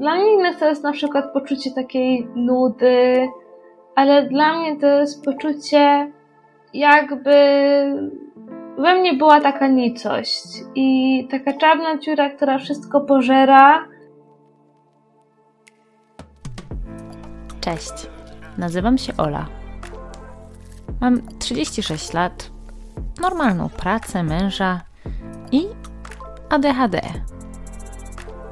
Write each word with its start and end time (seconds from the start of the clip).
dla 0.00 0.16
innych 0.16 0.58
to 0.58 0.66
jest 0.66 0.82
na 0.82 0.92
przykład 0.92 1.32
poczucie 1.32 1.70
takiej 1.70 2.28
nudy, 2.34 3.28
ale 3.96 4.28
dla 4.28 4.58
mnie 4.58 4.76
to 4.76 4.86
jest 4.86 5.24
poczucie 5.24 6.12
jakby 6.74 7.30
we 8.78 8.94
mnie 8.94 9.14
była 9.14 9.40
taka 9.40 9.66
nicość 9.66 10.44
i 10.74 11.28
taka 11.30 11.52
czarna 11.52 11.98
dziura, 11.98 12.30
która 12.30 12.58
wszystko 12.58 13.00
pożera. 13.00 13.84
Cześć, 17.60 17.92
nazywam 18.58 18.98
się 18.98 19.12
Ola. 19.16 19.46
Mam 21.00 21.20
36 21.38 22.12
lat, 22.12 22.50
normalną 23.20 23.68
pracę, 23.68 24.22
męża 24.22 24.80
i 25.52 25.66
ADHD. 26.50 27.00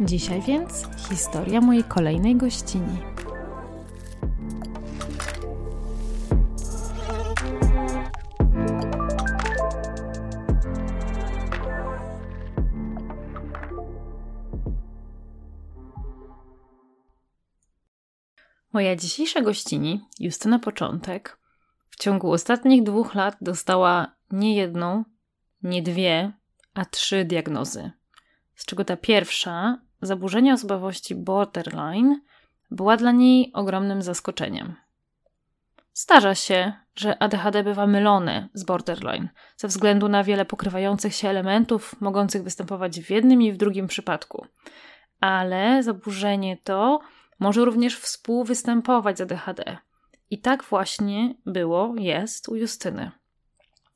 Dzisiaj 0.00 0.42
więc 0.42 0.86
historia 1.08 1.60
mojej 1.60 1.84
kolejnej 1.84 2.36
gościni. 2.36 2.98
Moja 18.72 18.96
dzisiejsza 18.96 19.40
gościni, 19.40 20.00
Justyna 20.20 20.58
Początek, 20.58 21.38
w 21.90 21.96
ciągu 21.96 22.32
ostatnich 22.32 22.82
dwóch 22.82 23.14
lat 23.14 23.36
dostała 23.40 24.16
nie 24.30 24.56
jedną, 24.56 25.04
nie 25.62 25.82
dwie, 25.82 26.32
a 26.74 26.84
trzy 26.84 27.24
diagnozy. 27.24 27.90
Z 28.54 28.66
czego 28.66 28.84
ta 28.84 28.96
pierwsza, 28.96 29.85
zaburzenia 30.02 30.54
osobowości 30.54 31.14
borderline, 31.14 32.20
była 32.70 32.96
dla 32.96 33.12
niej 33.12 33.50
ogromnym 33.54 34.02
zaskoczeniem. 34.02 34.74
Zdarza 35.92 36.34
się, 36.34 36.72
że 36.94 37.22
ADHD 37.22 37.64
bywa 37.64 37.86
mylone 37.86 38.48
z 38.54 38.64
borderline 38.64 39.28
ze 39.56 39.68
względu 39.68 40.08
na 40.08 40.24
wiele 40.24 40.44
pokrywających 40.44 41.14
się 41.14 41.28
elementów 41.28 42.00
mogących 42.00 42.42
występować 42.42 43.00
w 43.00 43.10
jednym 43.10 43.42
i 43.42 43.52
w 43.52 43.56
drugim 43.56 43.86
przypadku. 43.86 44.46
Ale 45.20 45.82
zaburzenie 45.82 46.56
to 46.56 47.00
może 47.38 47.64
również 47.64 47.98
współwystępować 47.98 49.18
z 49.18 49.20
ADHD. 49.20 49.76
I 50.30 50.40
tak 50.40 50.64
właśnie 50.64 51.34
było, 51.46 51.94
jest 51.98 52.48
u 52.48 52.56
Justyny. 52.56 53.10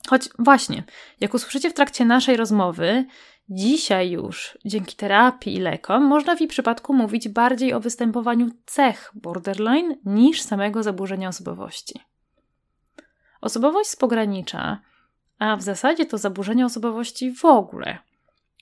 Choć 0.08 0.28
właśnie, 0.38 0.84
jak 1.20 1.34
usłyszycie 1.34 1.70
w 1.70 1.74
trakcie 1.74 2.04
naszej 2.04 2.36
rozmowy, 2.36 3.04
dzisiaj 3.50 4.10
już 4.10 4.58
dzięki 4.64 4.96
terapii 4.96 5.54
i 5.54 5.60
lekom 5.60 6.04
można 6.04 6.36
w 6.36 6.40
jej 6.40 6.48
przypadku 6.48 6.94
mówić 6.94 7.28
bardziej 7.28 7.74
o 7.74 7.80
występowaniu 7.80 8.50
cech 8.66 9.10
borderline 9.14 9.96
niż 10.04 10.42
samego 10.42 10.82
zaburzenia 10.82 11.28
osobowości. 11.28 12.00
Osobowość 13.40 13.90
z 13.90 13.96
pogranicza, 13.96 14.80
a 15.38 15.56
w 15.56 15.62
zasadzie 15.62 16.06
to 16.06 16.18
zaburzenia 16.18 16.66
osobowości 16.66 17.32
w 17.32 17.44
ogóle, 17.44 17.98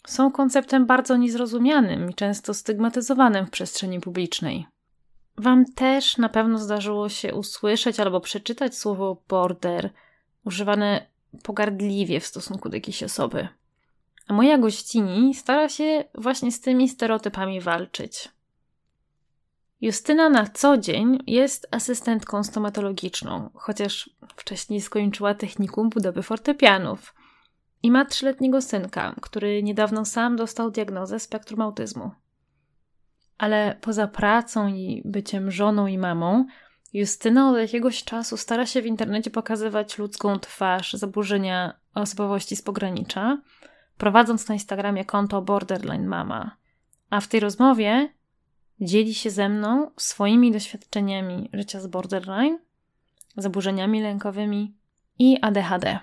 są 0.06 0.30
konceptem 0.30 0.86
bardzo 0.86 1.16
niezrozumianym 1.16 2.10
i 2.10 2.14
często 2.14 2.54
stygmatyzowanym 2.54 3.46
w 3.46 3.50
przestrzeni 3.50 4.00
publicznej. 4.00 4.66
Wam 5.36 5.64
też 5.64 6.16
na 6.16 6.28
pewno 6.28 6.58
zdarzyło 6.58 7.08
się 7.08 7.34
usłyszeć 7.34 8.00
albo 8.00 8.20
przeczytać 8.20 8.78
słowo 8.78 9.22
border 9.28 9.90
używane 10.44 11.06
pogardliwie 11.42 12.20
w 12.20 12.26
stosunku 12.26 12.68
do 12.68 12.76
jakiejś 12.76 13.02
osoby. 13.02 13.48
Moja 14.28 14.58
gościni 14.58 15.34
stara 15.34 15.68
się 15.68 16.04
właśnie 16.14 16.52
z 16.52 16.60
tymi 16.60 16.88
stereotypami 16.88 17.60
walczyć. 17.60 18.28
Justyna 19.80 20.28
na 20.28 20.46
co 20.46 20.78
dzień 20.78 21.18
jest 21.26 21.68
asystentką 21.70 22.44
stomatologiczną, 22.44 23.50
chociaż 23.54 24.10
wcześniej 24.36 24.80
skończyła 24.80 25.34
technikum 25.34 25.90
budowy 25.90 26.22
fortepianów. 26.22 27.14
I 27.82 27.90
ma 27.90 28.04
trzyletniego 28.04 28.62
synka, 28.62 29.14
który 29.20 29.62
niedawno 29.62 30.04
sam 30.04 30.36
dostał 30.36 30.70
diagnozę 30.70 31.20
spektrum 31.20 31.60
autyzmu. 31.60 32.10
Ale 33.38 33.76
poza 33.80 34.08
pracą 34.08 34.68
i 34.68 35.02
byciem 35.04 35.50
żoną 35.50 35.86
i 35.86 35.98
mamą, 35.98 36.46
Justyna 36.92 37.50
od 37.50 37.58
jakiegoś 37.58 38.04
czasu 38.04 38.36
stara 38.36 38.66
się 38.66 38.82
w 38.82 38.86
internecie 38.86 39.30
pokazywać 39.30 39.98
ludzką 39.98 40.38
twarz 40.38 40.92
zaburzenia 40.92 41.74
osobowości 41.94 42.56
z 42.56 42.62
pogranicza, 42.62 43.38
prowadząc 43.98 44.48
na 44.48 44.54
Instagramie 44.54 45.04
konto 45.04 45.42
Borderline 45.42 46.06
Mama. 46.06 46.56
A 47.10 47.20
w 47.20 47.28
tej 47.28 47.40
rozmowie 47.40 48.12
dzieli 48.80 49.14
się 49.14 49.30
ze 49.30 49.48
mną 49.48 49.90
swoimi 49.96 50.52
doświadczeniami 50.52 51.50
życia 51.52 51.80
z 51.80 51.86
borderline, 51.86 52.58
zaburzeniami 53.36 54.02
lękowymi 54.02 54.74
i 55.18 55.38
ADHD. 55.42 55.98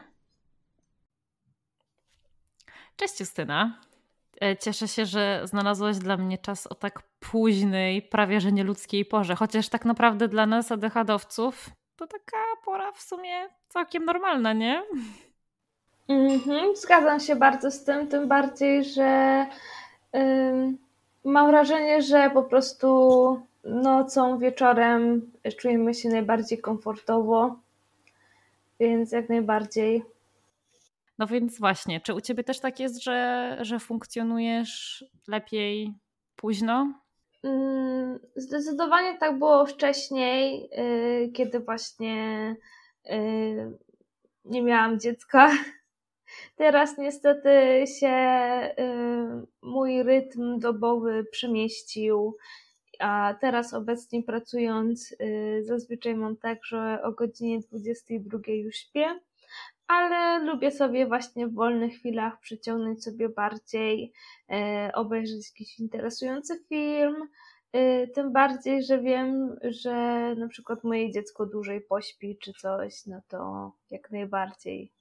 Cześć 2.96 3.20
Justyna. 3.20 3.80
E, 4.42 4.58
cieszę 4.58 4.88
się, 4.88 5.06
że 5.06 5.42
znalazłaś 5.44 5.98
dla 5.98 6.18
mnie 6.18 6.38
czas 6.38 6.68
o 6.68 6.76
tak 6.76 7.02
późnej, 7.20 8.02
prawie 8.02 8.42
że 8.42 8.52
nieludzkiej 8.52 9.06
porze. 9.06 9.36
Chociaż 9.36 9.70
tak 9.70 9.86
naprawdę 9.86 10.28
dla 10.28 10.46
nas, 10.46 10.72
ADHD-owców, 10.72 11.70
to 11.96 12.08
taka 12.08 12.38
pora 12.66 12.92
w 12.92 13.02
sumie 13.02 13.50
całkiem 13.70 14.06
normalna, 14.06 14.54
nie? 14.54 14.84
Mhm, 16.08 16.76
zgadzam 16.76 17.20
się 17.20 17.36
bardzo 17.36 17.72
z 17.72 17.84
tym, 17.84 18.08
tym 18.08 18.28
bardziej, 18.28 18.84
że 18.84 19.46
mam 21.24 21.48
wrażenie, 21.48 22.02
że 22.02 22.30
po 22.34 22.44
prostu 22.44 23.42
nocą, 23.64 24.40
wieczorem 24.40 25.32
czujemy 25.58 25.94
się 25.94 26.10
najbardziej 26.10 26.58
komfortowo, 26.58 27.60
więc 28.80 29.12
jak 29.12 29.30
najbardziej. 29.30 30.04
No 31.18 31.28
więc 31.28 31.60
właśnie, 31.60 32.02
czy 32.02 32.14
u 32.14 32.22
ciebie 32.22 32.44
też 32.44 32.60
tak 32.60 32.80
jest, 32.80 33.04
że, 33.04 33.58
że 33.62 33.80
funkcjonujesz 33.80 35.06
lepiej 35.28 35.94
późno? 36.36 36.94
Mm, 37.44 38.20
zdecydowanie 38.36 39.18
tak 39.18 39.40
było 39.40 39.66
wcześniej, 39.66 40.70
y, 41.26 41.32
kiedy 41.32 41.60
właśnie 41.60 42.56
y, 43.06 43.78
nie 44.46 44.62
miałam 44.62 45.00
dziecka. 45.00 45.52
Teraz 46.56 46.98
niestety 46.98 47.84
się 48.00 48.08
y, 48.80 49.46
mój 49.62 50.04
rytm 50.04 50.60
dobowy 50.60 51.26
przemieścił, 51.32 52.38
a 53.00 53.36
teraz 53.42 53.74
obecnie 53.74 54.24
pracując 54.24 55.16
zazwyczaj 55.62 56.16
mam 56.16 56.38
tak, 56.38 56.66
że 56.66 57.00
o 57.04 57.12
godzinie 57.12 57.60
22 57.60 58.40
już 58.48 58.76
śpię 58.76 59.20
ale 59.88 60.46
lubię 60.46 60.72
sobie 60.72 61.08
właśnie 61.08 61.48
w 61.48 61.54
wolnych 61.54 61.94
chwilach 61.94 62.40
przyciągnąć 62.40 63.04
sobie 63.04 63.30
bardziej, 63.30 64.14
e, 64.52 64.92
obejrzeć 64.94 65.50
jakiś 65.50 65.80
interesujący 65.80 66.64
film. 66.70 67.16
Tym 68.14 68.34
bardziej, 68.34 68.84
że 68.84 69.02
wiem, 69.02 69.56
że 69.64 69.94
na 70.36 70.48
przykład 70.48 70.84
moje 70.84 71.12
dziecko 71.12 71.46
dłużej 71.46 71.82
pośpi 71.82 72.38
czy 72.38 72.54
coś, 72.54 73.06
no 73.06 73.22
to 73.28 73.72
jak 73.90 74.12
najbardziej. 74.12 74.92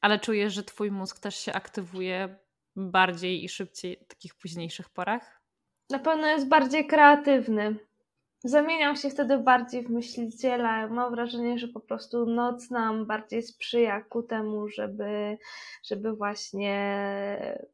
Ale 0.00 0.18
czujesz, 0.18 0.52
że 0.54 0.62
twój 0.62 0.90
mózg 0.90 1.18
też 1.18 1.36
się 1.36 1.52
aktywuje 1.52 2.38
bardziej 2.76 3.44
i 3.44 3.48
szybciej 3.48 3.96
w 4.04 4.08
takich 4.08 4.34
późniejszych 4.34 4.88
porach? 4.88 5.40
Na 5.90 5.98
pewno 5.98 6.26
jest 6.26 6.48
bardziej 6.48 6.86
kreatywny. 6.86 7.76
zamieniam 8.44 8.96
się 8.96 9.10
wtedy 9.10 9.38
bardziej 9.38 9.82
w 9.82 9.90
myśliciela. 9.90 10.88
Mam 10.88 11.10
wrażenie, 11.14 11.58
że 11.58 11.68
po 11.68 11.80
prostu 11.80 12.26
noc 12.26 12.70
nam 12.70 13.06
bardziej 13.06 13.42
sprzyja 13.42 14.00
ku 14.00 14.22
temu, 14.22 14.68
żeby, 14.68 15.38
żeby 15.84 16.12
właśnie 16.12 16.76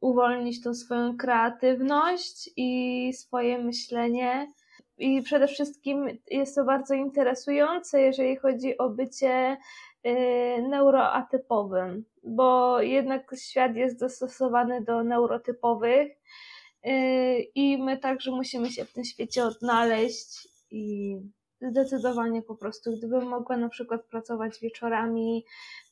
uwolnić 0.00 0.62
tą 0.62 0.74
swoją 0.74 1.16
kreatywność 1.16 2.50
i 2.56 3.12
swoje 3.14 3.58
myślenie. 3.58 4.52
I 4.98 5.22
przede 5.22 5.48
wszystkim 5.48 6.18
jest 6.30 6.54
to 6.54 6.64
bardzo 6.64 6.94
interesujące, 6.94 8.00
jeżeli 8.00 8.36
chodzi 8.36 8.78
o 8.78 8.90
bycie 8.90 9.56
neuroatypowym, 10.62 12.04
bo 12.24 12.80
jednak 12.80 13.34
świat 13.38 13.76
jest 13.76 14.00
dostosowany 14.00 14.80
do 14.80 15.04
neurotypowych 15.04 16.12
y, 16.86 16.90
i 17.54 17.78
my 17.78 17.98
także 17.98 18.30
musimy 18.30 18.70
się 18.70 18.84
w 18.84 18.92
tym 18.92 19.04
świecie 19.04 19.44
odnaleźć 19.44 20.48
i 20.70 21.16
zdecydowanie 21.60 22.42
po 22.42 22.54
prostu, 22.54 22.96
gdybym 22.96 23.28
mogła 23.28 23.56
na 23.56 23.68
przykład 23.68 24.04
pracować 24.04 24.60
wieczorami, 24.60 25.44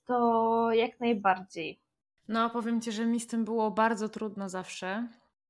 to 0.07 0.69
jak 0.73 1.01
najbardziej. 1.01 1.79
No, 2.29 2.51
powiem 2.51 2.81
Ci, 2.81 2.93
że 2.93 3.07
mi 3.07 3.21
z 3.21 3.27
tym 3.27 3.45
było 3.45 3.71
bardzo 3.71 4.09
trudno 4.09 4.49
zawsze. 4.49 5.09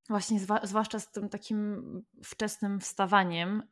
Właśnie, 0.09 0.41
zwłaszcza 0.63 1.01
z 1.01 1.11
tym 1.11 1.29
takim 1.29 1.83
wczesnym 2.25 2.81
wstawaniem. 2.81 3.63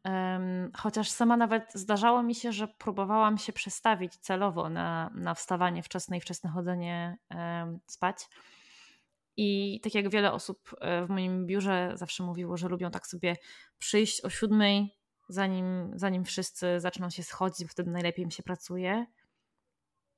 Chociaż 0.77 1.11
sama 1.11 1.37
nawet 1.37 1.73
zdarzało 1.75 2.23
mi 2.23 2.35
się, 2.35 2.53
że 2.53 2.69
próbowałam 2.69 3.39
się 3.39 3.53
przestawić 3.53 4.17
celowo 4.17 4.71
na, 4.71 5.11
na 5.15 5.35
wstawanie 5.35 5.83
wczesne 5.83 6.17
i 6.17 6.21
wczesne 6.21 6.51
chodzenie 6.51 7.19
spać. 7.87 8.29
I 9.37 9.81
tak 9.81 9.95
jak 9.95 10.11
wiele 10.11 10.33
osób 10.33 10.75
e, 10.81 11.07
w 11.07 11.11
moim 11.11 11.47
biurze 11.47 11.93
zawsze 11.95 12.23
mówiło, 12.23 12.57
że 12.57 12.69
lubią 12.69 12.91
tak 12.91 13.07
sobie 13.07 13.37
przyjść 13.79 14.25
o 14.25 14.31
siódmej, 14.31 14.97
zanim, 15.29 15.91
zanim 15.95 16.25
wszyscy 16.25 16.81
zaczną 16.81 17.11
się 17.11 17.23
schodzić, 17.23 17.67
bo 17.67 17.71
wtedy 17.71 17.91
najlepiej 17.91 18.27
mi 18.27 18.33
się 18.33 18.43
pracuje. 18.43 19.07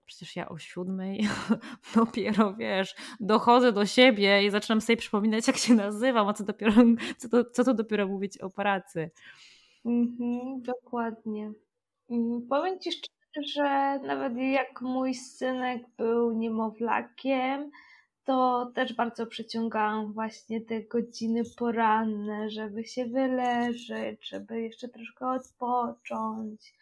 Przecież 0.07 0.37
ja 0.37 0.49
o 0.49 0.59
siódmej 0.59 1.29
dopiero, 1.95 2.55
wiesz, 2.55 2.95
dochodzę 3.21 3.73
do 3.73 3.87
siebie 3.87 4.47
i 4.47 4.51
zaczynam 4.51 4.81
sobie 4.81 4.97
przypominać, 4.97 5.47
jak 5.47 5.57
się 5.57 5.75
nazywam, 5.75 6.29
a 6.29 6.33
co 6.33 6.45
dopiero, 6.45 6.73
co 7.19 7.29
to, 7.29 7.45
co 7.51 7.65
to 7.65 7.75
dopiero 7.75 8.09
mówić 8.09 8.39
o 8.39 8.51
pracy. 8.51 9.11
Mhm, 9.85 10.63
dokładnie. 10.63 11.53
Mm, 12.11 12.47
powiem 12.49 12.81
Ci 12.81 12.93
szczerze, 12.93 13.47
że 13.55 13.99
nawet 14.07 14.37
jak 14.37 14.81
mój 14.81 15.15
synek 15.15 15.83
był 15.97 16.33
niemowlakiem, 16.33 17.71
to 18.25 18.67
też 18.75 18.93
bardzo 18.95 19.27
przeciągałam 19.27 20.13
właśnie 20.13 20.61
te 20.61 20.83
godziny 20.83 21.43
poranne, 21.59 22.51
żeby 22.51 22.85
się 22.85 23.07
wyleżeć, 23.07 24.29
żeby 24.29 24.61
jeszcze 24.61 24.89
troszkę 24.89 25.29
odpocząć, 25.29 26.75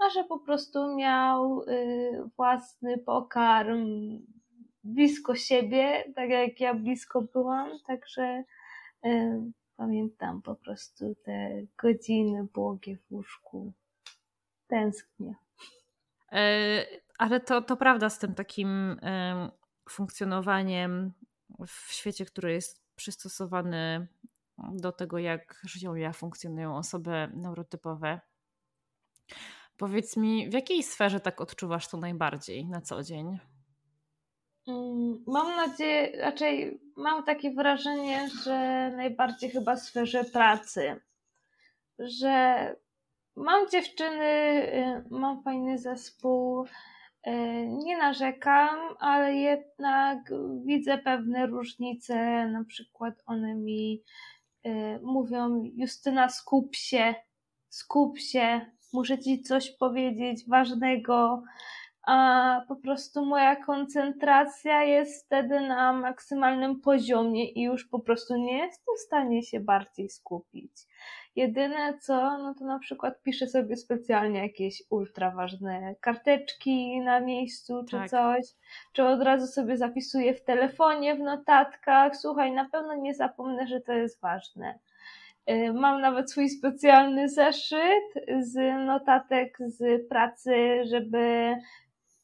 a 0.00 0.10
że 0.10 0.24
po 0.24 0.38
prostu 0.38 0.96
miał 0.96 1.62
y, 1.62 2.30
własny 2.36 2.98
pokarm 2.98 3.86
blisko 4.84 5.34
siebie, 5.34 6.04
tak 6.14 6.30
jak 6.30 6.60
ja 6.60 6.74
blisko 6.74 7.22
byłam, 7.22 7.70
także 7.86 8.44
y, 9.06 9.40
pamiętam 9.76 10.42
po 10.42 10.54
prostu 10.54 11.14
te 11.24 11.62
godziny 11.82 12.46
błogie 12.54 12.96
w 12.96 13.12
łóżku. 13.12 13.72
Tęsknię. 14.66 15.34
E, 16.32 16.86
ale 17.18 17.40
to, 17.40 17.62
to 17.62 17.76
prawda 17.76 18.10
z 18.10 18.18
tym 18.18 18.34
takim 18.34 19.00
funkcjonowaniem 19.88 21.12
w 21.66 21.92
świecie, 21.92 22.24
który 22.24 22.52
jest 22.52 22.82
przystosowany 22.96 24.06
do 24.72 24.92
tego, 24.92 25.18
jak 25.18 25.60
żyją, 25.64 25.94
jak 25.94 26.16
funkcjonują 26.16 26.76
osoby 26.76 27.30
neurotypowe. 27.34 28.20
Powiedz 29.80 30.16
mi, 30.16 30.50
w 30.50 30.52
jakiej 30.52 30.82
sferze 30.82 31.20
tak 31.20 31.40
odczuwasz 31.40 31.88
to 31.88 31.96
najbardziej 31.96 32.66
na 32.66 32.80
co 32.80 33.02
dzień? 33.02 33.38
Mm, 34.68 35.24
mam 35.26 35.56
nadzieję, 35.56 36.12
raczej 36.20 36.80
mam 36.96 37.24
takie 37.24 37.54
wrażenie, 37.54 38.28
że 38.44 38.90
najbardziej 38.96 39.50
chyba 39.50 39.76
w 39.76 39.80
sferze 39.80 40.24
pracy. 40.24 41.00
Że 41.98 42.76
mam 43.36 43.70
dziewczyny, 43.70 44.24
y, 44.24 45.04
mam 45.10 45.42
fajny 45.42 45.78
zespół, 45.78 46.66
E, 47.22 47.66
nie 47.66 47.98
narzekam, 47.98 48.78
ale 48.98 49.34
jednak 49.34 50.32
widzę 50.64 50.98
pewne 50.98 51.46
różnice. 51.46 52.46
Na 52.46 52.64
przykład 52.64 53.14
one 53.26 53.54
mi 53.54 54.02
e, 54.62 54.98
mówią: 54.98 55.62
Justyna, 55.74 56.28
skup 56.28 56.76
się, 56.76 57.14
skup 57.68 58.18
się, 58.18 58.66
muszę 58.92 59.18
ci 59.18 59.42
coś 59.42 59.70
powiedzieć 59.70 60.48
ważnego. 60.48 61.42
A 62.06 62.60
po 62.68 62.76
prostu 62.76 63.26
moja 63.26 63.56
koncentracja 63.56 64.84
jest 64.84 65.26
wtedy 65.26 65.60
na 65.60 65.92
maksymalnym 65.92 66.80
poziomie 66.80 67.50
i 67.50 67.62
już 67.62 67.84
po 67.84 67.98
prostu 68.00 68.36
nie 68.36 68.58
jestem 68.58 68.94
w 68.96 69.00
stanie 69.00 69.42
się 69.42 69.60
bardziej 69.60 70.08
skupić. 70.08 70.72
Jedyne 71.36 71.98
co, 71.98 72.38
no 72.38 72.54
to 72.54 72.64
na 72.64 72.78
przykład 72.78 73.22
piszę 73.22 73.46
sobie 73.46 73.76
specjalnie 73.76 74.40
jakieś 74.40 74.82
ultra 74.90 75.30
ważne 75.30 75.94
karteczki 76.00 77.00
na 77.00 77.20
miejscu 77.20 77.84
czy 77.84 77.96
tak. 77.96 78.10
coś, 78.10 78.44
czy 78.92 79.04
od 79.04 79.22
razu 79.22 79.46
sobie 79.46 79.76
zapisuję 79.76 80.34
w 80.34 80.44
telefonie, 80.44 81.14
w 81.14 81.18
notatkach. 81.18 82.16
Słuchaj, 82.16 82.52
na 82.52 82.68
pewno 82.68 82.94
nie 82.94 83.14
zapomnę, 83.14 83.66
że 83.66 83.80
to 83.80 83.92
jest 83.92 84.20
ważne. 84.20 84.78
Y, 85.50 85.72
mam 85.72 86.00
nawet 86.00 86.30
swój 86.30 86.48
specjalny 86.48 87.28
zeszyt 87.28 88.04
z 88.40 88.86
notatek 88.86 89.58
z 89.66 90.08
pracy, 90.08 90.84
żeby 90.90 91.54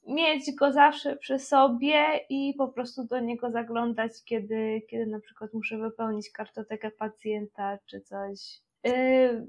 mieć 0.07 0.55
go 0.55 0.73
zawsze 0.73 1.17
przy 1.17 1.39
sobie 1.39 2.05
i 2.31 2.55
po 2.59 2.69
prostu 2.69 3.05
do 3.05 3.21
niego 3.21 3.51
zaglądać, 3.51 4.13
kiedy, 4.25 4.83
kiedy 4.91 5.07
na 5.07 5.21
przykład 5.21 5.55
muszę 5.55 5.79
wypełnić 5.79 6.31
kartotekę 6.31 6.91
pacjenta 6.91 7.79
czy 7.87 8.01
coś. 8.01 8.39
Yy, 8.85 9.47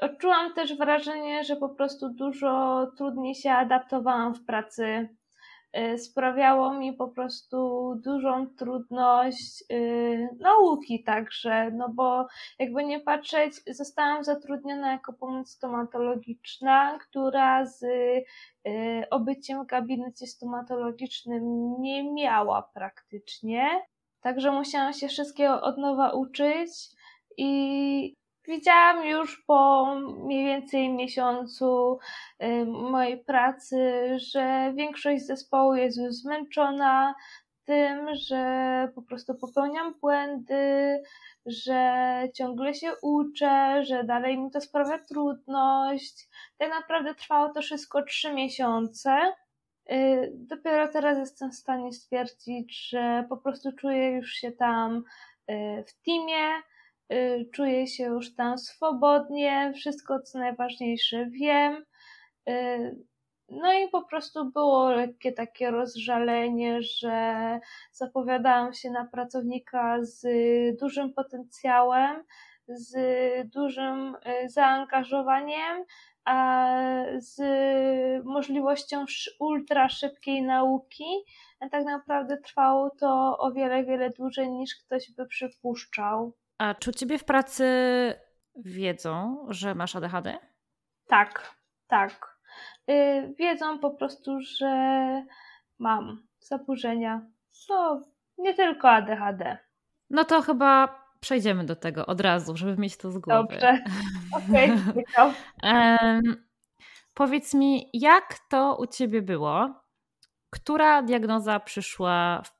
odczułam 0.00 0.54
też 0.54 0.76
wrażenie, 0.76 1.44
że 1.44 1.56
po 1.56 1.68
prostu 1.68 2.08
dużo 2.08 2.86
trudniej 2.96 3.34
się 3.34 3.50
adaptowałam 3.50 4.34
w 4.34 4.44
pracy. 4.44 5.08
Yy, 5.74 5.98
sprawiało 5.98 6.74
mi 6.74 6.92
po 6.92 7.08
prostu 7.08 7.92
dużą 8.04 8.46
trudność 8.46 9.64
yy, 9.70 10.28
nauki 10.40 11.04
także, 11.04 11.70
no 11.70 11.88
bo 11.88 12.26
jakby 12.58 12.84
nie 12.84 13.00
patrzeć, 13.00 13.54
zostałam 13.66 14.24
zatrudniona 14.24 14.92
jako 14.92 15.12
pomoc 15.12 15.50
stomatologiczna, 15.50 16.98
która 16.98 17.66
z 17.66 17.84
obyciem 19.10 19.64
w 19.64 19.66
gabinecie 19.66 20.26
stomatologicznym 20.26 21.42
nie 21.78 22.12
miała 22.12 22.70
praktycznie. 22.74 23.82
Także 24.20 24.52
musiałam 24.52 24.92
się 24.92 25.08
wszystkiego 25.08 25.62
od 25.62 25.78
nowa 25.78 26.12
uczyć 26.12 26.70
i 27.36 28.16
Widziałam 28.48 29.04
już 29.06 29.44
po 29.46 29.86
mniej 30.24 30.44
więcej 30.44 30.90
miesiącu 30.90 31.98
y, 32.42 32.66
mojej 32.66 33.24
pracy, 33.24 34.02
że 34.32 34.72
większość 34.76 35.26
zespołu 35.26 35.74
jest 35.74 35.98
już 35.98 36.14
zmęczona 36.14 37.14
tym, 37.64 38.14
że 38.14 38.88
po 38.94 39.02
prostu 39.02 39.34
popełniam 39.34 39.94
błędy, 40.00 41.02
że 41.46 41.82
ciągle 42.34 42.74
się 42.74 42.92
uczę, 43.02 43.84
że 43.84 44.04
dalej 44.04 44.38
mi 44.38 44.50
to 44.50 44.60
sprawia 44.60 44.98
trudność. 44.98 46.28
Tak 46.58 46.70
naprawdę 46.70 47.14
trwało 47.14 47.52
to 47.52 47.62
wszystko 47.62 48.02
trzy 48.02 48.34
miesiące. 48.34 49.32
Y, 49.92 50.32
dopiero 50.34 50.88
teraz 50.88 51.18
jestem 51.18 51.50
w 51.50 51.54
stanie 51.54 51.92
stwierdzić, 51.92 52.88
że 52.88 53.26
po 53.28 53.36
prostu 53.36 53.72
czuję 53.72 54.10
już 54.10 54.32
się 54.32 54.52
tam 54.52 54.96
y, 55.50 55.84
w 55.86 56.02
teamie, 56.04 56.62
czuję 57.54 57.86
się 57.86 58.04
już 58.04 58.34
tam 58.34 58.58
swobodnie, 58.58 59.72
wszystko 59.76 60.20
co 60.20 60.38
najważniejsze 60.38 61.26
wiem. 61.26 61.84
Y, 62.48 62.96
no 63.48 63.72
i 63.72 63.88
po 63.88 64.02
prostu 64.02 64.50
było 64.50 64.90
lekkie 64.90 65.32
takie 65.32 65.70
rozżalenie, 65.70 66.82
że 66.82 67.60
zapowiadałam 67.92 68.72
się 68.72 68.90
na 68.90 69.04
pracownika 69.04 69.98
z 70.00 70.26
dużym 70.80 71.12
potencjałem, 71.12 72.24
z 72.68 72.94
dużym 73.50 74.14
y, 74.14 74.48
zaangażowaniem, 74.48 75.84
a 76.24 76.76
z 77.18 77.40
możliwością 78.24 79.04
ultra 79.40 79.88
szybkiej 79.88 80.42
nauki. 80.42 81.04
A 81.60 81.68
tak 81.68 81.84
naprawdę 81.84 82.36
trwało 82.36 82.90
to 82.90 83.38
o 83.38 83.52
wiele, 83.52 83.84
wiele 83.84 84.10
dłużej 84.10 84.50
niż 84.50 84.76
ktoś 84.84 85.10
by 85.16 85.26
przypuszczał. 85.26 86.32
A 86.62 86.74
czy 86.74 86.90
u 86.90 86.92
ciebie 86.92 87.18
w 87.18 87.24
pracy 87.24 87.64
wiedzą, 88.56 89.46
że 89.48 89.74
masz 89.74 89.96
ADHD? 89.96 90.38
Tak, 91.06 91.56
tak. 91.86 92.38
Yy, 92.86 93.34
wiedzą 93.38 93.78
po 93.78 93.90
prostu, 93.90 94.40
że 94.40 94.66
mam 95.78 96.26
zaburzenia. 96.40 97.26
No, 97.68 98.02
nie 98.38 98.54
tylko 98.54 98.90
ADHD. 98.90 99.58
No 100.10 100.24
to 100.24 100.42
chyba 100.42 101.02
przejdziemy 101.20 101.64
do 101.64 101.76
tego 101.76 102.06
od 102.06 102.20
razu, 102.20 102.56
żeby 102.56 102.76
mieć 102.76 102.96
to 102.96 103.10
z 103.10 103.18
głowy. 103.18 103.48
Dobrze. 103.52 103.84
Okej, 104.32 104.72
okay, 105.16 105.34
um, 105.62 106.46
Powiedz 107.14 107.54
mi, 107.54 107.90
jak 107.92 108.38
to 108.48 108.76
u 108.80 108.86
ciebie 108.86 109.22
było? 109.22 109.84
Która 110.50 111.02
diagnoza 111.02 111.60
przyszła 111.60 112.42
w, 112.42 112.50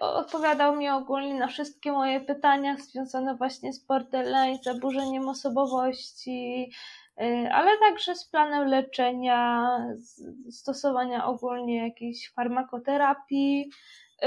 odpowiadał 0.00 0.76
mi 0.76 0.88
ogólnie 0.88 1.34
na 1.34 1.46
wszystkie 1.46 1.92
moje 1.92 2.20
pytania 2.20 2.76
związane 2.76 3.34
właśnie 3.34 3.72
z 3.72 3.86
borderline, 3.86 4.58
zaburzeniem 4.62 5.28
osobowości, 5.28 6.70
ale 7.52 7.78
także 7.78 8.14
z 8.14 8.24
planem 8.24 8.68
leczenia, 8.68 9.78
stosowania 10.50 11.26
ogólnie 11.26 11.84
jakiejś 11.84 12.32
farmakoterapii. 12.32 13.70
Y, 14.22 14.26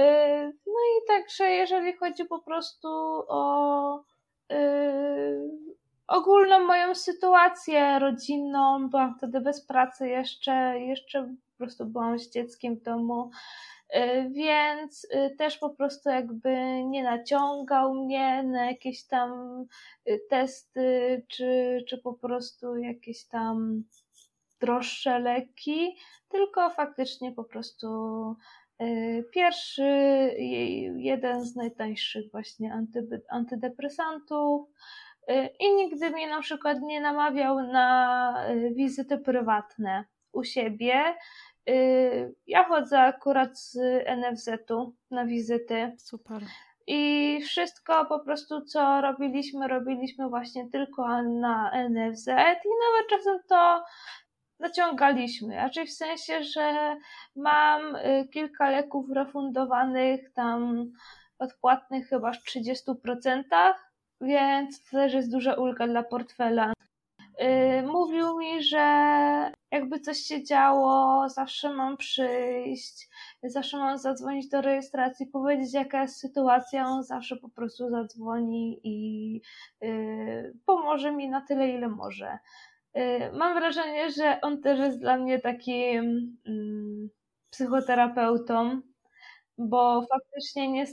no 0.67 0.74
i 0.74 1.08
także 1.08 1.44
jeżeli 1.50 1.94
chodzi 1.94 2.25
po 2.25 2.39
prostu 2.39 2.88
o 3.27 4.03
y, 4.51 5.67
ogólną 6.08 6.60
moją 6.60 6.96
sytuację 6.96 8.00
rodzinną. 8.00 8.89
Byłam 8.89 9.15
wtedy 9.17 9.41
bez 9.41 9.65
pracy 9.65 10.08
jeszcze, 10.10 10.79
jeszcze 10.79 11.24
po 11.24 11.58
prostu 11.58 11.86
byłam 11.86 12.20
z 12.20 12.29
dzieckiem 12.29 12.75
w 12.75 12.84
domu, 12.84 13.32
y, 13.32 13.77
więc 14.29 15.08
y, 15.15 15.36
też 15.38 15.58
po 15.58 15.70
prostu 15.70 16.10
jakby 16.10 16.84
nie 16.86 17.03
naciągał 17.03 17.94
mnie 17.94 18.44
na 18.44 18.65
jakieś 18.65 19.06
tam 19.06 19.62
y, 20.10 20.20
testy, 20.29 21.24
czy, 21.27 21.84
czy 21.89 21.98
po 21.98 22.13
prostu 22.13 22.77
jakieś 22.77 23.27
tam 23.27 23.84
droższe 24.62 25.20
leki, 25.20 25.98
tylko 26.29 26.70
faktycznie 26.70 27.32
po 27.32 27.44
prostu 27.44 27.88
pierwszy, 29.34 29.84
jeden 30.96 31.46
z 31.46 31.56
najtańszych 31.56 32.32
właśnie 32.32 32.86
antydepresantów, 33.29 34.70
I 35.60 35.75
nigdy 35.75 36.10
mnie 36.10 36.29
na 36.29 36.41
przykład 36.41 36.82
nie 36.82 37.01
namawiał 37.01 37.60
na 37.62 38.34
wizyty 38.75 39.17
prywatne 39.17 40.06
u 40.32 40.44
siebie. 40.44 41.15
Y, 41.70 42.36
ja 42.48 42.64
chodzę 42.64 43.00
akurat 43.00 43.60
z 43.60 43.78
NFZ-u 44.18 44.94
na 45.12 45.26
wizyty. 45.26 45.92
Super. 45.98 46.42
I 46.88 47.42
wszystko 47.44 48.06
po 48.06 48.20
prostu, 48.20 48.62
co 48.62 49.02
robiliśmy, 49.02 49.68
robiliśmy 49.68 50.30
właśnie 50.30 50.70
tylko 50.72 51.22
na 51.24 51.72
NFZ 51.90 52.28
i 52.28 52.70
nawet 52.86 53.10
czasem 53.10 53.40
to 53.50 53.84
naciągaliśmy. 54.60 55.56
Raczej 55.56 55.88
w 55.88 55.94
sensie, 55.94 56.44
że 56.44 56.98
mam 57.36 57.98
kilka 58.34 58.70
leków 58.70 59.10
refundowanych, 59.12 60.34
tam 60.34 60.92
odpłatnych 61.40 62.10
chyba 62.10 62.32
w 62.32 62.44
30%, 62.44 63.44
więc 64.22 64.84
to 64.84 64.92
też 64.92 65.14
jest 65.14 65.32
duża 65.32 65.54
ulga 65.54 65.88
dla 65.88 66.04
portfela. 66.04 66.74
Y, 67.42 67.84
mówił 67.84 68.38
mi, 68.38 68.64
że 68.64 69.52
jakby 69.72 70.00
coś 70.00 70.18
się 70.18 70.44
działo, 70.44 71.30
zawsze 71.30 71.74
mam 71.74 71.98
przyjść, 71.98 73.10
zawsze 73.44 73.78
mam 73.78 73.98
zadzwonić 73.98 74.50
do 74.50 74.62
rejestracji, 74.62 75.28
powiedzieć 75.28 75.74
jaka 75.74 76.02
jest 76.02 76.20
sytuacja, 76.20 76.88
on 76.88 77.04
zawsze 77.04 77.36
po 77.36 77.50
prostu 77.50 77.90
zadzwoni 77.90 78.80
i 78.84 79.42
y, 79.84 80.58
pomoże 80.66 81.12
mi 81.12 81.30
na 81.30 81.42
tyle, 81.42 81.70
ile 81.70 81.88
może. 81.88 82.38
Y, 82.98 83.32
mam 83.34 83.60
wrażenie, 83.60 84.12
że 84.12 84.42
on 84.42 84.62
też 84.62 84.80
jest 84.80 85.00
dla 85.00 85.18
mnie 85.18 85.40
takim 85.40 86.38
mm, 86.48 87.10
psychoterapeutą, 87.50 88.82
bo 89.58 90.06
faktycznie 90.12 90.72
nie, 90.72 90.86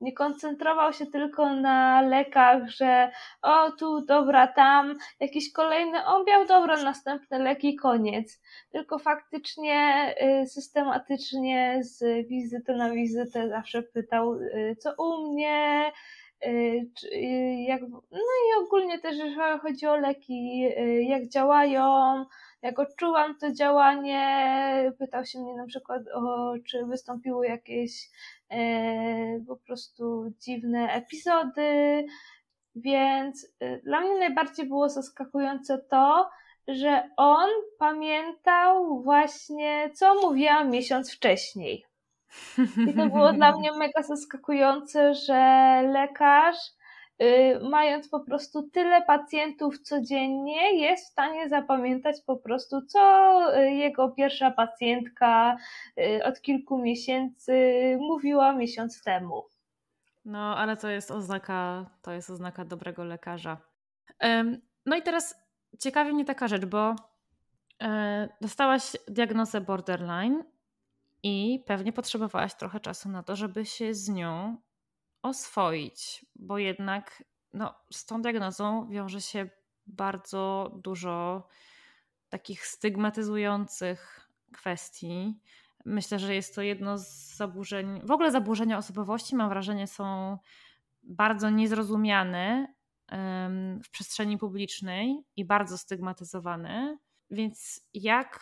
nie 0.00 0.12
koncentrował 0.12 0.92
się 0.92 1.06
tylko 1.06 1.54
na 1.54 2.02
lekach, 2.02 2.70
że 2.70 3.10
o 3.42 3.70
tu, 3.70 4.00
dobra, 4.00 4.46
tam, 4.46 4.94
jakiś 5.20 5.52
kolejny 5.52 6.06
objaw, 6.06 6.48
dobra, 6.48 6.82
następne 6.82 7.38
leki, 7.38 7.76
koniec. 7.76 8.40
Tylko 8.70 8.98
faktycznie 8.98 10.14
y, 10.42 10.46
systematycznie 10.46 11.78
z 11.82 12.28
wizyty 12.28 12.74
na 12.74 12.90
wizytę 12.90 13.48
zawsze 13.48 13.82
pytał, 13.82 14.34
y, 14.34 14.76
co 14.78 14.94
u 14.98 15.32
mnie, 15.32 15.92
y, 16.46 16.86
jak, 17.68 17.80
no 17.90 18.18
i 18.18 18.64
ogólnie 18.64 18.98
też, 18.98 19.16
jeżeli 19.16 19.58
chodzi 19.60 19.86
o 19.86 19.96
leki, 19.96 20.68
jak 21.08 21.28
działają, 21.28 22.24
jak 22.62 22.78
odczułam 22.78 23.38
to 23.38 23.52
działanie, 23.52 24.92
pytał 24.98 25.24
się 25.24 25.38
mnie 25.38 25.54
na 25.54 25.66
przykład 25.66 26.02
o, 26.14 26.54
czy 26.66 26.86
wystąpiły 26.86 27.46
jakieś 27.46 28.10
e, 28.50 29.40
po 29.46 29.56
prostu 29.56 30.32
dziwne 30.38 30.92
epizody, 30.92 32.06
więc 32.76 33.52
e, 33.60 33.78
dla 33.78 34.00
mnie 34.00 34.18
najbardziej 34.18 34.66
było 34.66 34.88
zaskakujące 34.88 35.78
to, 35.78 36.30
że 36.68 37.10
on 37.16 37.48
pamiętał 37.78 39.02
właśnie, 39.02 39.90
co 39.94 40.14
mówiłam 40.14 40.70
miesiąc 40.70 41.14
wcześniej. 41.14 41.86
I 42.88 42.94
to 42.94 43.06
było 43.06 43.32
dla 43.32 43.52
mnie 43.58 43.72
mega 43.72 44.02
zaskakujące, 44.02 45.14
że 45.14 45.82
lekarz 45.92 46.56
mając 47.70 48.08
po 48.08 48.20
prostu 48.20 48.62
tyle 48.62 49.02
pacjentów 49.02 49.78
codziennie, 49.78 50.80
jest 50.80 51.04
w 51.04 51.08
stanie 51.08 51.48
zapamiętać 51.48 52.16
po 52.26 52.36
prostu, 52.36 52.82
co 52.82 53.40
y, 53.58 53.70
jego 53.70 54.08
pierwsza 54.08 54.50
pacjentka 54.50 55.56
y, 55.98 56.24
od 56.24 56.40
kilku 56.40 56.78
miesięcy 56.78 57.52
mówiła 58.00 58.52
miesiąc 58.52 59.02
temu. 59.02 59.44
No, 60.24 60.56
ale 60.58 60.76
to 60.76 60.88
jest 60.88 61.10
oznaka, 61.10 61.90
to 62.02 62.12
jest 62.12 62.30
oznaka 62.30 62.64
dobrego 62.64 63.04
lekarza. 63.04 63.56
No 64.86 64.96
i 64.96 65.02
teraz 65.02 65.34
ciekawi 65.78 66.12
mnie 66.12 66.24
taka 66.24 66.48
rzecz, 66.48 66.64
bo 66.64 66.94
e, 67.82 68.28
dostałaś 68.40 68.96
diagnozę 69.08 69.60
borderline 69.60 70.44
i 71.22 71.64
pewnie 71.66 71.92
potrzebowałaś 71.92 72.54
trochę 72.54 72.80
czasu 72.80 73.08
na 73.08 73.22
to, 73.22 73.36
żeby 73.36 73.66
się 73.66 73.94
z 73.94 74.08
nią 74.08 74.56
oswoić, 75.22 76.26
bo 76.36 76.58
jednak 76.58 77.24
no, 77.52 77.74
z 77.92 78.06
tą 78.06 78.22
diagnozą 78.22 78.88
wiąże 78.88 79.20
się 79.20 79.48
bardzo 79.86 80.72
dużo 80.76 81.46
takich 82.28 82.66
stygmatyzujących 82.66 84.30
kwestii. 84.52 85.40
Myślę, 85.84 86.18
że 86.18 86.34
jest 86.34 86.54
to 86.54 86.62
jedno 86.62 86.98
z 86.98 87.36
zaburzeń, 87.36 88.00
w 88.04 88.10
ogóle 88.10 88.30
zaburzenia 88.30 88.78
osobowości, 88.78 89.36
mam 89.36 89.48
wrażenie, 89.48 89.86
są 89.86 90.38
bardzo 91.02 91.50
niezrozumiane 91.50 92.74
w 93.84 93.90
przestrzeni 93.90 94.38
publicznej 94.38 95.24
i 95.36 95.44
bardzo 95.44 95.78
stygmatyzowane. 95.78 96.98
Więc 97.30 97.80
jak, 97.94 98.40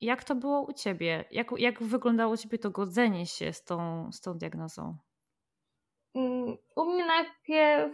jak 0.00 0.24
to 0.24 0.34
było 0.34 0.62
u 0.62 0.72
ciebie? 0.72 1.24
Jak, 1.30 1.50
jak 1.58 1.82
wyglądało 1.82 2.32
u 2.32 2.36
ciebie 2.36 2.58
to 2.58 2.70
godzenie 2.70 3.26
się 3.26 3.52
z 3.52 3.64
tą, 3.64 4.12
z 4.12 4.20
tą 4.20 4.38
diagnozą? 4.38 4.96
U 6.76 6.84
mnie 6.84 7.06
najpierw, 7.06 7.92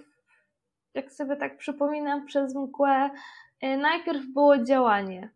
jak 0.95 1.13
sobie 1.13 1.37
tak 1.37 1.59
przypominam 1.59 2.27
przez 2.27 2.55
mgłę, 2.55 3.11
y, 3.65 3.77
najpierw 3.77 4.27
było 4.27 4.59
działanie, 4.59 5.31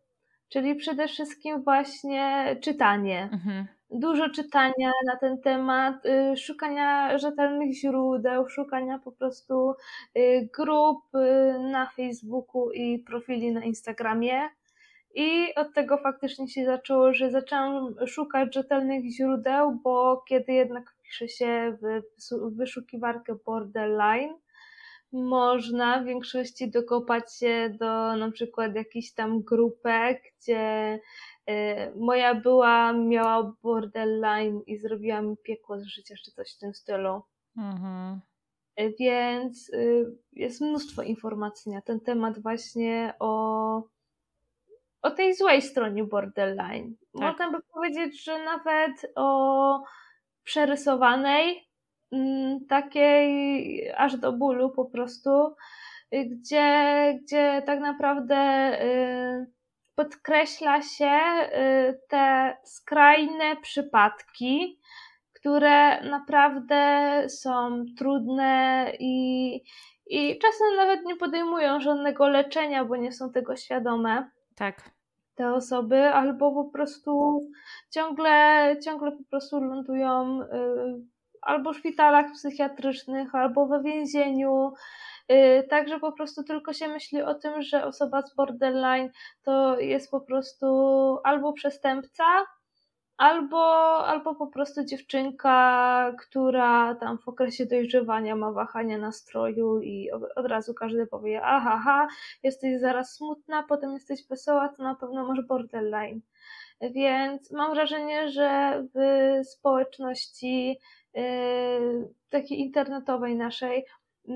czyli 0.48 0.74
przede 0.74 1.08
wszystkim 1.08 1.62
właśnie 1.62 2.56
czytanie. 2.60 3.28
Mhm. 3.32 3.66
Dużo 3.90 4.28
czytania 4.30 4.90
na 5.06 5.16
ten 5.16 5.40
temat, 5.40 6.06
y, 6.06 6.36
szukania 6.36 7.18
rzetelnych 7.18 7.74
źródeł, 7.74 8.48
szukania 8.48 8.98
po 8.98 9.12
prostu 9.12 9.74
y, 10.18 10.48
grup 10.56 11.04
na 11.70 11.86
Facebooku 11.96 12.70
i 12.70 12.98
profili 12.98 13.52
na 13.52 13.64
Instagramie. 13.64 14.48
I 15.14 15.54
od 15.54 15.74
tego 15.74 15.98
faktycznie 15.98 16.48
się 16.48 16.64
zaczęło, 16.64 17.14
że 17.14 17.30
zaczęłam 17.30 17.94
szukać 18.06 18.54
rzetelnych 18.54 19.04
źródeł, 19.04 19.80
bo 19.84 20.24
kiedy 20.28 20.52
jednak 20.52 20.94
pisze 21.12 21.28
się 21.28 21.78
w 21.82 22.56
wyszukiwarkę 22.56 23.34
borderline, 23.46 24.34
można 25.12 26.02
w 26.02 26.04
większości 26.04 26.70
dokopać 26.70 27.36
się 27.38 27.76
do 27.80 28.16
na 28.16 28.30
przykład 28.30 28.74
jakichś 28.74 29.12
tam 29.12 29.42
grupek, 29.42 30.22
gdzie 30.38 31.00
y, 31.50 31.52
moja 31.96 32.34
była, 32.34 32.92
miała 32.92 33.56
borderline 33.62 34.60
i 34.66 34.78
zrobiła 34.78 35.22
mi 35.22 35.36
piekło 35.36 35.80
z 35.80 35.86
życia, 35.86 36.14
czy 36.24 36.30
coś 36.30 36.54
w 36.56 36.58
tym 36.58 36.74
stylu. 36.74 37.22
Mhm. 37.56 38.20
Y, 38.80 38.94
więc 39.00 39.70
y, 39.70 40.16
jest 40.32 40.60
mnóstwo 40.60 41.02
informacji 41.02 41.72
na 41.72 41.82
ten 41.82 42.00
temat 42.00 42.42
właśnie 42.42 43.14
o 43.18 43.82
o 45.02 45.10
tej 45.10 45.34
złej 45.34 45.62
stronie 45.62 46.04
borderline. 46.04 46.94
Tak. 47.18 47.22
Można 47.22 47.50
by 47.50 47.58
powiedzieć, 47.74 48.24
że 48.24 48.44
nawet 48.44 49.12
o 49.14 49.82
przerysowanej, 50.44 51.68
mm, 52.12 52.66
takiej 52.66 53.92
aż 53.96 54.16
do 54.16 54.32
bólu 54.32 54.70
po 54.70 54.84
prostu, 54.84 55.54
gdzie, 56.12 57.18
gdzie 57.22 57.62
tak 57.66 57.80
naprawdę 57.80 58.36
y, 58.82 59.46
podkreśla 59.94 60.82
się 60.82 61.10
y, 61.10 62.00
te 62.08 62.56
skrajne 62.64 63.56
przypadki, 63.62 64.80
które 65.32 66.02
naprawdę 66.02 67.24
są 67.28 67.84
trudne 67.98 68.92
i, 68.98 69.54
i 70.06 70.38
czasem 70.38 70.76
nawet 70.76 71.04
nie 71.04 71.16
podejmują 71.16 71.80
żadnego 71.80 72.28
leczenia, 72.28 72.84
bo 72.84 72.96
nie 72.96 73.12
są 73.12 73.32
tego 73.32 73.56
świadome. 73.56 74.30
Tak. 74.56 74.91
Te 75.34 75.52
osoby, 75.52 76.08
albo 76.08 76.52
po 76.52 76.70
prostu 76.70 77.42
ciągle, 77.90 78.76
ciągle 78.84 79.12
po 79.12 79.24
prostu 79.30 79.60
lądują 79.60 80.42
y, 80.42 80.46
albo 81.42 81.72
w 81.72 81.76
szpitalach 81.76 82.32
psychiatrycznych, 82.32 83.34
albo 83.34 83.66
we 83.66 83.82
więzieniu. 83.82 84.72
Y, 85.32 85.66
także 85.70 86.00
po 86.00 86.12
prostu 86.12 86.42
tylko 86.44 86.72
się 86.72 86.88
myśli 86.88 87.22
o 87.22 87.34
tym, 87.34 87.62
że 87.62 87.84
osoba 87.84 88.22
z 88.22 88.34
borderline 88.34 89.10
to 89.42 89.80
jest 89.80 90.10
po 90.10 90.20
prostu 90.20 90.66
albo 91.24 91.52
przestępca, 91.52 92.24
albo, 93.22 94.06
albo 94.06 94.34
po 94.34 94.46
prostu 94.46 94.84
dziewczynka, 94.84 96.12
która 96.18 96.94
tam 96.94 97.18
w 97.18 97.28
okresie 97.28 97.66
dojrzewania 97.66 98.36
ma 98.36 98.52
wahania 98.52 98.98
nastroju 98.98 99.80
i 99.80 100.10
od 100.10 100.46
razu 100.46 100.74
każdy 100.74 101.06
powie, 101.06 101.42
aha, 101.44 102.08
jesteś 102.42 102.80
zaraz 102.80 103.14
smutna, 103.14 103.62
potem 103.62 103.92
jesteś 103.92 104.28
wesoła, 104.28 104.68
to 104.68 104.82
na 104.82 104.94
pewno 104.94 105.26
masz 105.26 105.40
borderline. 105.40 106.20
Więc 106.80 107.52
mam 107.52 107.74
wrażenie, 107.74 108.30
że 108.30 108.82
w 108.94 108.98
społeczności 109.46 110.78
yy, 111.14 112.08
takiej 112.30 112.60
internetowej 112.60 113.36
naszej 113.36 113.84
yy, 114.24 114.34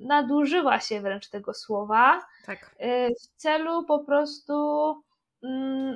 nadużywa 0.00 0.80
się 0.80 1.00
wręcz 1.00 1.28
tego 1.28 1.54
słowa 1.54 2.20
tak. 2.46 2.74
yy, 2.80 3.14
w 3.14 3.26
celu 3.36 3.84
po 3.84 3.98
prostu 4.04 4.54
mm, 4.90 5.09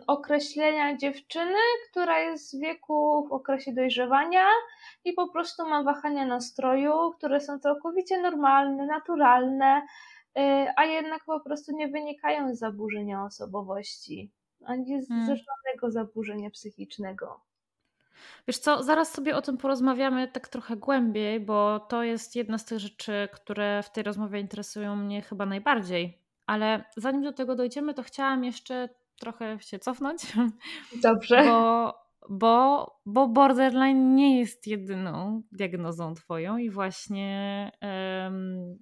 określenia 0.06 0.96
dziewczyny, 0.96 1.58
która 1.90 2.18
jest 2.18 2.56
w 2.56 2.60
wieku 2.60 3.26
w 3.28 3.32
okresie 3.32 3.72
dojrzewania 3.72 4.46
i 5.04 5.12
po 5.12 5.28
prostu 5.28 5.68
ma 5.68 5.82
wahania 5.82 6.26
nastroju, 6.26 7.12
które 7.16 7.40
są 7.40 7.58
całkowicie 7.58 8.20
normalne, 8.20 8.86
naturalne, 8.86 9.82
y, 10.38 10.40
a 10.76 10.84
jednak 10.84 11.24
po 11.24 11.40
prostu 11.40 11.76
nie 11.76 11.88
wynikają 11.88 12.54
z 12.54 12.58
zaburzenia 12.58 13.24
osobowości, 13.24 14.32
ani 14.64 15.02
z, 15.02 15.08
hmm. 15.08 15.26
żadnego 15.26 15.90
zaburzenia 15.90 16.50
psychicznego. 16.50 17.40
Wiesz 18.48 18.58
co, 18.58 18.82
zaraz 18.82 19.12
sobie 19.12 19.36
o 19.36 19.42
tym 19.42 19.56
porozmawiamy 19.56 20.28
tak 20.28 20.48
trochę 20.48 20.76
głębiej, 20.76 21.40
bo 21.40 21.80
to 21.80 22.02
jest 22.02 22.36
jedna 22.36 22.58
z 22.58 22.64
tych 22.64 22.78
rzeczy, 22.78 23.28
które 23.32 23.82
w 23.82 23.90
tej 23.90 24.04
rozmowie 24.04 24.40
interesują 24.40 24.96
mnie 24.96 25.22
chyba 25.22 25.46
najbardziej. 25.46 26.18
Ale 26.46 26.84
zanim 26.96 27.22
do 27.22 27.32
tego 27.32 27.54
dojdziemy, 27.54 27.94
to 27.94 28.02
chciałam 28.02 28.44
jeszcze 28.44 28.88
trochę 29.20 29.58
się 29.60 29.78
cofnąć. 29.78 30.22
Dobrze. 31.02 31.44
Bo, 31.44 31.94
bo, 32.28 33.00
bo 33.06 33.28
borderline 33.28 34.14
nie 34.14 34.38
jest 34.38 34.66
jedyną 34.66 35.42
diagnozą 35.52 36.14
twoją 36.14 36.56
i 36.56 36.70
właśnie 36.70 37.70
um, 37.82 38.78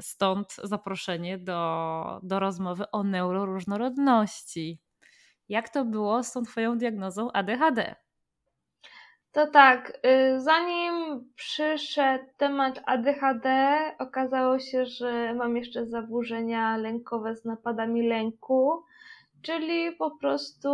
stąd 0.00 0.56
zaproszenie 0.64 1.38
do, 1.38 2.20
do 2.22 2.40
rozmowy 2.40 2.90
o 2.90 3.04
neuroróżnorodności. 3.04 4.80
Jak 5.48 5.68
to 5.68 5.84
było 5.84 6.22
z 6.22 6.32
tą 6.32 6.42
twoją 6.42 6.78
diagnozą 6.78 7.32
ADHD? 7.32 7.94
To 9.32 9.46
tak, 9.46 9.92
y, 10.06 10.40
zanim 10.40 11.24
przyszedł 11.36 12.24
temat 12.36 12.80
ADHD, 12.86 13.78
okazało 13.98 14.58
się, 14.58 14.86
że 14.86 15.34
mam 15.34 15.56
jeszcze 15.56 15.86
zaburzenia 15.86 16.76
lękowe 16.76 17.36
z 17.36 17.44
napadami 17.44 18.08
lęku 18.08 18.82
czyli 19.42 19.92
po 19.92 20.10
prostu 20.10 20.68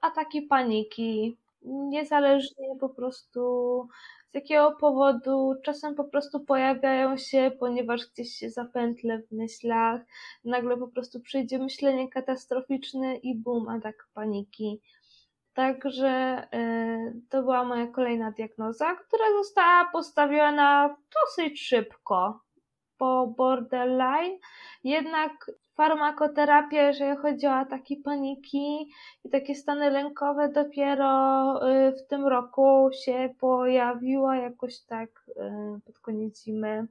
ataki 0.00 0.42
paniki. 0.42 1.36
Niezależnie 1.62 2.76
po 2.80 2.88
prostu 2.88 3.88
z 4.30 4.34
jakiego 4.34 4.72
powodu, 4.72 5.54
czasem 5.62 5.94
po 5.94 6.04
prostu 6.04 6.40
pojawiają 6.40 7.16
się, 7.16 7.50
ponieważ 7.60 8.06
gdzieś 8.06 8.32
się 8.34 8.50
zapętlę 8.50 9.18
w 9.18 9.32
myślach, 9.32 10.00
nagle 10.44 10.76
po 10.76 10.88
prostu 10.88 11.20
przyjdzie 11.20 11.58
myślenie 11.58 12.08
katastroficzne 12.08 13.16
i 13.16 13.34
bum, 13.34 13.68
atak 13.68 14.08
paniki. 14.14 14.80
Także 15.54 16.42
y, 16.54 17.20
to 17.28 17.42
była 17.42 17.64
moja 17.64 17.86
kolejna 17.86 18.30
diagnoza, 18.30 18.94
która 18.94 19.24
została 19.38 19.88
postawiona 19.92 20.96
dosyć 21.14 21.62
szybko 21.62 22.40
po 23.00 23.26
borderline. 23.36 24.38
Jednak 24.84 25.50
farmakoterapia, 25.74 26.82
jeżeli 26.82 27.16
chodzi 27.16 27.46
o 27.46 27.52
ataki 27.52 27.96
paniki 27.96 28.90
i 29.24 29.30
takie 29.30 29.54
stany 29.54 29.90
lękowe, 29.90 30.48
dopiero 30.48 31.10
y, 31.88 31.92
w 31.92 32.06
tym 32.06 32.26
roku 32.26 32.90
się 33.04 33.34
pojawiła 33.40 34.36
jakoś 34.36 34.80
tak 34.80 35.10
y, 35.28 35.80
pod 35.84 35.98
koniec 35.98 36.44
zimy, 36.44 36.86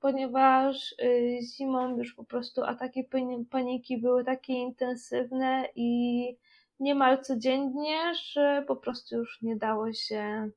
ponieważ 0.00 0.94
y, 1.02 1.38
zimą 1.56 1.96
już 1.96 2.14
po 2.14 2.24
prostu 2.24 2.64
ataki 2.64 3.08
paniki 3.50 3.98
były 3.98 4.24
takie 4.24 4.52
intensywne 4.52 5.68
i 5.76 6.36
niemal 6.80 7.22
codziennie, 7.22 8.14
że 8.14 8.64
po 8.68 8.76
prostu 8.76 9.16
już 9.16 9.42
nie 9.42 9.56
dało 9.56 9.92
się 9.92 10.50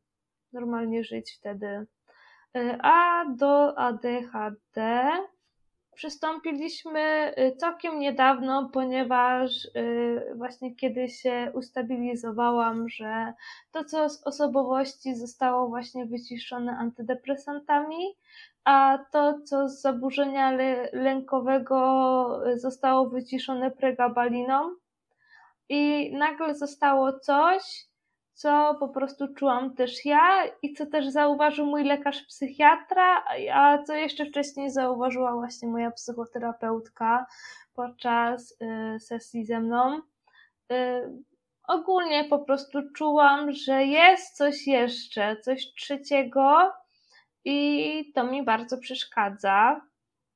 normalnie 0.54 1.04
żyć 1.04 1.38
wtedy. 1.40 1.86
A 2.82 3.26
do 3.30 3.80
ADHD 3.80 5.02
przystąpiliśmy 5.96 7.34
y, 7.38 7.56
całkiem 7.56 8.00
niedawno, 8.00 8.70
ponieważ 8.74 9.66
y, 9.66 10.34
właśnie 10.36 10.76
kiedy 10.76 11.10
się 11.10 11.52
ustabilizowałam, 11.54 12.90
że 12.90 13.34
to, 13.72 13.84
co 13.84 14.10
z 14.10 14.28
osobowości 14.28 15.16
zostało 15.16 15.68
właśnie 15.68 16.06
wyciszone 16.06 16.78
antydepresantami, 16.78 18.18
a 18.64 19.00
to, 19.12 19.40
co 19.46 19.70
z 19.70 19.82
zaburzenia 19.82 20.52
lękowego 20.94 22.42
zostało 22.56 23.10
wyciszone 23.10 23.72
pregabaliną. 23.72 24.76
I 25.70 26.12
nagle 26.18 26.56
zostało 26.56 27.20
coś, 27.20 27.88
co 28.36 28.76
po 28.80 28.90
prostu 28.90 29.34
czułam 29.34 29.76
też 29.76 30.06
ja 30.06 30.44
i 30.62 30.74
co 30.74 30.86
też 30.86 31.10
zauważył 31.10 31.66
mój 31.66 31.84
lekarz 31.84 32.22
psychiatra, 32.22 33.24
a 33.54 33.84
co 33.84 33.94
jeszcze 33.94 34.26
wcześniej 34.26 34.72
zauważyła 34.72 35.34
właśnie 35.34 35.68
moja 35.68 35.92
psychoterapeutka 35.92 37.26
podczas 37.74 38.52
y, 38.62 39.00
sesji 39.00 39.46
ze 39.46 39.60
mną. 39.60 40.02
Y, 40.72 41.24
ogólnie 41.68 42.24
po 42.24 42.40
prostu 42.40 42.80
czułam, 42.96 43.52
że 43.52 43.86
jest 43.86 44.38
coś 44.38 44.68
jeszcze, 44.68 45.38
coś 45.38 45.74
trzeciego 45.74 46.74
i 47.46 48.12
to 48.16 48.24
mi 48.24 48.44
bardzo 48.44 48.78
przeszkadza. 48.78 49.82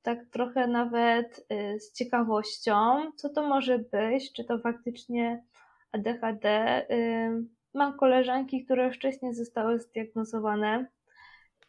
Tak 0.01 0.19
trochę 0.31 0.67
nawet 0.67 1.45
y, 1.51 1.79
z 1.79 1.93
ciekawością, 1.93 3.11
co 3.15 3.29
to 3.29 3.47
może 3.47 3.79
być, 3.79 4.33
czy 4.33 4.43
to 4.43 4.59
faktycznie 4.59 5.43
ADHD 5.91 6.85
mam 7.73 7.97
koleżanki, 7.97 8.65
które 8.65 8.91
wcześniej 8.91 9.33
zostały 9.33 9.79
zdiagnozowane. 9.79 10.85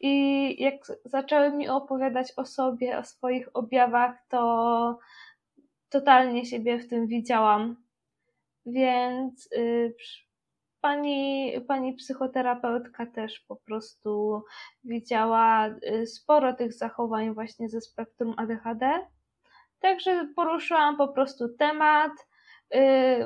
I 0.01 0.63
jak 0.63 0.75
zaczęły 1.05 1.51
mi 1.51 1.69
opowiadać 1.69 2.33
o 2.37 2.45
sobie, 2.45 2.99
o 2.99 3.05
swoich 3.05 3.49
objawach, 3.55 4.17
to 4.29 4.99
totalnie 5.89 6.47
siebie 6.47 6.79
w 6.79 6.89
tym 6.89 7.07
widziałam. 7.07 7.77
Więc 8.67 9.53
y, 9.53 9.95
pani, 10.81 11.53
pani 11.69 11.95
psychoterapeutka 11.95 13.07
też 13.07 13.41
po 13.41 13.57
prostu 13.57 14.43
widziała 14.85 15.69
y, 15.69 16.07
sporo 16.07 16.55
tych 16.55 16.73
zachowań 16.73 17.35
właśnie 17.35 17.69
ze 17.69 17.81
spektrum 17.81 18.35
ADHD. 18.37 19.07
Także 19.81 20.29
poruszyłam 20.37 20.97
po 20.97 21.09
prostu 21.09 21.49
temat 21.49 22.13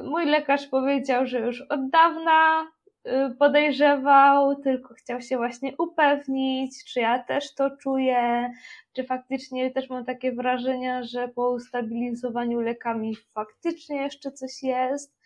mój 0.05 0.27
lekarz 0.27 0.67
powiedział, 0.67 1.27
że 1.27 1.41
już 1.41 1.61
od 1.61 1.91
dawna 1.91 2.63
y, 3.07 3.35
podejrzewał, 3.39 4.57
tylko 4.57 4.95
chciał 4.95 5.21
się 5.21 5.37
właśnie 5.37 5.77
upewnić, 5.79 6.85
czy 6.85 7.01
ja 7.01 7.23
też 7.23 7.55
to 7.55 7.77
czuję, 7.77 8.51
czy 8.93 9.05
faktycznie 9.05 9.71
też 9.71 9.91
mam 9.91 10.05
takie 10.05 10.33
wrażenia, 10.33 11.03
że 11.03 11.29
po 11.29 11.51
ustabilizowaniu 11.51 12.61
lekami 12.61 13.17
faktycznie 13.17 13.97
jeszcze 13.97 14.33
coś 14.33 14.63
jest. 14.63 15.17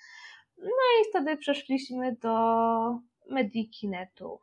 No 0.58 0.68
i 1.00 1.10
wtedy 1.10 1.36
przeszliśmy 1.36 2.16
do 2.22 2.38
Medikinetu. 3.30 4.40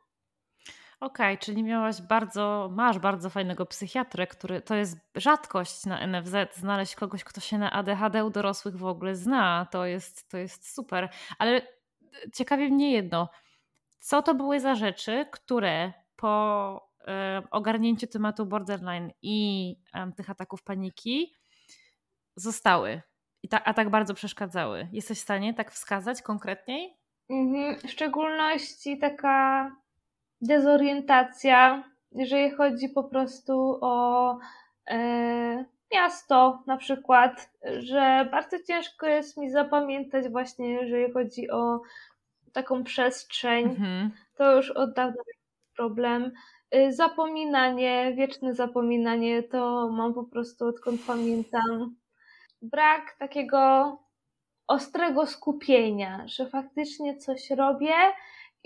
Okej, 1.00 1.34
okay, 1.34 1.38
czyli 1.38 1.62
miałaś 1.62 2.02
bardzo, 2.02 2.70
masz 2.72 2.98
bardzo 2.98 3.30
fajnego 3.30 3.66
psychiatrę, 3.66 4.26
który 4.26 4.62
to 4.62 4.74
jest 4.74 4.98
rzadkość 5.14 5.86
na 5.86 6.06
NFZ, 6.06 6.34
znaleźć 6.54 6.94
kogoś, 6.94 7.24
kto 7.24 7.40
się 7.40 7.58
na 7.58 7.72
ADHD 7.72 8.24
u 8.24 8.30
dorosłych 8.30 8.76
w 8.76 8.84
ogóle 8.84 9.16
zna. 9.16 9.66
To 9.70 9.86
jest, 9.86 10.28
to 10.28 10.38
jest 10.38 10.74
super. 10.74 11.08
Ale 11.38 11.62
ciekawie 12.34 12.68
mnie 12.68 12.92
jedno. 12.92 13.28
Co 13.98 14.22
to 14.22 14.34
były 14.34 14.60
za 14.60 14.74
rzeczy, 14.74 15.26
które 15.32 15.92
po 16.16 16.90
e, 17.08 17.42
ogarnięciu 17.50 18.06
tematu 18.06 18.46
borderline 18.46 19.10
i 19.22 19.76
e, 19.94 20.12
tych 20.12 20.30
ataków 20.30 20.62
paniki 20.62 21.36
zostały, 22.36 23.02
i 23.42 23.48
ta, 23.48 23.64
a 23.64 23.74
tak 23.74 23.90
bardzo 23.90 24.14
przeszkadzały? 24.14 24.88
Jesteś 24.92 25.18
w 25.18 25.22
stanie 25.22 25.54
tak 25.54 25.72
wskazać 25.72 26.22
konkretniej? 26.22 26.96
Mhm. 27.30 27.78
W 27.78 27.90
szczególności 27.90 28.98
taka 28.98 29.70
dezorientacja, 30.40 31.84
jeżeli 32.12 32.50
chodzi 32.50 32.88
po 32.88 33.04
prostu 33.04 33.78
o 33.80 34.38
e, 34.90 35.64
miasto 35.94 36.62
na 36.66 36.76
przykład, 36.76 37.50
że 37.78 38.28
bardzo 38.30 38.62
ciężko 38.62 39.06
jest 39.06 39.36
mi 39.36 39.50
zapamiętać 39.50 40.28
właśnie, 40.28 40.72
jeżeli 40.72 41.12
chodzi 41.12 41.50
o 41.50 41.80
taką 42.52 42.84
przestrzeń, 42.84 43.64
mhm. 43.64 44.10
to 44.36 44.56
już 44.56 44.70
od 44.70 44.94
dawna 44.94 45.22
problem. 45.76 46.32
E, 46.70 46.92
zapominanie, 46.92 48.14
wieczne 48.16 48.54
zapominanie, 48.54 49.42
to 49.42 49.88
mam 49.92 50.14
po 50.14 50.24
prostu 50.24 50.66
odkąd 50.66 51.00
pamiętam. 51.06 51.96
Brak 52.62 53.16
takiego 53.18 53.96
ostrego 54.66 55.26
skupienia, 55.26 56.22
że 56.26 56.46
faktycznie 56.46 57.16
coś 57.16 57.50
robię, 57.50 57.94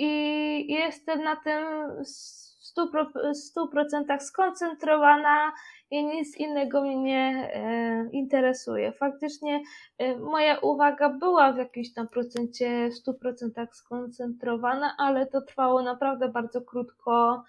i 0.03 0.73
jestem 0.73 1.25
na 1.25 1.37
tym 1.37 1.65
w 2.05 2.79
100%, 2.79 4.21
skoncentrowana 4.21 5.53
i 5.91 6.05
nic 6.05 6.37
innego 6.37 6.83
mnie 6.83 6.97
nie 6.97 7.51
e, 7.55 8.11
interesuje. 8.13 8.93
Faktycznie 8.93 9.63
e, 9.99 10.17
moja 10.17 10.59
uwaga 10.59 11.09
była 11.09 11.53
w 11.53 11.57
jakimś 11.57 11.93
tam 11.93 12.09
procencie 12.09 12.91
w 12.91 13.09
100% 13.09 13.67
skoncentrowana, 13.73 14.95
ale 14.99 15.27
to 15.27 15.41
trwało 15.41 15.83
naprawdę 15.83 16.29
bardzo 16.29 16.61
krótko 16.61 17.45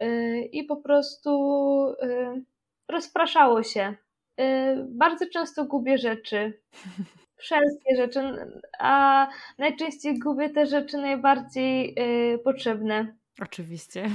e, 0.00 0.40
i 0.40 0.64
po 0.64 0.76
prostu 0.76 1.30
rozpraszało 2.88 3.62
się. 3.62 3.94
Bardzo 4.88 5.26
często 5.32 5.64
gubię 5.64 5.98
rzeczy. 5.98 6.52
wszelkie 7.36 7.96
rzeczy, 7.96 8.20
a 8.78 9.26
najczęściej 9.58 10.18
gubię 10.18 10.50
te 10.50 10.66
rzeczy 10.66 10.96
najbardziej 10.96 11.94
y, 12.34 12.38
potrzebne. 12.38 13.14
Oczywiście. 13.42 14.06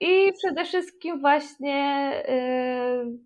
I 0.00 0.32
przede 0.32 0.64
wszystkim 0.64 1.20
właśnie 1.20 2.12
y, 2.28 3.18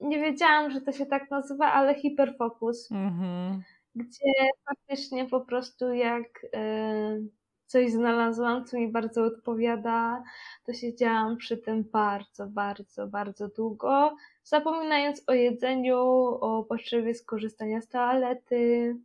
nie 0.00 0.20
wiedziałam, 0.20 0.70
że 0.70 0.80
to 0.80 0.92
się 0.92 1.06
tak 1.06 1.30
nazywa, 1.30 1.72
ale 1.72 1.94
hiperfokus. 1.94 2.92
Mhm. 2.92 3.62
Gdzie 3.94 4.32
faktycznie 4.64 5.24
po 5.24 5.40
prostu 5.40 5.92
jak 5.92 6.44
y, 6.44 7.28
coś 7.66 7.90
znalazłam, 7.92 8.64
co 8.64 8.76
mi 8.76 8.92
bardzo 8.92 9.24
odpowiada, 9.24 10.22
to 10.64 10.72
siedziałam 10.72 11.36
przy 11.36 11.56
tym 11.56 11.84
bardzo, 11.92 12.46
bardzo, 12.46 13.06
bardzo 13.06 13.48
długo, 13.48 14.16
zapominając 14.44 15.22
o 15.26 15.32
jedzeniu, 15.32 15.98
o 16.40 16.64
potrzebie 16.68 17.14
skorzystania 17.14 17.80
z 17.80 17.88
toalety. 17.88 18.96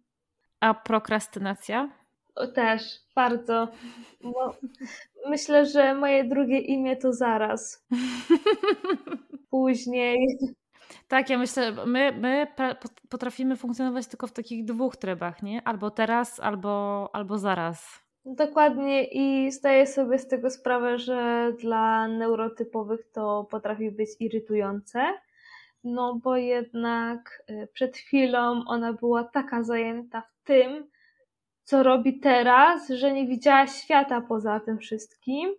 A 0.60 0.74
prokrastynacja? 0.74 1.90
O, 2.36 2.48
też, 2.48 2.82
bardzo. 3.16 3.68
Myślę, 5.28 5.66
że 5.66 5.96
moje 5.96 6.24
drugie 6.24 6.60
imię 6.60 6.96
to 6.96 7.14
zaraz. 7.14 7.86
Później. 9.52 10.38
Tak, 11.08 11.30
ja 11.30 11.38
myślę, 11.38 11.72
my, 11.86 12.12
my 12.12 12.48
potrafimy 13.10 13.56
funkcjonować 13.56 14.08
tylko 14.08 14.28
w 14.28 14.32
takich 14.32 14.66
dwóch 14.66 14.98
trybach, 14.98 15.44
nie? 15.44 15.62
Albo 15.68 15.92
teraz, 15.92 16.40
albo, 16.40 17.10
albo 17.14 17.38
zaraz. 17.38 18.10
Dokładnie 18.26 19.04
i 19.04 19.52
zdaję 19.52 19.88
sobie 19.88 20.20
z 20.20 20.28
tego 20.28 20.50
sprawę, 20.50 20.98
że 20.98 21.52
dla 21.62 22.08
neurotypowych 22.08 23.12
to 23.14 23.48
potrafi 23.52 23.92
być 23.92 24.10
irytujące, 24.20 25.14
no 25.84 26.20
bo 26.24 26.38
jednak 26.38 27.44
y, 27.50 27.68
przed 27.74 27.98
chwilą 27.98 28.64
ona 28.68 28.94
była 28.94 29.24
taka 29.24 29.64
zajęta 29.64 30.22
w 30.22 30.44
tym, 30.44 30.90
co 31.64 31.84
robi 31.84 32.20
teraz, 32.20 32.90
że 32.90 33.14
nie 33.14 33.28
widziała 33.28 33.68
świata 33.68 34.22
poza 34.22 34.60
tym 34.60 34.78
wszystkim, 34.78 35.50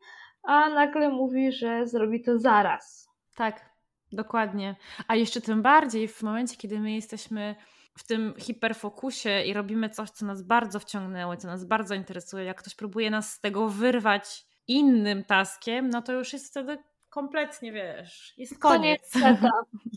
a 0.43 0.69
nagle 0.69 1.09
mówi, 1.09 1.53
że 1.53 1.87
zrobi 1.87 2.23
to 2.23 2.39
zaraz. 2.39 3.09
Tak, 3.37 3.71
dokładnie. 4.13 4.77
A 5.09 5.17
jeszcze 5.17 5.41
tym 5.41 5.63
bardziej 5.63 6.09
w 6.09 6.23
momencie, 6.23 6.57
kiedy 6.57 6.81
my 6.81 6.93
jesteśmy 6.93 7.55
w 7.99 8.07
tym 8.07 8.35
hiperfokusie 8.39 9.43
i 9.47 9.53
robimy 9.53 9.91
coś, 9.91 10.11
co 10.11 10.27
nas 10.27 10.43
bardzo 10.43 10.81
wciągnęło, 10.81 11.37
co 11.37 11.49
nas 11.49 11.65
bardzo 11.65 11.95
interesuje, 11.95 12.45
jak 12.45 12.59
ktoś 12.59 12.75
próbuje 12.75 13.11
nas 13.11 13.33
z 13.33 13.41
tego 13.41 13.69
wyrwać 13.69 14.47
innym 14.69 15.25
taskiem, 15.25 15.91
no 15.91 16.03
to 16.03 16.13
już 16.13 16.33
jest 16.33 16.51
wtedy 16.51 16.79
kompletnie, 17.11 17.73
wiesz, 17.73 18.35
jest 18.37 18.59
koniec. 18.59 19.13
Koniec 19.13 19.37
świata. 19.37 19.51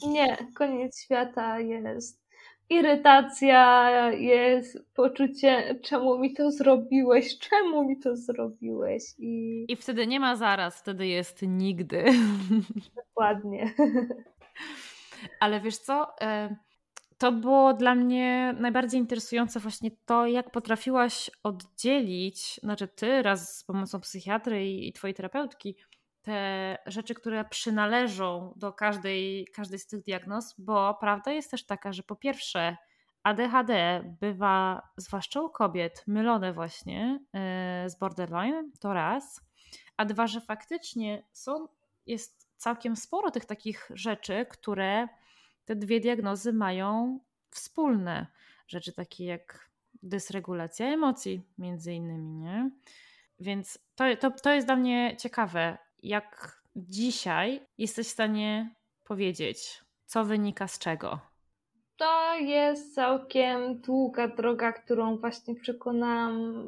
Nie, 0.07 0.37
koniec 0.55 1.03
świata 1.03 1.59
jest 1.59 2.23
irytacja, 2.69 4.11
jest 4.11 4.77
poczucie, 4.93 5.79
czemu 5.83 6.19
mi 6.19 6.33
to 6.33 6.51
zrobiłeś, 6.51 7.39
czemu 7.39 7.83
mi 7.83 7.99
to 7.99 8.15
zrobiłeś. 8.15 9.03
I, 9.17 9.65
I 9.67 9.75
wtedy 9.75 10.07
nie 10.07 10.19
ma 10.19 10.35
zaraz, 10.35 10.79
wtedy 10.79 11.07
jest 11.07 11.41
nigdy. 11.41 12.05
Dokładnie. 12.95 13.73
Ale 15.39 15.61
wiesz 15.61 15.77
co? 15.77 16.21
E, 16.21 16.55
to 17.17 17.31
było 17.31 17.73
dla 17.73 17.95
mnie 17.95 18.55
najbardziej 18.59 18.99
interesujące 18.99 19.59
właśnie 19.59 19.91
to, 20.05 20.27
jak 20.27 20.51
potrafiłaś 20.51 21.31
oddzielić, 21.43 22.59
znaczy 22.63 22.87
ty 22.87 23.21
raz 23.21 23.57
z 23.57 23.63
pomocą 23.63 23.99
psychiatry 23.99 24.67
i, 24.67 24.87
i 24.87 24.93
twojej 24.93 25.13
terapeutki, 25.13 25.75
te 26.23 26.77
rzeczy, 26.85 27.13
które 27.13 27.45
przynależą 27.45 28.53
do 28.55 28.73
każdej, 28.73 29.47
każdej 29.53 29.79
z 29.79 29.87
tych 29.87 30.03
diagnoz, 30.03 30.55
bo 30.57 30.93
prawda 30.93 31.31
jest 31.31 31.51
też 31.51 31.65
taka, 31.65 31.93
że 31.93 32.03
po 32.03 32.15
pierwsze 32.15 32.77
ADHD 33.23 34.01
bywa, 34.21 34.81
zwłaszcza 34.97 35.41
u 35.41 35.49
kobiet, 35.49 36.03
mylone 36.07 36.53
właśnie 36.53 37.19
yy, 37.33 37.89
z 37.89 37.99
borderline, 37.99 38.71
to 38.79 38.93
raz, 38.93 39.41
a 39.97 40.05
dwa, 40.05 40.27
że 40.27 40.41
faktycznie 40.41 41.23
są, 41.31 41.67
jest 42.05 42.49
całkiem 42.57 42.95
sporo 42.95 43.31
tych 43.31 43.45
takich 43.45 43.91
rzeczy, 43.93 44.45
które 44.49 45.07
te 45.65 45.75
dwie 45.75 45.99
diagnozy 45.99 46.53
mają 46.53 47.19
wspólne. 47.49 48.27
Rzeczy 48.67 48.93
takie 48.93 49.25
jak 49.25 49.69
dysregulacja 50.03 50.87
emocji, 50.87 51.41
między 51.57 51.93
innymi, 51.93 52.35
nie? 52.35 52.71
Więc 53.39 53.79
to, 53.95 54.03
to, 54.19 54.31
to 54.31 54.53
jest 54.53 54.67
dla 54.67 54.75
mnie 54.75 55.15
ciekawe, 55.19 55.77
jak 56.03 56.61
dzisiaj 56.75 57.61
jesteś 57.77 58.07
w 58.07 58.11
stanie 58.11 58.75
powiedzieć, 59.03 59.83
co 60.05 60.25
wynika 60.25 60.67
z 60.67 60.79
czego. 60.79 61.19
To 61.97 62.35
jest 62.35 62.95
całkiem 62.95 63.81
długa 63.81 64.27
droga, 64.27 64.73
którą 64.73 65.17
właśnie 65.17 65.55
przekonałam, 65.55 66.65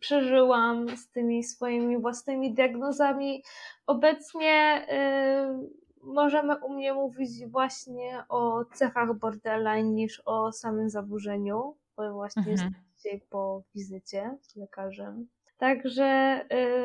przeżyłam 0.00 0.96
z 0.96 1.10
tymi 1.10 1.44
swoimi 1.44 1.98
własnymi 1.98 2.54
diagnozami. 2.54 3.42
Obecnie 3.86 4.86
y, 4.90 6.06
możemy 6.06 6.64
u 6.64 6.72
mnie 6.72 6.94
mówić 6.94 7.46
właśnie 7.46 8.24
o 8.28 8.64
cechach 8.64 9.18
borderline 9.18 9.94
niż 9.94 10.22
o 10.24 10.52
samym 10.52 10.90
zaburzeniu, 10.90 11.76
bo 11.96 12.12
właśnie 12.12 12.52
mhm. 12.52 12.74
jest 13.04 13.30
po 13.30 13.62
wizycie 13.74 14.38
z 14.42 14.56
lekarzem. 14.56 15.28
Także 15.58 16.40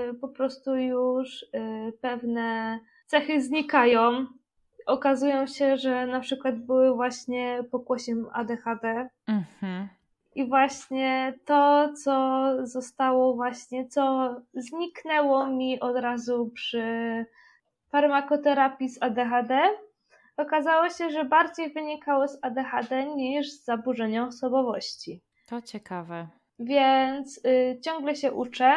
y, 0.09 0.13
po 0.13 0.27
prostu 0.27 0.75
już 0.75 1.43
y, 1.43 1.47
pewne 2.01 2.79
cechy 3.05 3.41
znikają. 3.41 4.25
Okazują 4.85 5.47
się, 5.47 5.77
że 5.77 6.07
na 6.07 6.19
przykład 6.19 6.59
były 6.59 6.95
właśnie 6.95 7.63
pokłosiem 7.71 8.27
ADHD. 8.33 9.09
Mhm. 9.27 9.87
I 10.35 10.47
właśnie 10.47 11.33
to, 11.45 11.93
co 12.03 12.47
zostało 12.67 13.33
właśnie, 13.33 13.87
co 13.87 14.35
zniknęło 14.53 15.47
mi 15.47 15.79
od 15.79 15.95
razu 15.95 16.51
przy 16.53 16.85
farmakoterapii 17.89 18.89
z 18.89 19.03
ADHD, 19.03 19.61
okazało 20.37 20.89
się, 20.89 21.09
że 21.09 21.25
bardziej 21.25 21.73
wynikało 21.73 22.27
z 22.27 22.39
ADHD 22.41 23.05
niż 23.05 23.51
z 23.51 23.63
zaburzenia 23.65 24.27
osobowości. 24.27 25.21
To 25.45 25.61
ciekawe 25.61 26.27
więc 26.61 27.45
y, 27.45 27.79
ciągle 27.81 28.15
się 28.15 28.31
uczę. 28.31 28.73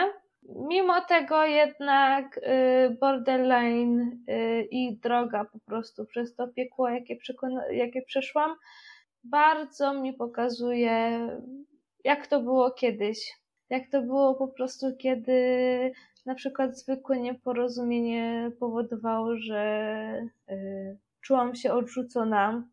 Mimo 0.69 1.01
tego 1.01 1.45
jednak 1.45 2.39
y, 2.39 2.97
borderline 3.01 4.19
y, 4.31 4.69
i 4.71 4.97
droga 4.97 5.45
po 5.45 5.59
prostu 5.59 6.07
przez 6.07 6.35
to 6.35 6.49
piekło, 6.49 6.89
jakie, 6.89 7.19
jakie 7.71 8.03
przeszłam, 8.03 8.57
bardzo 9.25 9.95
mi 9.95 10.13
pokazuje, 10.13 11.19
jak 12.05 12.27
to 12.27 12.41
było 12.41 12.71
kiedyś. 12.71 13.33
Jak 13.71 13.91
to 13.91 14.03
było 14.03 14.35
po 14.35 14.49
prostu, 14.49 14.97
kiedy 14.97 15.43
na 16.27 16.35
przykład 16.35 16.79
zwykłe 16.79 17.21
nieporozumienie 17.21 18.51
powodowało, 18.61 19.37
że 19.37 20.27
y, 20.51 20.99
czułam 21.21 21.55
się 21.55 21.73
odrzucona, 21.73 22.69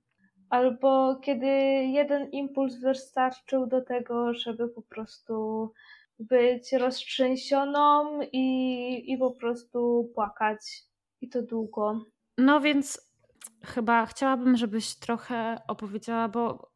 albo 0.51 1.15
kiedy 1.15 1.47
jeden 1.85 2.29
impuls 2.31 2.75
wystarczył 2.75 3.67
do 3.67 3.81
tego, 3.81 4.33
żeby 4.33 4.69
po 4.69 4.81
prostu 4.81 5.71
być 6.19 6.73
roztrzęsioną 6.73 8.19
i, 8.31 9.13
i 9.13 9.17
po 9.17 9.31
prostu 9.31 10.11
płakać. 10.15 10.59
I 11.21 11.29
to 11.29 11.41
długo. 11.41 12.05
No 12.37 12.61
więc 12.61 13.11
chyba 13.63 14.05
chciałabym, 14.05 14.57
żebyś 14.57 14.95
trochę 14.95 15.61
opowiedziała, 15.67 16.29
bo 16.29 16.71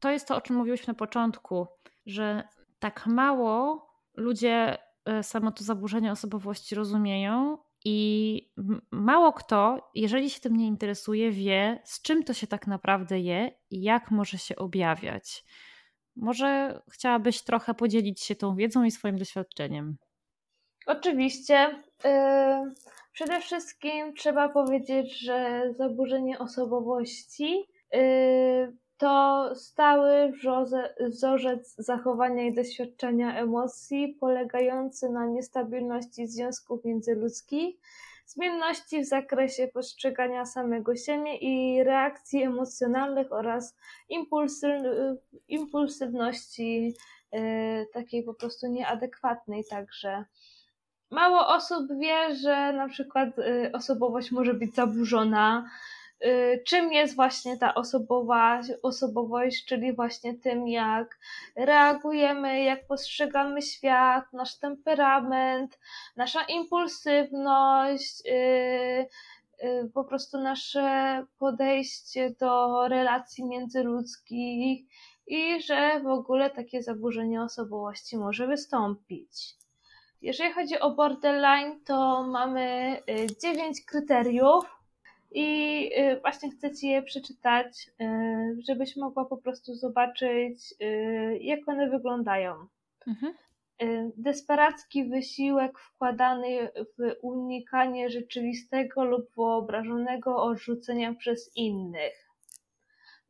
to 0.00 0.10
jest 0.10 0.28
to, 0.28 0.36
o 0.36 0.40
czym 0.40 0.56
mówiłyśmy 0.56 0.90
na 0.90 0.98
początku, 0.98 1.66
że 2.06 2.48
tak 2.78 3.06
mało 3.06 3.86
ludzie 4.16 4.78
e, 5.04 5.22
samo 5.22 5.52
to 5.52 5.64
zaburzenie 5.64 6.12
osobowości 6.12 6.74
rozumieją 6.74 7.58
i 7.84 8.52
mało 8.90 9.32
kto, 9.32 9.90
jeżeli 9.94 10.30
się 10.30 10.40
tym 10.40 10.56
nie 10.56 10.66
interesuje, 10.66 11.30
wie, 11.30 11.82
z 11.84 12.02
czym 12.02 12.24
to 12.24 12.34
się 12.34 12.46
tak 12.46 12.66
naprawdę 12.66 13.20
je 13.20 13.50
i 13.70 13.82
jak 13.82 14.10
może 14.10 14.38
się 14.38 14.56
objawiać. 14.56 15.44
Może 16.16 16.80
chciałabyś 16.92 17.42
trochę 17.42 17.74
podzielić 17.74 18.20
się 18.20 18.34
tą 18.36 18.56
wiedzą 18.56 18.84
i 18.84 18.90
swoim 18.90 19.16
doświadczeniem? 19.16 19.96
Oczywiście. 20.86 21.82
Yy, 22.04 22.10
przede 23.12 23.40
wszystkim 23.40 24.14
trzeba 24.14 24.48
powiedzieć, 24.48 25.20
że 25.20 25.62
zaburzenie 25.78 26.38
osobowości 26.38 27.64
yy, 27.92 28.76
to 29.00 29.50
stały 29.54 30.32
wzorzec 31.00 31.74
zachowania 31.76 32.44
i 32.44 32.54
doświadczenia 32.54 33.38
emocji, 33.38 34.16
polegający 34.20 35.08
na 35.08 35.26
niestabilności 35.26 36.26
związków 36.26 36.84
międzyludzkich, 36.84 37.76
zmienności 38.26 39.02
w 39.02 39.08
zakresie 39.08 39.68
postrzegania 39.68 40.46
samego 40.46 40.96
siebie 40.96 41.36
i 41.36 41.84
reakcji 41.84 42.42
emocjonalnych 42.42 43.32
oraz 43.32 43.76
impulsywności 45.48 46.94
yy, 47.32 47.40
takiej 47.92 48.22
po 48.22 48.34
prostu 48.34 48.66
nieadekwatnej 48.66 49.64
także. 49.70 50.24
Mało 51.10 51.48
osób 51.48 51.86
wie, 52.00 52.34
że 52.34 52.72
na 52.72 52.88
przykład 52.88 53.38
yy, 53.38 53.70
osobowość 53.72 54.32
może 54.32 54.54
być 54.54 54.74
zaburzona, 54.74 55.70
czym 56.66 56.92
jest 56.92 57.16
właśnie 57.16 57.56
ta 57.56 57.74
osobowa, 57.74 58.60
osobowość, 58.82 59.64
czyli 59.64 59.92
właśnie 59.92 60.34
tym, 60.34 60.68
jak 60.68 61.18
reagujemy, 61.56 62.62
jak 62.62 62.86
postrzegamy 62.86 63.62
świat, 63.62 64.32
nasz 64.32 64.58
temperament, 64.58 65.78
nasza 66.16 66.42
impulsywność, 66.42 68.22
y, 68.26 68.32
y, 69.64 69.90
po 69.94 70.04
prostu 70.04 70.38
nasze 70.38 71.24
podejście 71.38 72.30
do 72.30 72.88
relacji 72.88 73.44
międzyludzkich 73.44 74.86
i 75.26 75.62
że 75.62 76.00
w 76.00 76.06
ogóle 76.06 76.50
takie 76.50 76.82
zaburzenie 76.82 77.42
osobowości 77.42 78.18
może 78.18 78.46
wystąpić. 78.46 79.54
Jeżeli 80.22 80.52
chodzi 80.52 80.80
o 80.80 80.90
borderline, 80.90 81.80
to 81.84 82.22
mamy 82.22 82.96
dziewięć 83.42 83.84
kryteriów, 83.84 84.79
i 85.30 85.90
y, 85.98 86.20
właśnie 86.20 86.50
chcę 86.50 86.74
Ci 86.74 86.88
je 86.88 87.02
przeczytać, 87.02 87.90
y, 88.00 88.62
żebyś 88.68 88.96
mogła 88.96 89.24
po 89.24 89.36
prostu 89.36 89.74
zobaczyć, 89.74 90.74
y, 90.82 91.38
jak 91.40 91.68
one 91.68 91.90
wyglądają. 91.90 92.54
Mhm. 93.06 93.34
Desperacki 94.16 95.04
wysiłek 95.04 95.78
wkładany 95.78 96.68
w 96.98 97.16
unikanie 97.22 98.10
rzeczywistego 98.10 99.04
lub 99.04 99.26
wyobrażonego 99.36 100.42
odrzucenia 100.42 101.14
przez 101.14 101.56
innych. 101.56 102.28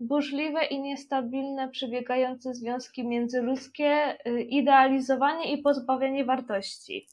Burzliwe 0.01 0.65
i 0.65 0.81
niestabilne 0.81 1.69
przebiegające 1.69 2.55
związki 2.55 3.09
międzyludzkie, 3.09 4.19
idealizowanie 4.49 5.53
i 5.53 5.63
pozbawianie 5.63 6.25
wartości 6.25 7.07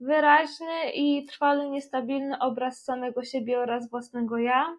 Wyraźny 0.00 0.90
i 0.94 1.26
trwale 1.26 1.70
niestabilny 1.70 2.38
obraz 2.38 2.84
samego 2.84 3.24
siebie 3.24 3.58
oraz 3.58 3.90
własnego 3.90 4.38
ja. 4.38 4.76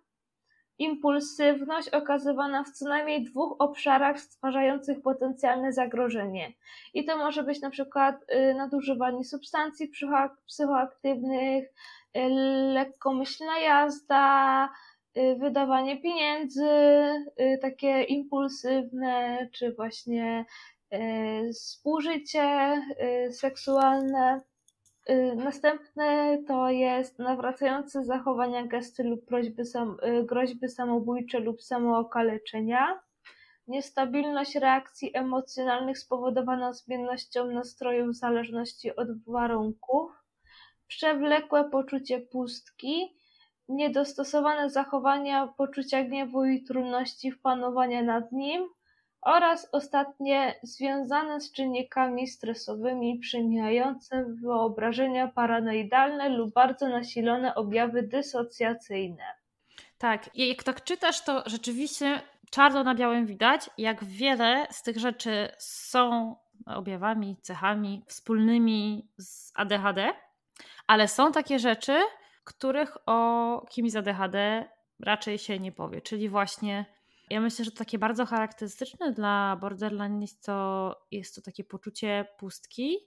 Impulsywność 0.78 1.90
okazywana 1.90 2.64
w 2.64 2.72
co 2.72 2.90
najmniej 2.90 3.24
dwóch 3.24 3.56
obszarach 3.60 4.20
stwarzających 4.20 5.02
potencjalne 5.02 5.74
zagrożenie. 5.74 6.54
I 6.94 7.06
to 7.06 7.18
może 7.18 7.44
być 7.44 7.62
na 7.62 7.70
przykład 7.70 8.16
y, 8.32 8.54
nadużywanie 8.54 9.24
substancji 9.24 9.92
psychoaktywnych, 10.48 11.64
y, 12.18 12.20
lekkomyślna 12.74 13.60
jazda, 13.60 14.70
y, 15.18 15.36
wydawanie 15.40 16.02
pieniędzy, 16.02 16.70
takie 17.62 18.04
impulsywne, 18.04 19.48
czy 19.52 19.74
właśnie 19.74 20.46
współżycie 21.54 22.82
seksualne. 23.32 24.42
Y, 25.10 25.36
następne 25.36 26.38
to 26.48 26.70
jest 26.70 27.20
nawracające 27.20 28.06
zachowania, 28.06 28.68
gesty 28.68 29.04
lub 29.04 29.26
prośby 29.26 29.62
y, 29.62 30.24
groźby 30.26 30.70
samobójcze 30.70 31.40
lub 31.40 31.62
samookaleczenia. 31.62 33.00
Niestabilność 33.68 34.56
reakcji 34.56 35.12
emocjonalnych 35.18 36.00
spowodowana 36.00 36.74
zmiennością 36.74 37.48
nastrojów 37.48 38.10
w 38.10 38.20
zależności 38.20 38.96
od 38.96 39.08
warunków. 39.28 40.12
Przewlekłe 40.88 41.70
poczucie 41.70 42.20
pustki. 42.20 43.16
Niedostosowane 43.70 44.70
zachowania 44.70 45.48
poczucia 45.58 46.04
gniewu 46.04 46.46
i 46.46 46.64
trudności 46.64 47.32
w 47.32 47.42
panowaniu 47.42 48.04
nad 48.04 48.32
nim 48.32 48.70
oraz 49.22 49.70
ostatnie 49.72 50.56
związane 50.64 51.42
z 51.42 51.52
czynnikami 51.52 52.28
stresowymi 52.28 53.20
przymijające 53.20 54.26
wyobrażenia 54.42 55.28
paranoidalne 55.28 56.30
lub 56.30 56.54
bardzo 56.54 56.90
nasilone 56.90 57.56
objawy 57.56 58.04
dysocjacyjne. 58.04 59.24
Tak, 59.98 60.36
i 60.36 60.50
jak 60.50 60.64
tak 60.64 60.84
czytasz, 60.84 61.24
to 61.24 61.44
rzeczywiście 61.46 62.22
czarno 62.52 62.84
na 62.84 62.96
białym 62.96 63.26
widać, 63.26 63.70
jak 63.78 64.04
wiele 64.04 64.68
z 64.72 64.84
tych 64.84 64.98
rzeczy 64.98 65.50
są 65.58 66.36
objawami, 66.66 67.38
cechami 67.42 68.04
wspólnymi 68.08 69.08
z 69.18 69.52
ADHD, 69.56 70.14
ale 70.88 71.08
są 71.08 71.32
takie 71.32 71.60
rzeczy, 71.60 72.00
których 72.44 72.98
o 73.06 73.66
kimś 73.70 73.92
z 73.92 73.96
ADHD 73.96 74.66
raczej 75.00 75.38
się 75.38 75.60
nie 75.60 75.72
powie, 75.72 76.02
czyli 76.02 76.30
właśnie 76.30 76.86
ja 77.32 77.42
myślę, 77.42 77.66
że 77.66 77.72
to 77.72 77.78
takie 77.78 78.00
bardzo 78.00 78.26
charakterystyczne 78.26 79.12
dla 79.12 79.58
borderline 79.62 80.22
jest 80.22 80.46
to, 80.46 80.96
jest 81.12 81.36
to 81.36 81.42
takie 81.42 81.64
poczucie 81.64 82.26
pustki, 82.38 82.98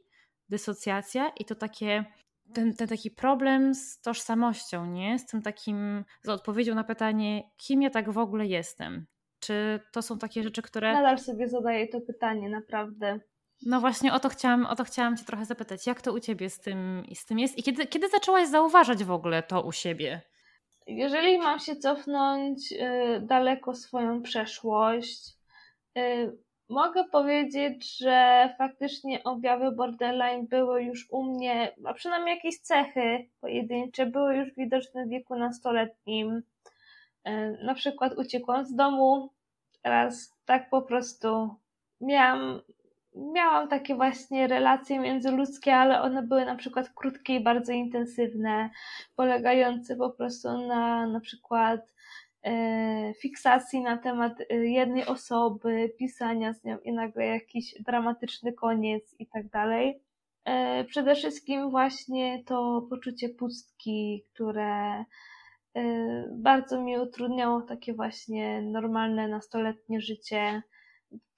dysocjacja 0.48 1.28
i 1.28 1.44
to 1.44 1.54
takie 1.54 2.04
ten, 2.54 2.74
ten 2.74 2.88
taki 2.88 3.10
problem 3.10 3.74
z 3.74 4.00
tożsamością, 4.00 4.86
nie? 4.86 5.18
Z 5.18 5.26
tym 5.26 5.42
takim, 5.42 6.04
z 6.22 6.28
odpowiedzią 6.28 6.74
na 6.74 6.84
pytanie, 6.84 7.50
kim 7.56 7.82
ja 7.82 7.90
tak 7.90 8.10
w 8.10 8.18
ogóle 8.18 8.46
jestem. 8.46 9.06
Czy 9.40 9.80
to 9.92 10.02
są 10.02 10.18
takie 10.18 10.42
rzeczy, 10.42 10.62
które. 10.62 10.92
Nadal 10.92 11.18
sobie 11.18 11.48
zadaję 11.48 11.88
to 11.88 12.00
pytanie, 12.00 12.48
naprawdę. 12.48 13.20
No 13.66 13.80
właśnie 13.80 14.12
o 14.12 14.20
to 14.20 14.28
chciałam, 14.28 14.66
o 14.66 14.76
to 14.76 14.84
chciałam 14.84 15.16
Cię 15.16 15.24
trochę 15.24 15.44
zapytać. 15.44 15.86
Jak 15.86 16.02
to 16.02 16.12
u 16.12 16.20
Ciebie 16.20 16.50
z 16.50 16.60
tym, 16.60 17.02
z 17.14 17.26
tym 17.26 17.38
jest? 17.38 17.58
I 17.58 17.62
kiedy, 17.62 17.86
kiedy 17.86 18.08
zaczęłaś 18.08 18.48
zauważać 18.48 19.04
w 19.04 19.10
ogóle 19.10 19.42
to 19.42 19.62
u 19.62 19.72
siebie? 19.72 20.22
Jeżeli 20.86 21.38
mam 21.38 21.58
się 21.58 21.76
cofnąć 21.76 22.72
y, 22.72 23.20
daleko 23.20 23.74
swoją 23.74 24.22
przeszłość, 24.22 25.20
y, 25.98 26.38
mogę 26.68 27.04
powiedzieć, 27.04 27.98
że 27.98 28.48
faktycznie 28.58 29.24
objawy 29.24 29.72
borderline 29.72 30.46
były 30.46 30.82
już 30.82 31.10
u 31.10 31.22
mnie, 31.22 31.74
a 31.84 31.94
przynajmniej 31.94 32.36
jakieś 32.36 32.58
cechy 32.60 33.28
pojedyncze 33.40 34.06
były 34.06 34.36
już 34.36 34.54
widoczne 34.54 35.06
w 35.06 35.08
wieku 35.08 35.36
nastoletnim. 35.36 36.42
Y, 37.28 37.58
na 37.62 37.74
przykład 37.74 38.18
uciekłam 38.18 38.66
z 38.66 38.74
domu, 38.74 39.30
raz 39.84 40.36
tak 40.44 40.70
po 40.70 40.82
prostu 40.82 41.54
miałam 42.00 42.60
miałam 43.14 43.68
takie 43.68 43.94
właśnie 43.94 44.46
relacje 44.46 44.98
międzyludzkie, 44.98 45.76
ale 45.76 46.02
one 46.02 46.22
były 46.22 46.44
na 46.44 46.56
przykład 46.56 46.90
krótkie 46.94 47.34
i 47.34 47.44
bardzo 47.44 47.72
intensywne, 47.72 48.70
polegające 49.16 49.96
po 49.96 50.10
prostu 50.10 50.66
na 50.66 51.06
na 51.06 51.20
przykład 51.20 51.80
e, 52.42 53.14
fiksacji 53.14 53.80
na 53.80 53.98
temat 53.98 54.32
e, 54.40 54.54
jednej 54.56 55.06
osoby, 55.06 55.92
pisania 55.98 56.52
z 56.52 56.64
nią 56.64 56.78
i 56.78 56.92
nagle 56.92 57.26
jakiś 57.26 57.74
dramatyczny 57.82 58.52
koniec 58.52 59.14
i 59.18 59.26
tak 59.26 59.48
dalej. 59.48 60.00
E, 60.44 60.84
przede 60.84 61.14
wszystkim 61.14 61.70
właśnie 61.70 62.44
to 62.46 62.86
poczucie 62.90 63.28
pustki, 63.28 64.24
które 64.34 65.04
bardzo 66.32 66.82
mi 66.82 66.98
utrudniało 66.98 67.62
takie 67.62 67.94
właśnie 67.94 68.62
normalne 68.62 69.28
nastoletnie 69.28 70.00
życie 70.00 70.62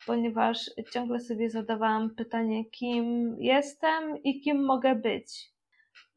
ponieważ 0.07 0.71
ciągle 0.93 1.21
sobie 1.21 1.51
zadawałam 1.51 2.15
pytanie, 2.15 2.65
kim 2.65 3.37
jestem 3.41 4.23
i 4.23 4.41
kim 4.41 4.65
mogę 4.65 4.95
być. 4.95 5.53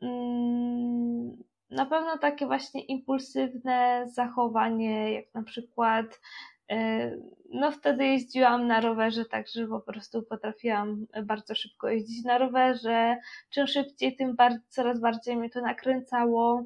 Mm, 0.02 1.44
na 1.70 1.86
pewno 1.86 2.18
takie 2.18 2.46
właśnie 2.46 2.86
impulsywne 2.86 4.06
zachowanie, 4.08 5.14
jak 5.14 5.34
na 5.34 5.44
przykład, 5.44 6.20
e, 6.72 7.12
no 7.54 7.72
wtedy 7.72 8.06
jeździłam 8.06 8.68
na 8.68 8.82
rowerze, 8.82 9.26
także 9.26 9.68
po 9.68 9.82
prostu 9.82 10.24
potrafiłam 10.24 11.06
bardzo 11.24 11.56
szybko 11.56 11.90
jeździć 11.90 12.26
na 12.26 12.38
rowerze. 12.38 13.18
Czym 13.50 13.68
szybciej, 13.68 14.16
tym 14.16 14.36
bardziej, 14.36 14.62
coraz 14.70 15.00
bardziej 15.00 15.38
mnie 15.38 15.50
to 15.50 15.62
nakręcało. 15.62 16.64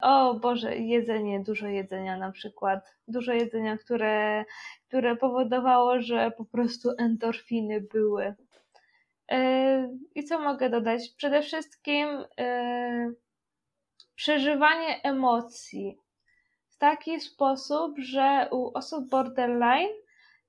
O 0.00 0.34
Boże, 0.34 0.76
jedzenie, 0.76 1.40
dużo 1.40 1.66
jedzenia 1.66 2.16
na 2.16 2.32
przykład. 2.32 2.96
Dużo 3.08 3.32
jedzenia, 3.32 3.76
które, 3.76 4.44
które 4.88 5.16
powodowało, 5.16 6.00
że 6.00 6.30
po 6.30 6.44
prostu 6.44 6.90
endorfiny 6.98 7.80
były. 7.80 8.34
I 10.14 10.24
co 10.24 10.40
mogę 10.40 10.70
dodać? 10.70 11.08
Przede 11.16 11.42
wszystkim 11.42 12.08
przeżywanie 14.14 15.02
emocji 15.02 15.98
w 16.68 16.78
taki 16.78 17.20
sposób, 17.20 17.98
że 17.98 18.48
u 18.52 18.78
osób 18.78 19.08
borderline 19.08 19.94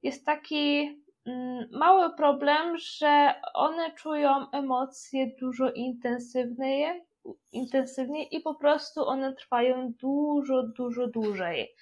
jest 0.04 0.26
taki 0.26 0.96
mm, 1.26 1.68
mały 1.72 2.16
problem, 2.16 2.78
że 2.78 3.34
one 3.54 3.92
czują 3.92 4.52
emocje 4.52 5.32
dużo 5.40 5.72
intensywniej, 5.72 7.07
intensywniej 7.52 8.36
i 8.36 8.42
po 8.42 8.56
prostu 8.56 9.08
one 9.08 9.34
trwają 9.36 9.94
dużo, 10.02 10.64
dużo 10.64 11.08
dłużej. 11.08 11.76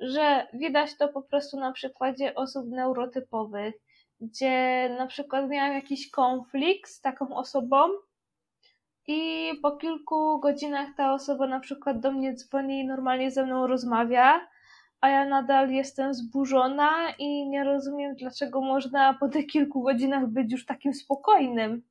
Że 0.00 0.46
widać 0.52 0.96
to 0.96 1.08
po 1.08 1.22
prostu 1.22 1.60
na 1.60 1.72
przykładzie 1.72 2.34
osób 2.34 2.66
neurotypowych, 2.70 3.74
gdzie 4.20 4.88
na 4.98 5.06
przykład 5.06 5.48
miałam 5.48 5.72
jakiś 5.72 6.10
konflikt 6.10 6.90
z 6.90 7.00
taką 7.00 7.36
osobą 7.36 7.76
i 9.06 9.50
po 9.62 9.76
kilku 9.76 10.40
godzinach 10.40 10.88
ta 10.96 11.14
osoba 11.14 11.46
na 11.46 11.60
przykład 11.60 12.00
do 12.00 12.12
mnie 12.12 12.34
dzwoni 12.34 12.80
i 12.80 12.86
normalnie 12.86 13.30
ze 13.30 13.46
mną 13.46 13.66
rozmawia, 13.66 14.48
a 15.00 15.08
ja 15.08 15.24
nadal 15.24 15.70
jestem 15.70 16.14
zburzona 16.14 16.92
i 17.18 17.48
nie 17.48 17.64
rozumiem, 17.64 18.14
dlaczego 18.16 18.60
można 18.60 19.14
po 19.14 19.28
tych 19.28 19.46
kilku 19.46 19.82
godzinach 19.82 20.26
być 20.26 20.52
już 20.52 20.66
takim 20.66 20.94
spokojnym 20.94 21.82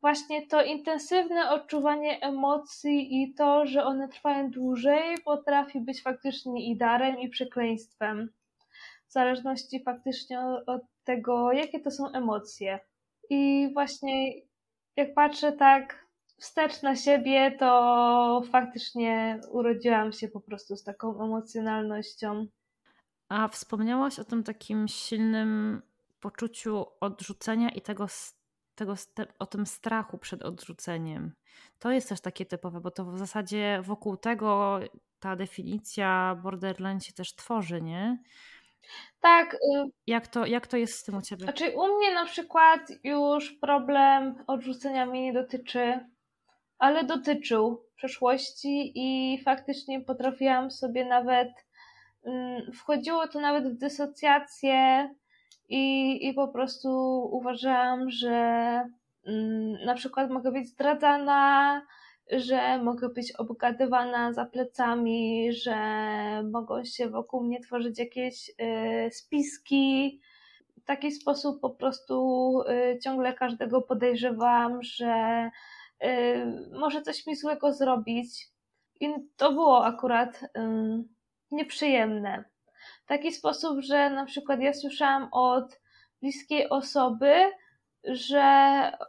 właśnie 0.00 0.46
to 0.46 0.62
intensywne 0.62 1.50
odczuwanie 1.50 2.20
emocji 2.20 3.22
i 3.22 3.34
to, 3.34 3.66
że 3.66 3.84
one 3.84 4.08
trwają 4.08 4.50
dłużej, 4.50 5.18
potrafi 5.24 5.80
być 5.80 6.02
faktycznie 6.02 6.70
i 6.70 6.76
darem, 6.76 7.18
i 7.18 7.28
przekleństwem. 7.28 8.28
W 9.08 9.12
zależności 9.12 9.82
faktycznie 9.82 10.40
od 10.66 10.82
tego, 11.04 11.52
jakie 11.52 11.80
to 11.80 11.90
są 11.90 12.12
emocje. 12.12 12.80
I 13.30 13.70
właśnie 13.74 14.32
jak 14.96 15.14
patrzę 15.14 15.52
tak 15.52 16.06
wstecz 16.38 16.82
na 16.82 16.96
siebie, 16.96 17.56
to 17.58 18.42
faktycznie 18.52 19.40
urodziłam 19.50 20.12
się 20.12 20.28
po 20.28 20.40
prostu 20.40 20.76
z 20.76 20.84
taką 20.84 21.24
emocjonalnością. 21.24 22.46
A 23.28 23.48
wspomniałaś 23.48 24.18
o 24.18 24.24
tym 24.24 24.42
takim 24.42 24.88
silnym 24.88 25.82
poczuciu 26.20 26.86
odrzucenia 27.00 27.68
i 27.68 27.80
tego 27.80 28.06
tego, 28.76 28.94
o 29.38 29.46
tym 29.46 29.66
strachu 29.66 30.18
przed 30.18 30.42
odrzuceniem. 30.42 31.32
To 31.78 31.90
jest 31.90 32.08
też 32.08 32.20
takie 32.20 32.46
typowe, 32.46 32.80
bo 32.80 32.90
to 32.90 33.04
w 33.04 33.18
zasadzie 33.18 33.80
wokół 33.82 34.16
tego 34.16 34.80
ta 35.20 35.36
definicja 35.36 36.38
borderline 36.42 37.00
się 37.00 37.12
też 37.12 37.34
tworzy, 37.34 37.82
nie? 37.82 38.18
Tak. 39.20 39.54
Y, 39.54 39.58
jak 40.06 40.26
to, 40.26 40.46
jak 40.46 40.66
to 40.66 40.76
jest 40.76 40.98
z 40.98 41.02
tym 41.02 41.16
u 41.16 41.22
Ciebie? 41.22 41.42
Znaczy 41.42 41.70
u 41.76 41.96
mnie 41.96 42.14
na 42.14 42.24
przykład 42.24 42.80
już 43.04 43.52
problem 43.52 44.44
odrzucenia 44.46 45.06
mnie 45.06 45.22
nie 45.22 45.32
dotyczy, 45.32 46.00
ale 46.78 47.04
dotyczył 47.04 47.82
w 47.92 47.96
przeszłości 47.96 48.92
i 48.94 49.38
faktycznie 49.44 50.00
potrafiłam 50.00 50.70
sobie 50.70 51.04
nawet, 51.04 51.48
mm, 52.24 52.72
wchodziło 52.72 53.28
to 53.28 53.40
nawet 53.40 53.68
w 53.68 53.78
dysocjację, 53.78 55.08
i, 55.68 56.28
i 56.28 56.34
po 56.34 56.48
prostu 56.48 56.88
uważałam, 57.32 58.10
że 58.10 58.30
mm, 59.26 59.84
na 59.84 59.94
przykład 59.94 60.30
mogę 60.30 60.52
być 60.52 60.68
zdradzana, 60.68 61.82
że 62.30 62.82
mogę 62.82 63.08
być 63.08 63.32
obgadywana 63.32 64.32
za 64.32 64.44
plecami, 64.44 65.52
że 65.52 65.76
mogą 66.52 66.84
się 66.84 67.08
wokół 67.08 67.44
mnie 67.44 67.60
tworzyć 67.60 67.98
jakieś 67.98 68.48
y, 68.48 69.10
spiski. 69.10 70.20
W 70.76 70.84
taki 70.84 71.12
sposób 71.12 71.60
po 71.60 71.70
prostu 71.70 72.60
y, 72.60 72.98
ciągle 72.98 73.34
każdego 73.34 73.82
podejrzewam, 73.82 74.82
że 74.82 75.50
y, 76.04 76.08
może 76.80 77.02
coś 77.02 77.26
mi 77.26 77.36
złego 77.36 77.72
zrobić. 77.72 78.48
I 79.00 79.14
to 79.36 79.52
było 79.52 79.84
akurat 79.86 80.40
nieprzyjemne 81.50 82.44
w 83.06 83.08
taki 83.08 83.32
sposób, 83.32 83.80
że 83.80 84.10
na 84.10 84.24
przykład 84.24 84.60
ja 84.60 84.72
słyszałam 84.72 85.28
od 85.32 85.80
bliskiej 86.20 86.68
osoby, 86.68 87.52
że 88.04 88.42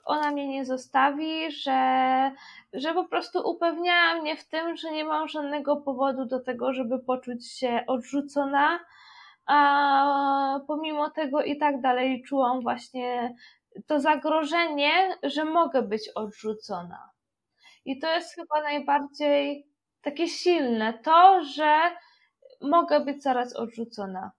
ona 0.06 0.32
mnie 0.32 0.48
nie 0.48 0.66
zostawi, 0.66 1.52
że, 1.52 2.32
że 2.74 2.94
po 2.94 3.06
prostu 3.06 3.50
upewniała 3.50 4.22
mnie 4.22 4.36
w 4.36 4.48
tym, 4.48 4.76
że 4.76 4.92
nie 4.92 5.06
mam 5.06 5.28
żadnego 5.28 5.76
powodu 5.76 6.26
do 6.26 6.40
tego, 6.40 6.74
żeby 6.74 7.00
poczuć 7.00 7.52
się 7.52 7.84
odrzucona, 7.88 8.80
a 9.46 10.60
pomimo 10.68 11.10
tego 11.10 11.44
i 11.44 11.58
tak 11.58 11.82
dalej 11.82 12.24
czułam 12.28 12.62
właśnie 12.62 13.36
to 13.88 14.00
zagrożenie, 14.00 15.18
że 15.24 15.46
mogę 15.46 15.82
być 15.82 16.10
odrzucona. 16.16 17.10
I 17.86 18.00
to 18.00 18.08
jest 18.08 18.36
chyba 18.36 18.62
najbardziej 18.62 19.68
takie 20.02 20.28
silne, 20.28 20.94
to, 20.94 21.44
że 21.44 21.91
mogę 22.62 22.99
być 22.99 23.24
zaraz 23.24 23.55
odrzucona. 23.55 24.32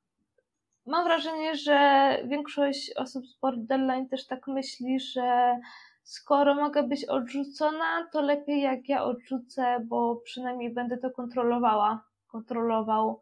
Mam 0.87 1.05
wrażenie, 1.05 1.57
że 1.57 2.09
większość 2.25 2.93
osób 2.97 3.27
z 3.27 3.35
borderline 3.41 4.09
też 4.09 4.27
tak 4.27 4.47
myśli, 4.47 5.01
że 5.01 5.59
skoro 6.03 6.55
mogę 6.55 6.83
być 6.83 7.05
odrzucona, 7.05 8.09
to 8.13 8.21
lepiej 8.21 8.63
jak 8.63 8.89
ja 8.89 9.05
odrzucę, 9.05 9.81
bo 9.85 10.17
przynajmniej 10.17 10.71
będę 10.71 10.99
to 10.99 11.11
kontrolowała, 11.11 12.05
kontrolował. 12.27 13.21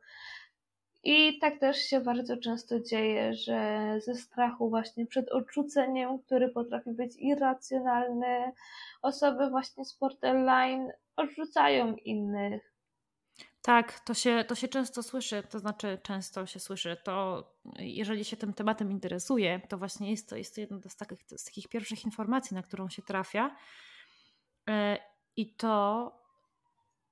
I 1.05 1.38
tak 1.38 1.59
też 1.59 1.76
się 1.76 2.01
bardzo 2.01 2.36
często 2.36 2.80
dzieje, 2.80 3.34
że 3.34 3.88
ze 4.01 4.14
strachu 4.14 4.70
właśnie 4.70 5.07
przed 5.07 5.28
odrzuceniem, 5.28 6.18
który 6.18 6.49
potrafi 6.49 6.90
być 6.90 7.16
irracjonalny, 7.18 8.53
osoby 9.03 9.51
właśnie 9.51 9.84
z 9.84 9.99
borderline 9.99 10.92
odrzucają 11.16 11.97
innych 11.97 12.76
Tak, 13.66 14.00
to 14.00 14.14
się, 14.14 14.44
to 14.48 14.54
się 14.54 14.68
często 14.68 15.02
słyszy, 15.02 15.42
to 15.50 15.58
znaczy 15.58 15.98
często 16.02 16.46
się 16.46 16.60
słyszy. 16.60 16.96
To 17.04 17.44
jeżeli 17.78 18.24
się 18.24 18.36
tym 18.36 18.52
tematem 18.52 18.90
interesuje, 18.90 19.60
to 19.68 19.78
właśnie 19.78 20.10
jest 20.10 20.28
to, 20.28 20.36
jest 20.36 20.54
to 20.54 20.60
jedna 20.60 20.78
z 20.88 20.96
takich, 20.96 21.18
z 21.36 21.44
takich 21.44 21.68
pierwszych 21.68 22.04
informacji, 22.04 22.54
na 22.54 22.62
którą 22.62 22.88
się 22.88 23.02
trafia. 23.02 23.56
E, 24.68 24.98
I 25.36 25.54
to 25.54 26.12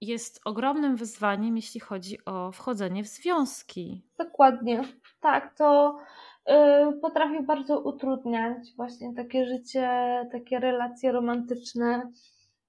jest 0.00 0.40
ogromnym 0.44 0.96
wyzwaniem, 0.96 1.56
jeśli 1.56 1.80
chodzi 1.80 2.24
o 2.24 2.52
wchodzenie 2.52 3.04
w 3.04 3.06
związki. 3.06 4.02
Dokładnie. 4.18 4.82
Tak, 5.20 5.56
to 5.56 5.98
yy, 6.46 7.00
potrafi 7.00 7.42
bardzo 7.42 7.80
utrudniać 7.80 8.58
właśnie 8.76 9.14
takie 9.14 9.46
życie, 9.46 9.88
takie 10.32 10.58
relacje 10.58 11.12
romantyczne, 11.12 12.12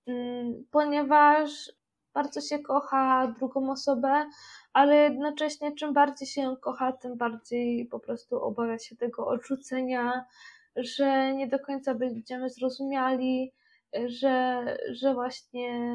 yy, 0.07 0.63
ponieważ 0.71 1.71
bardzo 2.15 2.41
się 2.41 2.59
kocha 2.59 3.27
drugą 3.27 3.71
osobę, 3.71 4.25
ale 4.73 4.95
jednocześnie 4.95 5.75
czym 5.75 5.93
bardziej 5.93 6.27
się 6.27 6.41
ją 6.41 6.55
kocha, 6.55 6.91
tym 6.91 7.17
bardziej 7.17 7.85
po 7.85 7.99
prostu 7.99 8.41
obawia 8.41 8.79
się 8.79 8.95
tego 8.95 9.27
odrzucenia, 9.27 10.25
że 10.75 11.33
nie 11.33 11.47
do 11.47 11.59
końca 11.59 11.95
będziemy 11.95 12.49
zrozumiali, 12.49 13.53
że, 14.05 14.65
że 14.91 15.13
właśnie 15.13 15.89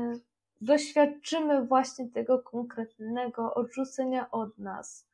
doświadczymy 0.60 1.66
właśnie 1.66 2.08
tego 2.08 2.38
konkretnego 2.38 3.54
odrzucenia 3.54 4.30
od 4.30 4.58
nas. 4.58 5.08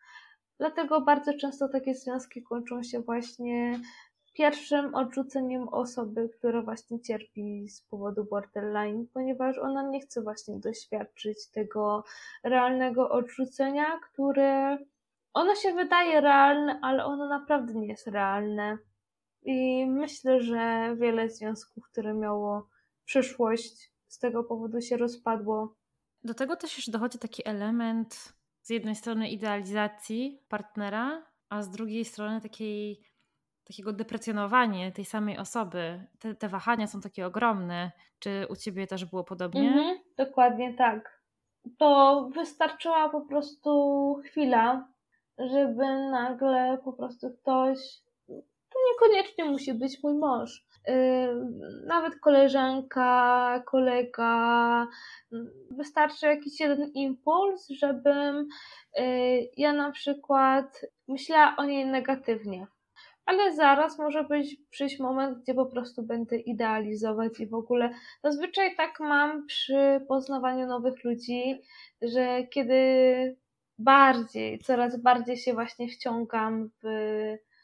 Dlatego 0.59 1.01
bardzo 1.01 1.33
często 1.35 1.69
takie 1.69 1.95
związki 1.95 2.43
kończą 2.43 2.83
się 2.83 3.01
właśnie 3.01 3.81
pierwszym 4.37 4.95
odrzuceniem 4.95 5.69
osoby, 5.69 6.29
która 6.29 6.63
właśnie 6.63 7.01
cierpi 7.01 7.69
z 7.69 7.83
powodu 7.83 8.25
borderline, 8.25 9.07
ponieważ 9.15 9.59
ona 9.59 9.83
nie 9.83 10.01
chce 10.01 10.23
właśnie 10.23 10.61
doświadczyć 10.61 11.51
tego 11.51 12.05
realnego 12.45 13.11
odrzucenia, 13.11 13.85
które 13.99 14.79
ono 15.35 15.55
się 15.55 15.75
wydaje 15.75 16.21
realne, 16.21 16.79
ale 16.83 17.05
ono 17.05 17.29
naprawdę 17.29 17.75
nie 17.75 17.87
jest 17.87 18.07
realne. 18.07 18.79
I 19.43 19.87
myślę, 19.87 20.41
że 20.41 20.97
wiele 20.97 21.29
związków, 21.29 21.85
które 21.85 22.15
miało 22.15 22.69
przyszłość, 23.05 23.93
z 24.09 24.19
tego 24.19 24.45
powodu 24.45 24.81
się 24.81 24.97
rozpadło. 24.97 25.75
Do 26.25 26.35
tego 26.35 26.57
też 26.57 26.77
jeszcze 26.77 26.93
dochodzi 26.93 27.19
taki 27.19 27.49
element 27.49 28.33
z 28.63 28.71
jednej 28.71 28.95
strony 28.95 29.31
idealizacji 29.31 30.41
partnera, 30.49 31.27
a 31.49 31.63
z 31.63 31.71
drugiej 31.71 32.05
strony 32.05 32.41
takiej 32.41 33.01
takiego 33.67 33.93
deprecjonowania 33.93 34.91
tej 34.91 35.05
samej 35.05 35.39
osoby. 35.39 36.07
Te, 36.19 36.35
te 36.35 36.49
wahania 36.49 36.87
są 36.87 37.01
takie 37.01 37.27
ogromne. 37.27 37.93
Czy 38.19 38.47
u 38.51 38.57
ciebie 38.57 38.87
też 38.87 39.05
było 39.05 39.25
podobnie? 39.25 39.69
Mhm, 39.69 39.99
dokładnie 40.17 40.75
tak. 40.75 41.23
To 41.79 42.29
wystarczyła 42.35 43.09
po 43.09 43.21
prostu 43.21 44.15
chwila, 44.25 44.89
żeby 45.39 45.85
nagle 46.11 46.79
po 46.85 46.93
prostu 46.93 47.31
ktoś, 47.31 47.79
to 48.69 48.79
niekoniecznie 48.93 49.45
musi 49.45 49.75
być 49.75 50.03
mój 50.03 50.15
mąż, 50.15 50.67
yy, 50.87 50.95
nawet 51.87 52.21
koleżanka, 52.21 53.63
kolega, 53.67 54.87
wystarczy 55.71 56.27
jakiś 56.27 56.61
jeden 56.61 56.91
impuls, 56.95 57.69
żebym 57.69 58.49
yy, 58.97 59.05
ja 59.57 59.73
na 59.73 59.91
przykład 59.91 60.87
myślała 61.09 61.55
o 61.57 61.65
niej 61.65 61.87
negatywnie 61.87 62.67
ale 63.27 63.55
zaraz 63.55 63.99
może 63.99 64.25
być 64.25 64.57
przyjść 64.71 64.99
moment, 64.99 65.39
gdzie 65.39 65.55
po 65.55 65.67
prostu 65.67 66.03
będę 66.03 66.37
idealizować 66.37 67.41
i 67.41 67.47
w 67.47 67.55
ogóle 67.55 67.95
zazwyczaj 68.25 68.77
tak 68.77 69.01
mam 69.01 69.47
przy 69.47 70.01
poznawaniu 70.09 70.67
nowych 70.67 71.05
ludzi, 71.05 71.63
że 72.03 72.47
kiedy 72.47 72.77
bardziej, 73.79 74.59
coraz 74.59 75.01
bardziej 75.01 75.37
się 75.37 75.55
właśnie 75.55 75.89
wciągam 75.89 76.71
w 76.83 76.87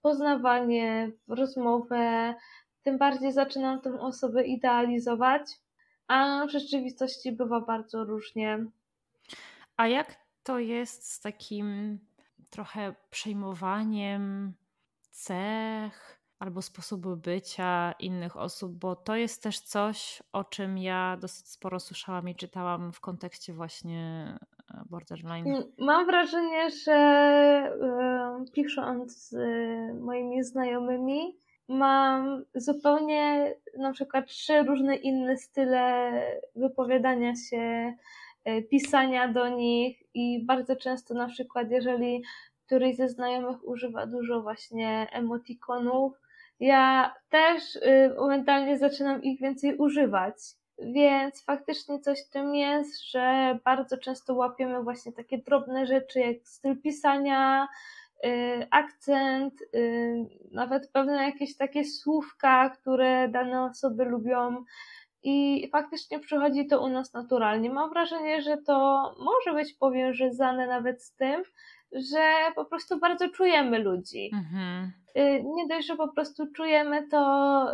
poznawanie, 0.03 1.11
w 1.29 1.33
rozmowę, 1.33 2.35
tym 2.83 2.99
bardziej 2.99 3.33
zaczynam 3.33 3.81
tę 3.81 4.01
osobę 4.01 4.45
idealizować, 4.45 5.43
a 6.09 6.47
w 6.47 6.51
rzeczywistości 6.51 7.33
bywa 7.33 7.61
bardzo 7.61 8.05
różnie. 8.05 8.67
A 9.77 9.89
jak 9.89 10.17
to 10.43 10.59
jest 10.59 11.13
z 11.13 11.21
takim 11.21 11.99
trochę 12.51 12.95
przejmowaniem 13.11 14.55
cech 15.13 16.23
albo 16.39 16.63
sposobu 16.63 17.17
bycia 17.17 17.95
innych 17.99 18.37
osób, 18.37 18.79
bo 18.79 18.97
to 18.97 19.17
jest 19.17 19.43
też 19.43 19.61
coś, 19.61 20.23
o 20.33 20.45
czym 20.45 20.79
ja 20.79 21.17
dosyć 21.21 21.49
sporo 21.49 21.81
słyszałam 21.81 22.29
i 22.29 22.35
czytałam 22.35 22.93
w 22.93 23.01
kontekście 23.01 23.53
właśnie 23.53 24.35
e, 24.75 24.83
borderline. 24.91 25.47
Mm, 25.47 25.63
mam 25.79 26.07
wrażenie, 26.07 26.71
że 26.71 26.93
e, 26.93 28.45
pisząc 28.55 29.29
z 29.29 29.35
moimi 30.01 30.45
znajomymi, 30.45 31.37
mam 31.69 32.45
zupełnie 32.55 33.55
na 33.79 33.93
przykład 33.93 34.27
trzy 34.27 34.63
różne 34.63 34.97
inne 34.97 35.37
style 35.37 36.13
wypowiadania 36.57 37.33
się, 37.51 37.95
e, 38.45 38.63
pisania 38.63 39.29
do 39.29 39.49
nich 39.49 40.03
i 40.15 40.45
bardzo 40.47 40.77
często 40.77 41.15
na 41.15 41.29
przykład 41.29 41.71
jeżeli 41.71 42.23
któryś 42.67 42.97
ze 42.97 43.09
znajomych 43.09 43.69
używa 43.69 44.07
dużo 44.07 44.43
właśnie 44.43 45.07
emotikonów. 45.13 46.13
Ja 46.61 47.15
też 47.31 47.77
y, 47.77 48.15
momentalnie 48.19 48.79
zaczynam 48.79 49.23
ich 49.23 49.41
więcej 49.41 49.77
używać. 49.77 50.35
Więc 50.79 51.45
faktycznie 51.45 52.01
coś 52.01 52.27
w 52.27 52.31
tym 52.31 52.55
jest, 52.55 53.11
że 53.11 53.59
bardzo 53.65 53.99
często 53.99 54.35
łapiemy 54.35 54.83
właśnie 54.83 55.13
takie 55.13 55.39
drobne 55.39 55.87
rzeczy 55.87 56.21
jak 56.21 56.37
styl 56.45 56.81
pisania, 56.81 57.69
y, 58.27 58.67
akcent, 58.71 59.55
y, 59.75 60.27
nawet 60.53 60.91
pewne 60.93 61.23
jakieś 61.23 61.57
takie 61.57 61.85
słówka, 61.85 62.71
które 62.71 63.29
dane 63.29 63.65
osoby 63.65 64.05
lubią. 64.05 64.65
I 65.23 65.69
faktycznie 65.73 66.19
przychodzi 66.19 66.67
to 66.67 66.85
u 66.85 66.89
nas 66.89 67.13
naturalnie. 67.13 67.71
Mam 67.71 67.91
wrażenie, 67.91 68.43
że 68.43 68.57
to 68.57 69.03
może 69.19 69.55
być 69.55 69.75
powiązane 69.75 70.67
nawet 70.67 71.03
z 71.03 71.15
tym, 71.15 71.43
że 71.93 72.53
po 72.55 72.65
prostu 72.65 72.99
bardzo 72.99 73.29
czujemy 73.29 73.79
ludzi. 73.79 74.31
Mhm. 74.35 74.93
Y, 75.17 75.45
nie 75.45 75.69
dość, 75.69 75.87
że 75.87 75.97
po 75.97 76.09
prostu 76.09 76.47
czujemy 76.53 77.09
to, 77.09 77.67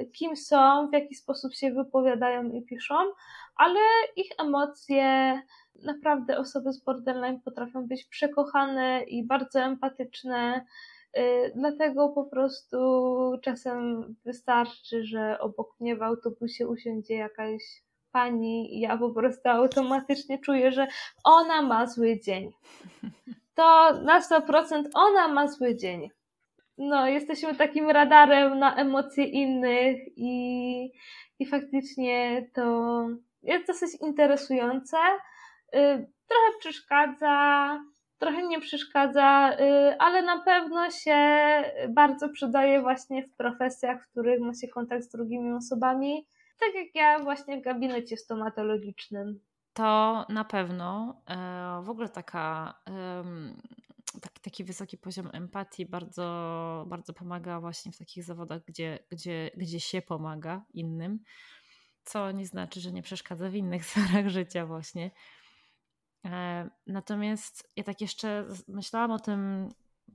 y, 0.00 0.06
kim 0.06 0.36
są, 0.36 0.88
w 0.88 0.92
jaki 0.92 1.14
sposób 1.14 1.54
się 1.54 1.72
wypowiadają 1.72 2.52
i 2.52 2.62
piszą, 2.62 2.94
ale 3.56 3.80
ich 4.16 4.30
emocje, 4.38 5.40
naprawdę 5.84 6.38
osoby 6.38 6.72
z 6.72 6.84
borderline 6.84 7.40
potrafią 7.40 7.86
być 7.86 8.04
przekochane 8.04 9.02
i 9.02 9.26
bardzo 9.26 9.60
empatyczne. 9.60 10.66
Y, 11.18 11.52
dlatego 11.56 12.08
po 12.08 12.24
prostu 12.24 12.78
czasem 13.42 14.04
wystarczy, 14.24 15.04
że 15.04 15.38
obok 15.40 15.80
mnie 15.80 15.96
w 15.96 16.02
autobusie 16.02 16.68
usiądzie 16.68 17.14
jakaś 17.14 17.62
pani 18.12 18.76
i 18.76 18.80
ja 18.80 18.98
po 18.98 19.10
prostu 19.10 19.48
automatycznie 19.48 20.38
czuję, 20.38 20.72
że 20.72 20.86
ona 21.24 21.62
ma 21.62 21.86
zły 21.86 22.20
dzień. 22.20 22.50
to 23.54 23.92
na 24.02 24.20
100% 24.20 24.84
ona 24.94 25.28
ma 25.28 25.48
zły 25.48 25.76
dzień. 25.76 26.08
No, 26.78 27.08
jesteśmy 27.08 27.54
takim 27.54 27.90
radarem 27.90 28.58
na 28.58 28.76
emocje 28.76 29.24
innych 29.24 29.96
i, 30.16 30.92
i 31.38 31.46
faktycznie 31.46 32.46
to 32.54 33.06
jest 33.42 33.66
dosyć 33.66 33.90
interesujące. 34.00 34.96
Y, 35.74 36.10
trochę 36.28 36.58
przeszkadza, 36.58 37.78
trochę 38.18 38.46
nie 38.46 38.60
przeszkadza, 38.60 39.52
y, 39.52 39.98
ale 39.98 40.22
na 40.22 40.42
pewno 40.42 40.90
się 40.90 41.18
bardzo 41.88 42.28
przydaje 42.28 42.80
właśnie 42.80 43.22
w 43.22 43.36
profesjach, 43.36 44.02
w 44.02 44.10
których 44.10 44.40
ma 44.40 44.54
się 44.54 44.68
kontakt 44.68 45.04
z 45.04 45.08
drugimi 45.08 45.52
osobami. 45.52 46.26
Tak 46.60 46.74
jak 46.74 46.94
ja 46.94 47.18
właśnie 47.18 47.58
w 47.58 47.64
gabinecie 47.64 48.16
stomatologicznym 48.16 49.40
to 49.80 50.26
na 50.28 50.44
pewno 50.44 51.22
e, 51.26 51.82
w 51.84 51.90
ogóle 51.90 52.08
taka, 52.08 52.74
taki, 54.20 54.40
taki 54.40 54.64
wysoki 54.64 54.98
poziom 54.98 55.30
empatii 55.32 55.86
bardzo, 55.86 56.84
bardzo 56.88 57.12
pomaga 57.12 57.60
właśnie 57.60 57.92
w 57.92 57.98
takich 57.98 58.24
zawodach, 58.24 58.64
gdzie, 58.64 58.98
gdzie, 59.10 59.50
gdzie 59.56 59.80
się 59.80 60.02
pomaga 60.02 60.64
innym, 60.74 61.24
co 62.04 62.32
nie 62.32 62.46
znaczy, 62.46 62.80
że 62.80 62.92
nie 62.92 63.02
przeszkadza 63.02 63.50
w 63.50 63.54
innych 63.54 63.86
sferach 63.90 64.28
życia 64.28 64.66
właśnie. 64.66 65.10
E, 66.24 66.70
natomiast 66.86 67.72
ja 67.76 67.84
tak 67.84 68.00
jeszcze 68.00 68.46
myślałam 68.68 69.10
o 69.10 69.18
tym 69.18 69.68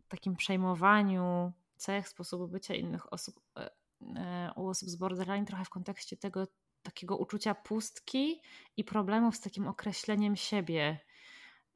takim 0.08 0.36
przejmowaniu 0.36 1.52
cech, 1.76 2.10
sposobu 2.10 2.48
bycia 2.48 2.74
innych 2.74 3.14
osób, 3.14 3.36
e, 3.58 4.52
u 4.56 4.68
osób 4.68 4.90
z 4.90 4.96
borderline 4.96 5.46
trochę 5.46 5.66
w 5.66 5.70
kontekście 5.70 6.18
tego, 6.18 6.48
takiego 6.86 7.18
uczucia 7.18 7.56
pustki 7.56 8.42
i 8.78 8.84
problemów 8.84 9.36
z 9.36 9.42
takim 9.42 9.68
określeniem 9.68 10.36
siebie. 10.36 11.00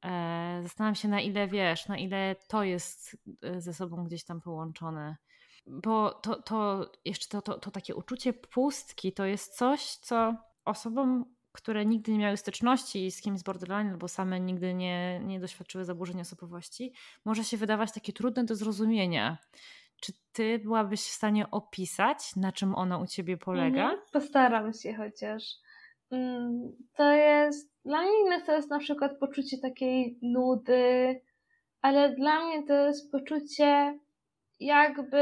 E, 0.05 0.59
zastanawiam 0.63 0.95
się, 0.95 1.07
na 1.07 1.21
ile 1.21 1.47
wiesz, 1.47 1.87
na 1.87 1.97
ile 1.97 2.35
to 2.47 2.63
jest 2.63 3.17
e, 3.43 3.61
ze 3.61 3.73
sobą 3.73 4.03
gdzieś 4.03 4.23
tam 4.23 4.41
połączone. 4.41 5.17
Bo 5.67 6.13
to, 6.13 6.41
to 6.41 6.91
jeszcze 7.05 7.27
to, 7.27 7.41
to, 7.41 7.59
to 7.59 7.71
takie 7.71 7.95
uczucie 7.95 8.33
pustki 8.33 9.13
to 9.13 9.25
jest 9.25 9.57
coś, 9.57 9.85
co 9.85 10.35
osobom, 10.65 11.25
które 11.51 11.85
nigdy 11.85 12.11
nie 12.11 12.17
miały 12.17 12.37
styczności 12.37 13.11
z 13.11 13.21
kimś 13.21 13.39
z 13.39 13.43
borderline 13.43 13.89
albo 13.89 14.07
same 14.07 14.39
nigdy 14.39 14.73
nie, 14.73 15.19
nie 15.19 15.39
doświadczyły 15.39 15.85
zaburzeń 15.85 16.21
osobowości, 16.21 16.93
może 17.25 17.43
się 17.43 17.57
wydawać 17.57 17.91
takie 17.91 18.13
trudne 18.13 18.43
do 18.43 18.55
zrozumienia. 18.55 19.37
Czy 20.01 20.13
ty 20.33 20.59
byłabyś 20.59 21.01
w 21.01 21.13
stanie 21.13 21.51
opisać, 21.51 22.35
na 22.35 22.51
czym 22.51 22.75
ono 22.75 22.99
u 22.99 23.07
ciebie 23.07 23.37
polega? 23.37 23.81
Mhm, 23.81 23.99
postaram 24.13 24.73
się 24.73 24.93
chociaż. 24.93 25.43
Mm, 26.11 26.71
to 26.95 27.11
jest, 27.11 27.71
dla 27.85 28.01
mnie 28.01 28.41
to 28.45 28.51
jest 28.51 28.69
na 28.69 28.79
przykład 28.79 29.19
poczucie 29.19 29.57
takiej 29.57 30.19
nudy, 30.21 31.21
ale 31.81 32.15
dla 32.15 32.45
mnie 32.45 32.67
to 32.67 32.73
jest 32.73 33.11
poczucie 33.11 33.99
jakby 34.59 35.19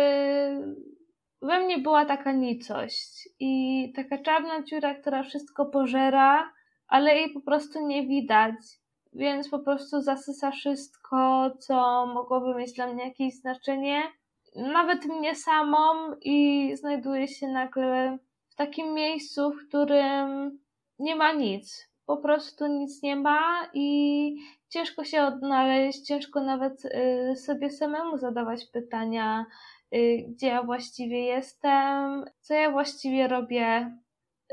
we 1.41 1.59
mnie 1.59 1.77
była 1.77 2.05
taka 2.05 2.31
nicość 2.31 3.29
i 3.39 3.93
taka 3.95 4.17
czarna 4.17 4.63
dziura, 4.63 4.95
która 4.95 5.23
wszystko 5.23 5.65
pożera, 5.65 6.53
ale 6.87 7.15
jej 7.15 7.33
po 7.33 7.41
prostu 7.41 7.87
nie 7.87 8.07
widać. 8.07 8.55
Więc 9.13 9.49
po 9.49 9.59
prostu 9.59 10.01
zasysa 10.01 10.51
wszystko, 10.51 11.51
co 11.59 12.05
mogłoby 12.05 12.55
mieć 12.55 12.73
dla 12.73 12.93
mnie 12.93 13.03
jakieś 13.03 13.35
znaczenie, 13.35 14.01
nawet 14.55 15.05
mnie 15.05 15.35
samą, 15.35 16.15
i 16.21 16.71
znajduje 16.75 17.27
się 17.27 17.47
nagle 17.47 18.17
w 18.49 18.55
takim 18.55 18.93
miejscu, 18.93 19.51
w 19.51 19.67
którym 19.67 20.59
nie 20.99 21.15
ma 21.15 21.31
nic. 21.31 21.89
Po 22.05 22.17
prostu 22.17 22.67
nic 22.67 23.03
nie 23.03 23.15
ma 23.15 23.69
i 23.73 24.35
ciężko 24.69 25.03
się 25.03 25.23
odnaleźć, 25.23 26.05
ciężko 26.05 26.43
nawet 26.43 26.85
y, 26.85 27.35
sobie 27.35 27.69
samemu 27.69 28.17
zadawać 28.17 28.65
pytania, 28.65 29.45
Y, 29.95 30.25
gdzie 30.29 30.47
ja 30.47 30.63
właściwie 30.63 31.25
jestem, 31.25 32.25
co 32.39 32.53
ja 32.53 32.71
właściwie 32.71 33.27
robię 33.27 33.97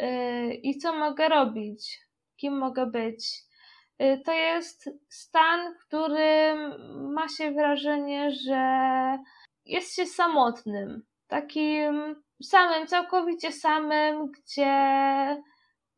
y, 0.02 0.54
i 0.54 0.78
co 0.78 0.98
mogę 0.98 1.28
robić, 1.28 2.00
kim 2.36 2.58
mogę 2.58 2.86
być. 2.86 3.44
To 4.24 4.32
jest 4.32 4.90
stan, 5.08 5.74
w 5.74 5.86
którym 5.86 6.74
ma 7.12 7.28
się 7.28 7.52
wrażenie, 7.52 8.30
że 8.30 8.58
jest 9.66 9.94
się 9.94 10.06
samotnym, 10.06 11.02
takim 11.26 12.22
samym, 12.42 12.86
całkowicie 12.86 13.52
samym, 13.52 14.30
gdzie 14.30 14.72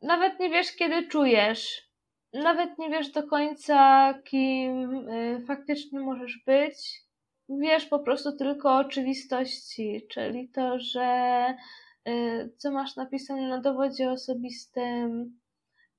nawet 0.02 0.40
nie 0.40 0.50
wiesz, 0.50 0.72
kiedy 0.76 1.08
czujesz, 1.08 1.90
nawet 2.32 2.78
nie 2.78 2.90
wiesz 2.90 3.12
do 3.12 3.22
końca, 3.22 4.14
kim 4.24 5.06
faktycznie 5.46 6.00
możesz 6.00 6.42
być. 6.46 7.06
Wiesz 7.48 7.86
po 7.86 7.98
prostu 7.98 8.36
tylko 8.36 8.76
oczywistości, 8.76 10.06
czyli 10.10 10.48
to, 10.48 10.78
że 10.78 11.44
y, 12.08 12.52
co 12.56 12.70
masz 12.70 12.96
napisane 12.96 13.48
na 13.48 13.60
dowodzie 13.60 14.10
osobistym, 14.10 15.38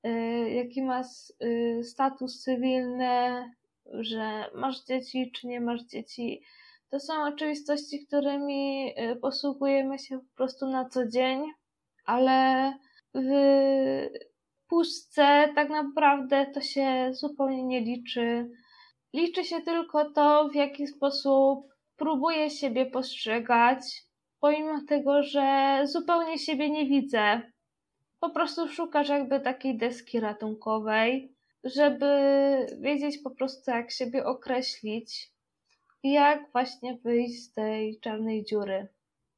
y, 0.05 0.09
jaki 0.49 0.83
masz 0.83 1.33
y, 1.43 1.83
status 1.83 2.43
cywilny, 2.43 3.51
że 3.85 4.51
masz 4.55 4.83
dzieci 4.83 5.31
czy 5.31 5.47
nie 5.47 5.61
masz 5.61 5.81
dzieci. 5.83 6.41
To 6.89 6.99
są 6.99 7.23
oczywistości, 7.23 8.05
którymi 8.07 8.93
posługujemy 9.21 9.99
się 9.99 10.19
po 10.19 10.35
prostu 10.35 10.67
na 10.67 10.89
co 10.89 11.07
dzień, 11.07 11.43
ale 12.05 12.73
w 13.13 13.29
pustce 14.67 15.49
tak 15.55 15.69
naprawdę 15.69 16.45
to 16.53 16.61
się 16.61 17.09
zupełnie 17.13 17.63
nie 17.63 17.81
liczy 17.81 18.49
Liczy 19.13 19.43
się 19.43 19.61
tylko 19.61 20.11
to, 20.11 20.49
w 20.49 20.55
jaki 20.55 20.87
sposób 20.87 21.67
próbuję 21.95 22.49
siebie 22.49 22.85
postrzegać, 22.85 23.79
pomimo 24.39 24.81
tego, 24.87 25.23
że 25.23 25.79
zupełnie 25.83 26.37
siebie 26.37 26.69
nie 26.69 26.85
widzę. 26.85 27.41
Po 28.19 28.29
prostu 28.29 28.67
szukasz 28.67 29.09
jakby 29.09 29.39
takiej 29.39 29.77
deski 29.77 30.19
ratunkowej, 30.19 31.35
żeby 31.63 32.07
wiedzieć 32.79 33.17
po 33.23 33.31
prostu, 33.31 33.71
jak 33.71 33.91
siebie 33.91 34.25
określić 34.25 35.31
jak 36.03 36.51
właśnie 36.51 36.97
wyjść 37.03 37.43
z 37.43 37.53
tej 37.53 37.99
czarnej 37.99 38.45
dziury. 38.45 38.87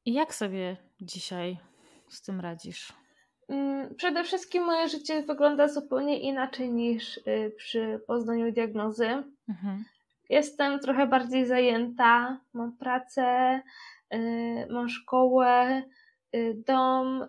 I 0.04 0.12
jak 0.12 0.34
sobie 0.34 0.76
dzisiaj 1.00 1.58
z 2.08 2.22
tym 2.22 2.40
radzisz? 2.40 2.92
Mm, 3.48 3.94
przede 3.94 4.24
wszystkim 4.24 4.64
moje 4.64 4.88
życie 4.88 5.22
wygląda 5.22 5.68
zupełnie 5.68 6.20
inaczej 6.20 6.70
niż 6.70 7.16
y, 7.16 7.54
przy 7.56 8.00
poznaniu 8.06 8.52
diagnozy. 8.52 9.08
Mhm. 9.48 9.84
Jestem 10.28 10.80
trochę 10.80 11.06
bardziej 11.06 11.46
zajęta, 11.46 12.40
mam 12.52 12.76
pracę, 12.76 13.60
y, 14.14 14.18
mam 14.70 14.88
szkołę, 14.88 15.82
dom, 16.66 17.26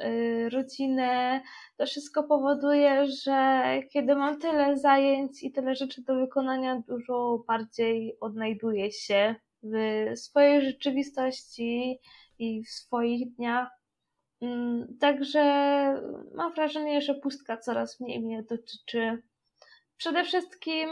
rodzinę. 0.51 1.41
To 1.77 1.85
wszystko 1.85 2.23
powoduje, 2.23 3.07
że 3.07 3.63
kiedy 3.93 4.15
mam 4.15 4.39
tyle 4.39 4.77
zajęć 4.77 5.43
i 5.43 5.51
tyle 5.51 5.75
rzeczy 5.75 6.01
do 6.03 6.15
wykonania, 6.15 6.83
dużo 6.87 7.43
bardziej 7.47 8.17
odnajduję 8.19 8.91
się 8.91 9.35
w 9.63 9.75
swojej 10.15 10.61
rzeczywistości 10.61 11.99
i 12.39 12.63
w 12.63 12.69
swoich 12.69 13.35
dniach 13.35 13.81
Mm, 14.41 14.97
także 14.99 15.41
mam 16.35 16.53
wrażenie, 16.53 17.01
że 17.01 17.15
pustka 17.15 17.57
coraz 17.57 17.99
mniej 17.99 18.19
mnie 18.19 18.43
dotyczy. 18.43 19.21
Przede 19.97 20.23
wszystkim 20.23 20.89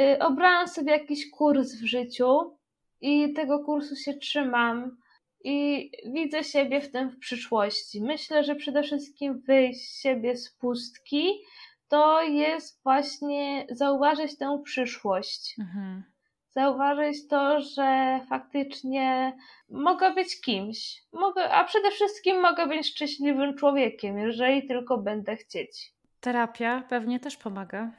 y, 0.00 0.18
obrałam 0.18 0.68
sobie 0.68 0.92
jakiś 0.92 1.30
kurs 1.30 1.74
w 1.74 1.84
życiu 1.84 2.56
i 3.00 3.32
tego 3.32 3.64
kursu 3.64 3.96
się 3.96 4.14
trzymam 4.14 4.96
i 5.44 5.90
widzę 6.04 6.44
siebie 6.44 6.80
w 6.80 6.90
tym 6.90 7.10
w 7.10 7.18
przyszłości. 7.18 8.02
Myślę, 8.02 8.44
że 8.44 8.54
przede 8.54 8.82
wszystkim 8.82 9.40
wyjść 9.40 9.80
z 9.80 10.00
siebie 10.00 10.36
z 10.36 10.50
pustki 10.50 11.40
to 11.88 12.22
jest 12.22 12.82
właśnie 12.82 13.66
zauważyć 13.70 14.38
tę 14.38 14.60
przyszłość. 14.64 15.54
Mhm 15.58 16.02
zauważyć 16.50 17.28
to, 17.28 17.60
że 17.60 18.20
faktycznie 18.28 19.36
mogę 19.70 20.14
być 20.14 20.40
kimś. 20.40 21.02
Mogę, 21.12 21.50
a 21.50 21.64
przede 21.64 21.90
wszystkim 21.90 22.40
mogę 22.40 22.66
być 22.66 22.86
szczęśliwym 22.86 23.56
człowiekiem, 23.56 24.18
jeżeli 24.18 24.66
tylko 24.66 24.98
będę 24.98 25.36
chcieć. 25.36 25.94
Terapia 26.20 26.82
pewnie 26.88 27.20
też 27.20 27.36
pomaga. 27.36 27.92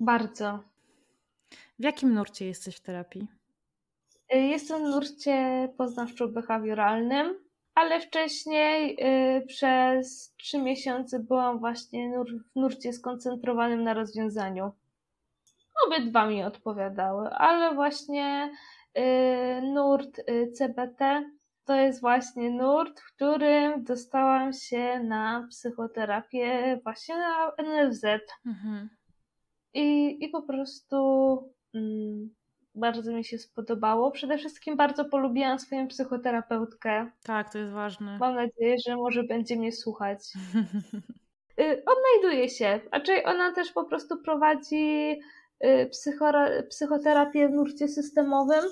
Bardzo. 0.00 0.58
W 1.78 1.84
jakim 1.84 2.14
nurcie 2.14 2.46
jesteś 2.46 2.76
w 2.76 2.80
terapii? 2.80 3.26
Y, 4.34 4.38
jestem 4.38 4.84
w 4.84 4.88
nurcie 4.88 5.68
poznawczo-behawioralnym, 5.78 7.34
ale 7.74 8.00
wcześniej 8.00 8.96
y, 9.38 9.46
przez 9.46 10.34
trzy 10.36 10.58
miesiące 10.58 11.18
byłam 11.18 11.58
właśnie 11.58 12.12
w 12.54 12.60
nurcie 12.60 12.92
skoncentrowanym 12.92 13.82
na 13.82 13.94
rozwiązaniu. 13.94 14.72
Obydwa 15.86 16.26
mi 16.26 16.44
odpowiadały, 16.44 17.28
ale 17.28 17.74
właśnie 17.74 18.50
y, 18.98 19.62
nurt 19.62 20.20
CBT 20.54 21.24
to 21.64 21.74
jest 21.74 22.00
właśnie 22.00 22.50
nurt, 22.50 23.00
w 23.00 23.14
którym 23.14 23.84
dostałam 23.84 24.52
się 24.52 25.00
na 25.00 25.46
psychoterapię 25.50 26.80
właśnie 26.84 27.16
na 27.16 27.52
NFZ. 27.58 28.04
Mhm. 28.46 28.88
I, 29.74 30.16
I 30.24 30.28
po 30.28 30.42
prostu 30.42 30.96
mm, 31.74 32.34
bardzo 32.74 33.12
mi 33.12 33.24
się 33.24 33.38
spodobało. 33.38 34.10
Przede 34.10 34.38
wszystkim 34.38 34.76
bardzo 34.76 35.04
polubiłam 35.04 35.58
swoją 35.58 35.88
psychoterapeutkę. 35.88 37.10
Tak, 37.22 37.52
to 37.52 37.58
jest 37.58 37.72
ważne. 37.72 38.18
Mam 38.18 38.34
nadzieję, 38.34 38.76
że 38.86 38.96
może 38.96 39.24
będzie 39.24 39.56
mnie 39.56 39.72
słuchać. 39.72 40.18
y, 41.60 41.82
odnajduje 41.86 42.48
się. 42.48 42.80
Raczej 42.92 43.24
ona 43.24 43.52
też 43.52 43.72
po 43.72 43.84
prostu 43.84 44.22
prowadzi 44.22 45.18
Y, 45.64 45.90
psychoterapię 46.68 47.48
w 47.48 47.52
nurcie 47.52 47.88
systemowym. 47.88 48.64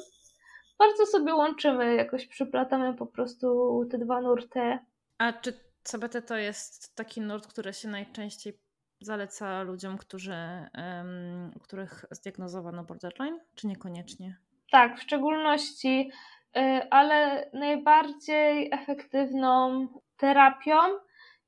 Bardzo 0.78 1.06
sobie 1.06 1.34
łączymy, 1.34 1.94
jakoś 1.94 2.26
przyplatamy 2.26 2.94
po 2.94 3.06
prostu 3.06 3.80
te 3.90 3.98
dwa 3.98 4.20
nurty. 4.20 4.78
A 5.18 5.32
czy 5.32 5.52
CBT 5.82 6.22
to 6.22 6.36
jest 6.36 6.94
taki 6.94 7.20
nurt, 7.20 7.46
który 7.46 7.72
się 7.72 7.88
najczęściej 7.88 8.58
zaleca 9.00 9.62
ludziom, 9.62 9.98
którzy, 9.98 10.36
których 11.62 12.04
zdiagnozowano 12.10 12.84
borderline, 12.84 13.40
czy 13.54 13.66
niekoniecznie? 13.66 14.36
Tak, 14.70 14.98
w 14.98 15.02
szczególności, 15.02 16.10
y, 16.56 16.60
ale 16.90 17.50
najbardziej 17.52 18.70
efektywną 18.72 19.86
terapią 20.16 20.76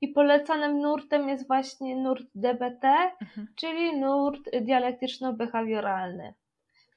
i 0.00 0.08
polecanym 0.08 0.80
nurtem 0.80 1.28
jest 1.28 1.46
właśnie 1.46 1.96
nurt 1.96 2.26
DBT, 2.34 2.84
mhm. 3.20 3.46
czyli 3.56 4.00
nurt 4.00 4.50
dialektyczno-behawioralny, 4.60 6.32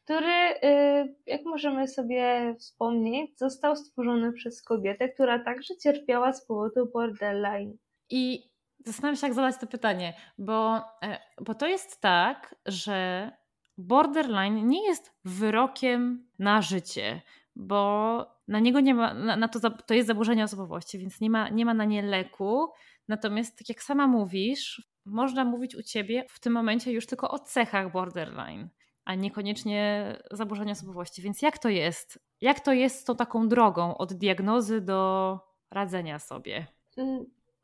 który, 0.04 0.60
y, 0.64 1.16
jak 1.26 1.46
możemy 1.46 1.88
sobie 1.88 2.56
wspomnieć, 2.60 3.40
został 3.40 3.76
stworzony 3.76 4.34
przez 4.34 4.64
kobietę, 4.64 5.10
która 5.10 5.40
także 5.40 5.78
cierpiała 5.78 6.34
z 6.34 6.46
powodu 6.46 6.92
borderline. 6.94 7.78
I 8.10 8.50
zastanawiam 8.86 9.16
się, 9.16 9.28
jak 9.28 9.36
zadać 9.36 9.58
to 9.58 9.68
pytanie, 9.68 10.14
bo, 10.38 10.82
e, 11.04 11.20
bo 11.42 11.56
to 11.56 11.68
jest 11.68 12.02
tak, 12.02 12.56
że 12.66 13.32
borderline 13.78 14.68
nie 14.68 14.88
jest 14.88 15.12
wyrokiem 15.26 16.28
na 16.40 16.62
życie, 16.62 17.22
bo 17.56 18.36
na 18.48 18.60
niego 18.60 18.80
nie 18.80 18.94
ma, 18.94 19.14
na, 19.14 19.36
na, 19.36 19.48
to, 19.48 19.70
to 19.70 19.94
jest 19.94 20.08
zaburzenie 20.08 20.44
osobowości, 20.44 21.00
więc 21.00 21.22
nie 21.22 21.30
ma, 21.30 21.50
nie 21.50 21.66
ma 21.66 21.74
na 21.74 21.86
nie 21.86 22.02
leku. 22.02 22.72
Natomiast, 23.08 23.58
tak 23.58 23.70
jak 23.70 23.84
sama 23.84 24.08
mówisz, 24.08 24.88
można 25.06 25.46
mówić 25.46 25.76
u 25.76 25.84
ciebie 25.84 26.26
w 26.30 26.40
tym 26.40 26.54
momencie 26.54 26.92
już 26.92 27.06
tylko 27.06 27.32
o 27.32 27.40
cechach 27.40 27.92
borderline, 27.92 28.70
a 29.06 29.16
niekoniecznie 29.16 30.16
zaburzenia 30.32 30.72
osobowości. 30.72 31.22
Więc 31.22 31.42
jak 31.42 31.58
to 31.58 31.70
jest? 31.70 32.20
Jak 32.42 32.60
to 32.60 32.74
jest 32.74 33.00
z 33.00 33.04
tą 33.04 33.16
taką 33.16 33.48
drogą 33.48 33.98
od 33.98 34.14
diagnozy 34.14 34.82
do 34.82 35.40
radzenia 35.72 36.20
sobie? 36.20 36.68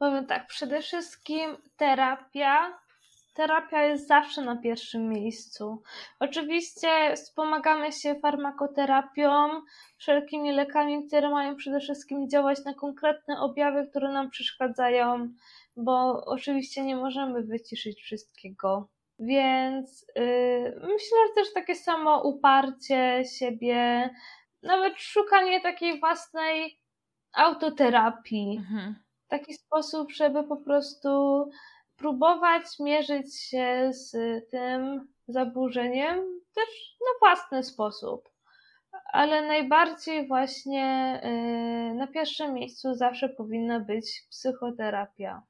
Powiem 0.01 0.25
tak, 0.25 0.47
przede 0.47 0.81
wszystkim 0.81 1.57
terapia 1.77 2.79
terapia 3.33 3.83
jest 3.83 4.07
zawsze 4.07 4.41
na 4.41 4.55
pierwszym 4.55 5.09
miejscu. 5.09 5.83
Oczywiście 6.19 7.13
wspomagamy 7.15 7.91
się 7.91 8.15
farmakoterapią, 8.15 9.61
wszelkimi 9.97 10.51
lekami, 10.51 11.07
które 11.07 11.29
mają 11.29 11.55
przede 11.55 11.79
wszystkim 11.79 12.29
działać 12.29 12.65
na 12.65 12.73
konkretne 12.73 13.39
objawy, 13.39 13.87
które 13.89 14.11
nam 14.11 14.29
przeszkadzają, 14.29 15.29
bo 15.77 16.25
oczywiście 16.25 16.83
nie 16.83 16.95
możemy 16.95 17.43
wyciszyć 17.43 18.01
wszystkiego. 18.01 18.89
Więc 19.19 20.05
yy, 20.15 20.79
myślę, 20.81 21.17
że 21.27 21.33
też 21.35 21.53
takie 21.53 21.75
samo 21.75 22.23
uparcie 22.23 23.23
siebie, 23.39 24.09
nawet 24.63 24.93
szukanie 24.97 25.61
takiej 25.61 25.99
własnej 25.99 26.79
autoterapii. 27.33 28.57
Mhm. 28.57 28.95
W 29.31 29.33
taki 29.33 29.53
sposób, 29.53 30.11
żeby 30.11 30.43
po 30.43 30.57
prostu 30.57 31.09
próbować 31.97 32.63
mierzyć 32.79 33.39
się 33.39 33.89
z 33.93 34.11
tym 34.49 35.07
zaburzeniem 35.27 36.19
też 36.55 36.97
na 37.01 37.19
własny 37.19 37.63
sposób. 37.63 38.29
Ale 39.05 39.47
najbardziej 39.47 40.27
właśnie 40.27 41.21
y, 41.91 41.95
na 41.95 42.07
pierwszym 42.07 42.53
miejscu 42.53 42.93
zawsze 42.93 43.29
powinna 43.29 43.79
być 43.79 44.27
psychoterapia. 44.29 45.41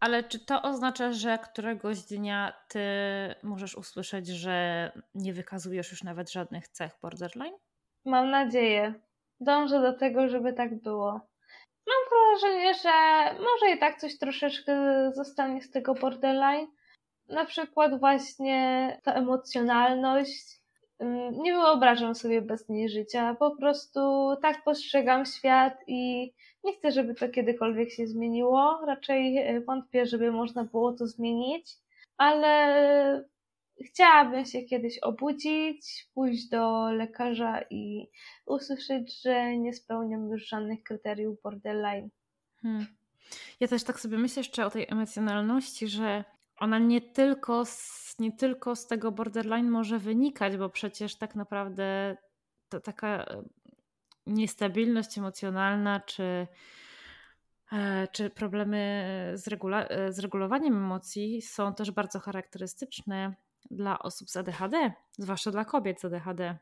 Ale 0.00 0.24
czy 0.24 0.44
to 0.46 0.62
oznacza, 0.62 1.12
że 1.12 1.38
któregoś 1.38 2.00
dnia 2.02 2.52
ty 2.68 2.80
możesz 3.42 3.76
usłyszeć, 3.76 4.26
że 4.26 4.92
nie 5.14 5.32
wykazujesz 5.32 5.90
już 5.90 6.02
nawet 6.02 6.30
żadnych 6.32 6.68
cech 6.68 6.92
borderline? 7.02 7.54
Mam 8.04 8.30
nadzieję. 8.30 8.94
Dążę 9.40 9.82
do 9.82 9.92
tego, 9.92 10.28
żeby 10.28 10.52
tak 10.52 10.82
było. 10.82 11.31
Mam 11.86 12.30
wrażenie, 12.30 12.74
że 12.74 12.90
może 13.38 13.74
i 13.76 13.78
tak 13.78 14.00
coś 14.00 14.18
troszeczkę 14.18 14.74
zostanie 15.14 15.62
z 15.62 15.70
tego 15.70 15.94
borderline. 15.94 16.66
Na 17.28 17.44
przykład 17.44 18.00
właśnie 18.00 18.98
ta 19.02 19.12
emocjonalność. 19.14 20.62
Mm, 20.98 21.42
nie 21.42 21.52
wyobrażam 21.52 22.14
sobie 22.14 22.42
bez 22.42 22.68
niej 22.68 22.88
życia. 22.88 23.36
Po 23.38 23.56
prostu 23.56 24.00
tak 24.42 24.64
postrzegam 24.64 25.26
świat 25.26 25.74
i 25.86 26.32
nie 26.64 26.72
chcę, 26.72 26.92
żeby 26.92 27.14
to 27.14 27.28
kiedykolwiek 27.28 27.90
się 27.90 28.06
zmieniło. 28.06 28.80
Raczej 28.86 29.38
e, 29.38 29.60
wątpię, 29.60 30.06
żeby 30.06 30.32
można 30.32 30.64
było 30.64 30.92
to 30.92 31.06
zmienić. 31.06 31.70
Ale 32.16 33.24
chciałabym 33.82 34.44
się 34.44 34.62
kiedyś 34.62 34.98
obudzić, 34.98 36.08
pójść 36.14 36.48
do 36.48 36.92
lekarza 36.92 37.62
i 37.70 38.08
usłyszeć, 38.46 39.22
że 39.22 39.56
nie 39.56 39.72
spełniam 39.72 40.30
już 40.30 40.48
żadnych 40.48 40.82
kryteriów 40.82 41.42
borderline. 41.42 42.08
Hmm. 42.62 42.86
Ja 43.60 43.68
też 43.68 43.84
tak 43.84 44.00
sobie 44.00 44.18
myślę 44.18 44.40
jeszcze 44.40 44.66
o 44.66 44.70
tej 44.70 44.86
emocjonalności, 44.88 45.88
że 45.88 46.24
ona 46.56 46.78
nie 46.78 47.00
tylko, 47.00 47.64
z, 47.64 48.14
nie 48.18 48.32
tylko 48.32 48.76
z 48.76 48.86
tego 48.86 49.12
borderline 49.12 49.70
może 49.70 49.98
wynikać, 49.98 50.56
bo 50.56 50.68
przecież 50.68 51.16
tak 51.16 51.34
naprawdę 51.34 52.16
to 52.68 52.80
taka 52.80 53.26
niestabilność 54.26 55.18
emocjonalna 55.18 56.00
czy, 56.00 56.46
e, 57.72 58.08
czy 58.12 58.30
problemy 58.30 59.04
z, 59.34 59.48
regula- 59.48 59.86
e, 59.88 60.12
z 60.12 60.18
regulowaniem 60.18 60.76
emocji 60.76 61.42
są 61.42 61.74
też 61.74 61.90
bardzo 61.90 62.20
charakterystyczne 62.20 63.34
dla 63.70 63.98
osób 63.98 64.30
z 64.30 64.36
ADHD, 64.36 64.92
zwłaszcza 65.12 65.50
dla 65.50 65.64
kobiet 65.64 66.00
z 66.00 66.04
ADHD. 66.04 66.56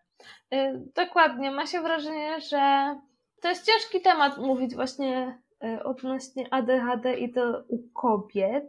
Y, 0.54 0.56
dokładnie. 0.94 1.50
Ma 1.50 1.66
się 1.66 1.80
wrażenie, 1.80 2.40
że 2.40 2.94
to 3.40 3.48
jest 3.48 3.66
ciężki 3.66 4.00
temat 4.00 4.38
mówić 4.38 4.74
właśnie 4.74 5.38
y, 5.64 5.82
odnośnie 5.82 6.46
ADHD 6.50 7.14
i 7.14 7.32
to 7.32 7.64
u 7.68 7.78
kobiet, 7.88 8.64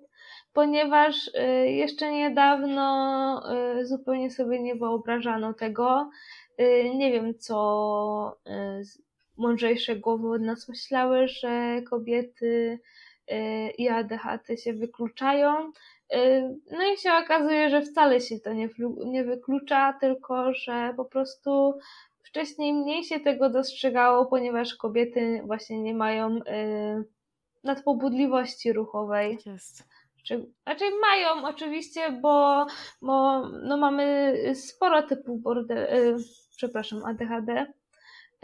ponieważ 0.53 1.27
y, 1.27 1.71
jeszcze 1.71 2.11
niedawno 2.11 3.43
zupełnie 3.84 4.32
sobie 4.32 4.59
nie 4.59 4.75
wyobrażano 4.75 5.53
tego. 5.53 6.09
Nie 6.95 7.11
wiem, 7.11 7.39
co 7.39 8.38
mądrzejsze 9.38 9.95
głowy 9.95 10.29
od 10.29 10.41
nas 10.41 10.69
myślały, 10.69 11.27
że 11.27 11.82
kobiety 11.82 12.79
i 13.77 13.89
ADHD 13.89 14.57
się 14.57 14.73
wykluczają. 14.73 15.71
No 16.72 16.93
i 16.93 16.97
się 16.97 17.14
okazuje, 17.14 17.70
że 17.70 17.82
wcale 17.82 18.22
się 18.22 18.39
to 18.39 18.53
nie, 18.53 18.70
nie 19.05 19.24
wyklucza, 19.24 19.97
tylko 20.01 20.53
że 20.53 20.93
po 20.97 21.05
prostu 21.05 21.74
wcześniej 22.24 22.74
mniej 22.74 23.03
się 23.03 23.20
tego 23.20 23.49
dostrzegało, 23.49 24.26
ponieważ 24.26 24.76
kobiety 24.76 25.41
właśnie 25.45 25.82
nie 25.82 25.93
mają 25.93 26.38
y, 26.38 26.41
nadpobudliwości 27.64 28.74
ruchowej. 28.74 29.38
Tak 29.38 29.45
jest. 29.45 29.84
Czy, 30.24 30.45
znaczy 30.64 30.86
mają 31.01 31.47
oczywiście, 31.47 32.12
bo, 32.12 32.66
bo 33.01 33.47
no 33.47 33.78
mamy 33.78 34.36
sporo 34.55 35.03
typów 35.03 35.41
bordel, 35.41 35.78
y, 35.78 36.18
przepraszam, 36.57 37.05
ADHD, 37.05 37.66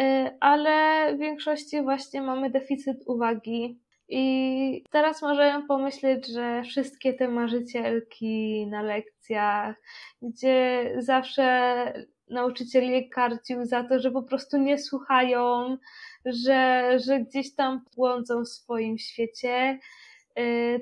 y, 0.02 0.38
ale 0.40 1.06
w 1.16 1.20
większości 1.20 1.82
właśnie 1.82 2.22
mamy 2.22 2.50
deficyt 2.50 2.98
uwagi, 3.06 3.80
i 4.10 4.84
teraz 4.92 5.22
możemy 5.22 5.68
pomyśleć, 5.68 6.28
że 6.28 6.64
wszystkie 6.64 7.14
te 7.14 7.28
marzycielki 7.28 8.68
na 8.68 8.82
lekcjach, 8.82 9.76
gdzie 10.22 10.94
zawsze 10.98 11.94
nauczyciel 12.30 12.92
je 12.92 13.10
karcił 13.10 13.66
za 13.66 13.84
to, 13.84 14.00
że 14.00 14.12
po 14.12 14.24
prostu 14.24 14.58
nie 14.58 14.80
słuchają, 14.80 15.78
że, 16.26 16.92
że 17.06 17.20
gdzieś 17.20 17.56
tam 17.56 17.86
błądzą 17.96 18.44
w 18.44 18.50
swoim 18.50 18.98
świecie, 18.98 19.80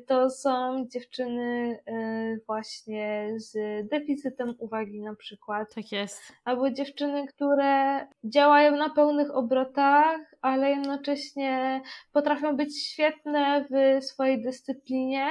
to 0.07 0.29
są 0.29 0.85
dziewczyny 0.87 1.79
y, 1.89 2.41
właśnie 2.47 3.33
z 3.35 3.53
deficytem 3.89 4.55
uwagi 4.59 5.01
na 5.01 5.15
przykład. 5.15 5.75
Tak 5.75 5.91
jest. 5.91 6.33
Albo 6.45 6.71
dziewczyny, 6.71 7.27
które 7.27 8.07
działają 8.23 8.75
na 8.75 8.89
pełnych 8.89 9.35
obrotach, 9.35 10.19
ale 10.41 10.69
jednocześnie 10.69 11.81
potrafią 12.11 12.57
być 12.57 12.83
świetne 12.83 13.65
w 13.71 14.03
swojej 14.05 14.41
dyscyplinie, 14.41 15.27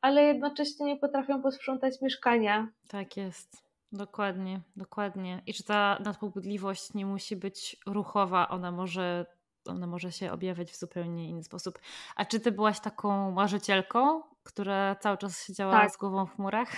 ale 0.00 0.22
jednocześnie 0.22 0.86
nie 0.86 0.96
potrafią 0.96 1.42
posprzątać 1.42 2.00
mieszkania. 2.02 2.68
Tak 2.88 3.16
jest. 3.16 3.62
Dokładnie, 3.92 4.60
dokładnie. 4.76 5.42
I 5.46 5.52
że 5.52 5.64
ta 5.64 5.98
nadpobudliwość 6.04 6.94
nie 6.94 7.06
musi 7.06 7.36
być 7.36 7.76
ruchowa, 7.86 8.48
ona 8.48 8.70
może 8.70 9.26
ona 9.66 9.86
może 9.86 10.12
się 10.12 10.32
objawiać 10.32 10.70
w 10.70 10.78
zupełnie 10.78 11.28
inny 11.28 11.44
sposób. 11.44 11.78
A 12.16 12.24
czy 12.24 12.40
ty 12.40 12.52
byłaś 12.52 12.80
taką 12.80 13.30
marzycielką, 13.30 14.22
która 14.42 14.94
cały 14.94 15.18
czas 15.18 15.46
siedziała 15.46 15.72
tak. 15.72 15.90
z 15.90 15.96
głową 15.96 16.26
w 16.26 16.34
chmurach? 16.34 16.68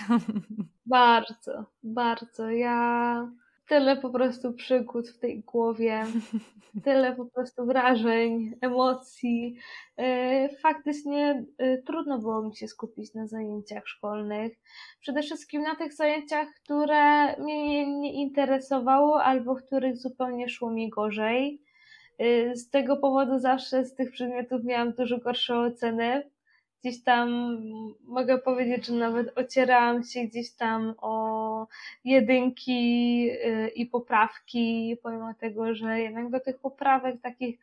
Bardzo, 0.85 1.65
bardzo. 1.83 2.49
Ja 2.49 3.27
tyle 3.67 3.97
po 3.97 4.09
prostu 4.09 4.53
przygód 4.53 5.09
w 5.09 5.19
tej 5.19 5.43
głowie, 5.43 6.05
tyle 6.85 7.15
po 7.15 7.25
prostu 7.25 7.65
wrażeń, 7.65 8.51
emocji. 8.61 9.55
E, 9.97 10.49
faktycznie 10.57 11.45
e, 11.57 11.77
trudno 11.77 12.19
było 12.19 12.43
mi 12.43 12.55
się 12.55 12.67
skupić 12.67 13.13
na 13.13 13.27
zajęciach 13.27 13.87
szkolnych. 13.87 14.59
Przede 15.01 15.21
wszystkim 15.21 15.61
na 15.61 15.75
tych 15.75 15.93
zajęciach, 15.93 16.47
które 16.63 17.35
mnie 17.37 17.87
nie 17.99 18.13
interesowało 18.13 19.23
albo 19.23 19.55
w 19.55 19.63
których 19.63 19.97
zupełnie 19.97 20.49
szło 20.49 20.71
mi 20.71 20.89
gorzej. 20.89 21.64
Y, 22.21 22.55
z 22.55 22.69
tego 22.69 22.97
powodu 22.97 23.39
zawsze 23.39 23.85
z 23.85 23.95
tych 23.95 24.11
przedmiotów 24.11 24.63
miałam 24.63 24.93
dużo 24.93 25.17
gorsze 25.17 25.59
oceny. 25.59 26.29
Gdzieś 26.81 27.03
tam 27.03 27.57
mogę 28.03 28.37
powiedzieć, 28.37 28.85
że 28.85 28.93
nawet 28.93 29.37
ocierałam 29.37 30.03
się 30.03 30.23
gdzieś 30.23 30.53
tam 30.53 30.93
o 30.97 31.67
jedynki 32.03 33.29
y, 33.31 33.67
i 33.75 33.85
poprawki, 33.85 34.97
pomimo 35.03 35.33
tego, 35.33 35.75
że 35.75 35.99
jednak 35.99 36.29
do 36.29 36.39
tych 36.39 36.59
poprawek 36.59 37.21
takich 37.21 37.59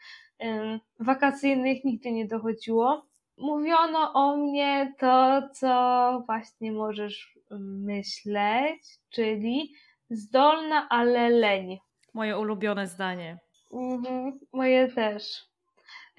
wakacyjnych 1.01 1.85
nigdy 1.85 2.13
nie 2.13 2.27
dochodziło. 2.27 3.07
Mówiono 3.39 4.13
o 4.13 4.37
mnie 4.37 4.95
to, 4.99 5.43
co 5.53 6.23
właśnie 6.27 6.73
możesz 6.73 7.39
myśleć, 7.61 8.99
czyli 9.11 9.75
zdolna, 10.11 10.89
ale 10.89 11.31
leń. 11.31 11.79
Moje 12.15 12.39
ulubione 12.39 12.87
zdanie. 12.87 13.39
Mhm, 13.73 14.39
moje 14.53 14.89
też. 14.89 15.53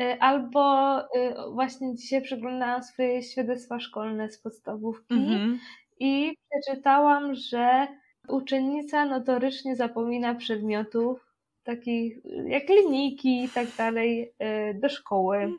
Y, 0.02 0.20
albo 0.20 1.00
y, 1.02 1.06
właśnie 1.52 1.96
dzisiaj 1.96 2.22
przeglądałam 2.22 2.84
swoje 2.84 3.24
świadectwa 3.24 3.80
szkolne 3.80 4.30
z 4.30 4.38
podstawówki 4.38 5.14
mhm. 5.14 5.60
i 6.00 6.38
przeczytałam, 6.50 7.36
że 7.36 7.88
uczennica 8.28 9.06
notorycznie 9.06 9.76
zapomina 9.76 10.36
przedmiotów 10.36 11.34
takich 11.64 12.18
jak 12.48 12.70
linijki 12.70 13.44
i 13.44 13.50
tak 13.50 13.68
dalej 13.78 14.34
do 14.74 14.90
szkoły. 14.90 15.54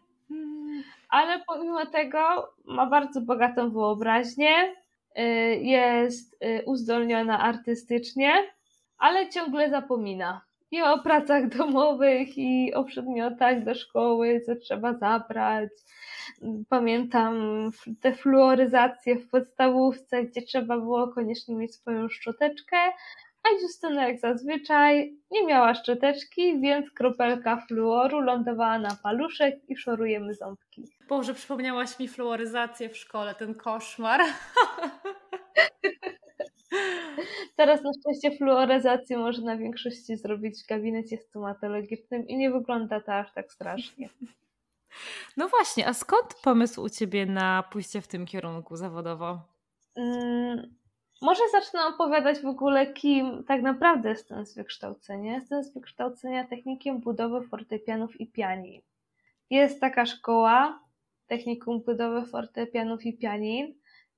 Ale 1.08 1.40
pomimo 1.46 1.86
tego 1.86 2.18
ma 2.64 2.86
bardzo 2.86 3.20
bogatą 3.20 3.70
wyobraźnię, 3.70 4.74
jest 5.60 6.38
uzdolniona 6.66 7.40
artystycznie, 7.40 8.32
ale 8.98 9.28
ciągle 9.28 9.70
zapomina 9.70 10.40
i 10.74 10.82
o 10.82 10.98
pracach 10.98 11.48
domowych, 11.48 12.38
i 12.38 12.74
o 12.74 12.84
przedmiotach 12.84 13.64
do 13.64 13.74
szkoły, 13.74 14.40
co 14.46 14.56
trzeba 14.56 14.94
zabrać. 14.94 15.70
Pamiętam 16.68 17.34
te 18.00 18.14
fluoryzacje 18.14 19.16
w 19.16 19.28
podstawówce, 19.28 20.24
gdzie 20.24 20.42
trzeba 20.42 20.78
było 20.78 21.08
koniecznie 21.08 21.56
mieć 21.56 21.74
swoją 21.74 22.08
szczoteczkę, 22.08 22.76
a 23.44 23.62
Justyna 23.62 24.08
jak 24.08 24.20
zazwyczaj 24.20 25.16
nie 25.30 25.46
miała 25.46 25.74
szczoteczki, 25.74 26.60
więc 26.60 26.90
kropelka 26.90 27.64
fluoru 27.68 28.20
lądowała 28.20 28.78
na 28.78 28.96
paluszek 29.02 29.54
i 29.68 29.76
szorujemy 29.76 30.34
ząbki. 30.34 30.84
Boże, 31.08 31.34
przypomniałaś 31.34 31.98
mi 31.98 32.08
fluoryzację 32.08 32.88
w 32.88 32.96
szkole, 32.96 33.34
ten 33.34 33.54
koszmar. 33.54 34.20
Teraz 37.56 37.82
na 37.82 37.90
szczęście 38.00 38.38
fluoryzację 38.38 39.18
można 39.18 39.44
na 39.44 39.56
większości 39.56 40.16
zrobić 40.16 40.62
w 40.62 40.66
gabinecie 40.66 41.18
stomatologicznym 41.18 42.28
i 42.28 42.36
nie 42.36 42.50
wygląda 42.50 43.00
to 43.00 43.14
aż 43.14 43.32
tak 43.32 43.52
strasznie. 43.52 44.08
No 45.36 45.48
właśnie, 45.48 45.88
a 45.88 45.94
skąd 45.94 46.34
pomysł 46.34 46.82
u 46.82 46.88
Ciebie 46.88 47.26
na 47.26 47.62
pójście 47.62 48.00
w 48.00 48.08
tym 48.08 48.26
kierunku 48.26 48.76
zawodowo? 48.76 49.40
Hmm, 49.94 50.74
może 51.22 51.42
zacznę 51.52 51.86
opowiadać 51.86 52.38
w 52.38 52.46
ogóle, 52.46 52.92
kim 52.92 53.44
tak 53.44 53.62
naprawdę 53.62 54.08
jestem 54.08 54.46
z 54.46 54.54
wykształcenia. 54.54 55.34
Jestem 55.34 55.64
z 55.64 55.74
wykształcenia 55.74 56.44
technikiem 56.44 57.00
budowy 57.00 57.48
fortepianów 57.48 58.20
i 58.20 58.26
pianin. 58.26 58.80
Jest 59.50 59.80
taka 59.80 60.06
szkoła, 60.06 60.80
technikum 61.26 61.80
budowy 61.80 62.26
fortepianów 62.26 63.06
i 63.06 63.18
pianin, 63.18 63.74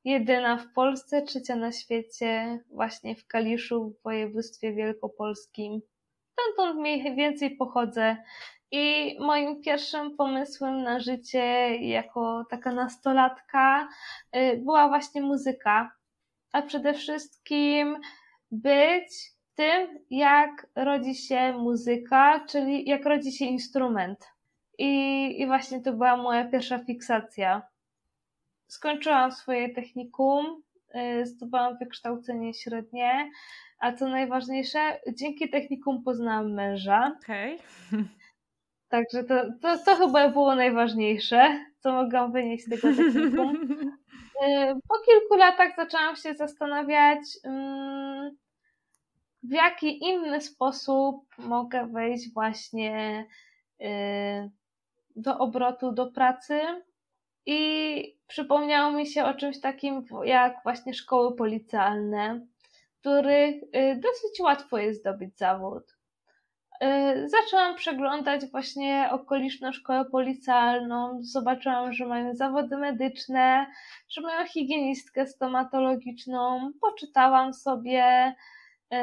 jedyna 0.07 0.57
w 0.57 0.73
Polsce, 0.73 1.23
trzecia 1.23 1.57
na 1.57 1.73
świecie, 1.73 2.59
właśnie 2.71 3.17
w 3.17 3.27
Kaliszu 3.27 3.91
w 3.91 4.03
województwie 4.03 4.73
wielkopolskim. 4.73 5.81
Stamtąd 6.33 6.81
mniej 6.81 7.17
więcej 7.17 7.57
pochodzę 7.57 8.17
i 8.71 9.17
moim 9.21 9.63
pierwszym 9.63 10.17
pomysłem 10.17 10.83
na 10.83 11.01
życie 11.01 11.77
jako 11.77 12.45
taka 12.51 12.73
nastolatka 12.73 13.89
y, 14.37 14.57
była 14.57 14.89
właśnie 14.89 15.23
muzyka, 15.23 15.93
a 16.53 16.63
przede 16.63 16.95
wszystkim 16.95 17.97
być 18.51 19.33
tym, 19.55 19.99
jak 20.11 20.67
rodzi 20.75 21.15
się 21.15 21.53
muzyka, 21.53 22.45
czyli 22.49 22.89
jak 22.89 23.07
rodzi 23.07 23.33
się 23.33 23.45
instrument. 23.45 24.19
I, 24.79 24.91
i 25.41 25.47
właśnie 25.47 25.81
to 25.81 25.93
była 25.93 26.17
moja 26.17 26.45
pierwsza 26.45 26.79
fiksacja 26.79 27.63
skończyłam 28.67 29.33
swoje 29.33 29.75
technikum, 29.75 30.63
y, 30.95 31.27
zdobyłam 31.27 31.79
wykształcenie 31.79 32.55
średnie, 32.55 33.31
a 33.79 33.93
co 33.93 34.09
najważniejsze, 34.09 35.01
dzięki 35.13 35.51
technikum 35.51 36.03
poznałam 36.03 36.53
męża. 36.53 37.17
Okej. 37.23 37.55
Okay. 37.55 38.05
Także 38.89 39.25
to, 39.25 39.35
to, 39.63 39.79
to 39.79 39.97
chyba 39.97 40.29
było 40.29 40.55
najważniejsze, 40.55 41.65
co 41.79 41.93
mogłam 41.93 42.33
wynieść 42.33 42.65
z 42.65 42.71
tego 42.71 42.97
technikum. 42.97 43.57
Y, 44.45 44.75
po 44.89 44.99
kilku 44.99 45.37
latach 45.37 45.77
zaczęłam 45.77 46.17
się 46.17 46.35
zastanawiać, 46.35 47.19
mm, 47.45 48.37
w 49.43 49.53
jaki 49.53 50.05
inny 50.05 50.41
sposób 50.41 51.25
mogę 51.39 51.87
wejść 51.87 52.33
właśnie 52.33 53.27
y, 53.81 54.51
do 55.17 55.39
obrotu, 55.39 55.93
do 55.93 56.07
pracy. 56.07 56.61
I 57.47 58.19
przypomniało 58.27 58.93
mi 58.93 59.07
się 59.07 59.25
o 59.25 59.35
czymś 59.35 59.61
takim 59.61 60.05
jak 60.25 60.63
właśnie 60.63 60.95
szkoły 60.95 61.37
policjalne, 61.37 62.47
w 62.97 63.01
których 63.01 63.63
y, 63.63 64.01
dosyć 64.01 64.41
łatwo 64.41 64.79
jest 64.79 65.01
zdobyć 65.01 65.39
zawód. 65.39 65.97
Y, 66.85 67.29
zaczęłam 67.29 67.75
przeglądać 67.77 68.47
właśnie 68.47 69.09
okoliczną 69.11 69.73
szkołę 69.73 70.05
policjalną, 70.05 71.19
zobaczyłam, 71.23 71.93
że 71.93 72.07
mają 72.07 72.35
zawody 72.35 72.77
medyczne, 72.77 73.67
że 74.09 74.21
mają 74.21 74.47
higienistkę 74.47 75.27
stomatologiczną, 75.27 76.71
poczytałam 76.81 77.55
sobie 77.55 78.35
y, 78.93 78.97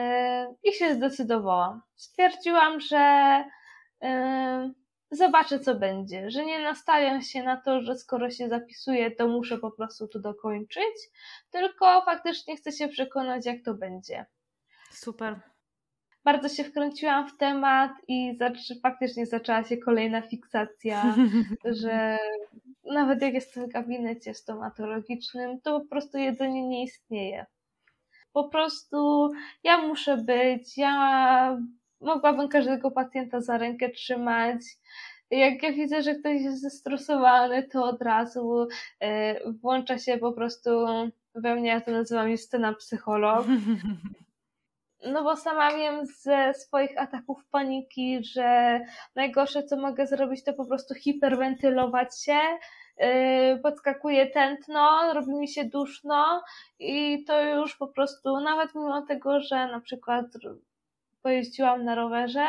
i 0.63 0.73
się 0.73 0.93
zdecydowałam. 0.93 1.81
Stwierdziłam, 1.95 2.79
że 2.79 3.43
zobaczę, 5.15 5.59
co 5.59 5.75
będzie, 5.75 6.31
że 6.31 6.45
nie 6.45 6.63
nastawiam 6.63 7.21
się 7.21 7.43
na 7.43 7.61
to, 7.61 7.81
że 7.81 7.95
skoro 7.95 8.31
się 8.31 8.49
zapisuję, 8.49 9.11
to 9.11 9.27
muszę 9.27 9.57
po 9.57 9.71
prostu 9.71 10.07
to 10.07 10.19
dokończyć, 10.19 10.95
tylko 11.51 12.01
faktycznie 12.05 12.57
chcę 12.57 12.71
się 12.71 12.87
przekonać, 12.87 13.45
jak 13.45 13.63
to 13.65 13.73
będzie. 13.73 14.25
Super. 14.91 15.39
Bardzo 16.23 16.49
się 16.49 16.63
wkręciłam 16.63 17.27
w 17.27 17.37
temat 17.37 17.91
i 18.07 18.37
faktycznie 18.83 19.25
zaczęła 19.25 19.63
się 19.63 19.77
kolejna 19.77 20.21
fiksacja, 20.21 21.15
że 21.81 22.17
nawet 22.83 23.21
jak 23.21 23.33
jestem 23.33 23.65
w 23.65 23.73
gabinecie 23.73 24.33
stomatologicznym, 24.33 25.61
to 25.61 25.79
po 25.79 25.87
prostu 25.87 26.17
jedzenie 26.17 26.67
nie 26.67 26.83
istnieje. 26.83 27.45
Po 28.33 28.49
prostu 28.49 29.31
ja 29.63 29.77
muszę 29.77 30.17
być, 30.17 30.77
ja 30.77 31.57
mogłabym 32.03 32.49
każdego 32.49 32.91
pacjenta 32.91 33.41
za 33.41 33.57
rękę 33.57 33.89
trzymać. 33.89 34.61
Jak 35.31 35.63
ja 35.63 35.71
widzę, 35.71 36.01
że 36.01 36.15
ktoś 36.15 36.41
jest 36.41 36.61
zestresowany, 36.61 37.63
to 37.63 37.83
od 37.83 38.01
razu 38.01 38.67
e, 38.99 39.49
włącza 39.51 39.97
się 39.97 40.17
po 40.17 40.33
prostu 40.33 40.69
we 41.35 41.55
mnie, 41.55 41.69
ja 41.69 41.81
to 41.81 41.91
nazywam 41.91 42.37
scena 42.37 42.73
psycholog. 42.73 43.45
No 45.05 45.23
bo 45.23 45.35
sama 45.35 45.71
wiem 45.71 46.05
ze 46.05 46.53
swoich 46.53 47.01
ataków 47.01 47.45
paniki, 47.51 48.23
że 48.23 48.79
najgorsze 49.15 49.63
co 49.63 49.77
mogę 49.77 50.07
zrobić 50.07 50.43
to 50.43 50.53
po 50.53 50.65
prostu 50.65 50.93
hiperwentylować 50.93 52.23
się, 52.23 52.39
e, 52.97 53.57
podskakuje 53.57 54.27
tętno, 54.27 55.13
robi 55.13 55.33
mi 55.33 55.47
się 55.47 55.65
duszno 55.65 56.43
i 56.79 57.23
to 57.27 57.41
już 57.41 57.77
po 57.77 57.87
prostu, 57.87 58.39
nawet 58.39 58.75
mimo 58.75 59.01
tego, 59.01 59.39
że 59.39 59.67
na 59.67 59.79
przykład 59.79 60.25
pojeździłam 61.23 61.85
na 61.85 61.95
rowerze 61.95 62.45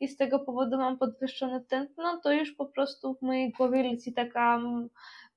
i 0.00 0.08
z 0.08 0.16
tego 0.16 0.38
powodu 0.38 0.78
mam 0.78 0.98
podwyższone 0.98 1.60
tętno, 1.60 2.20
to 2.22 2.32
już 2.32 2.52
po 2.52 2.66
prostu 2.66 3.14
w 3.14 3.22
mojej 3.22 3.52
głowie 3.52 3.82
leci 3.82 4.12
taka 4.12 4.60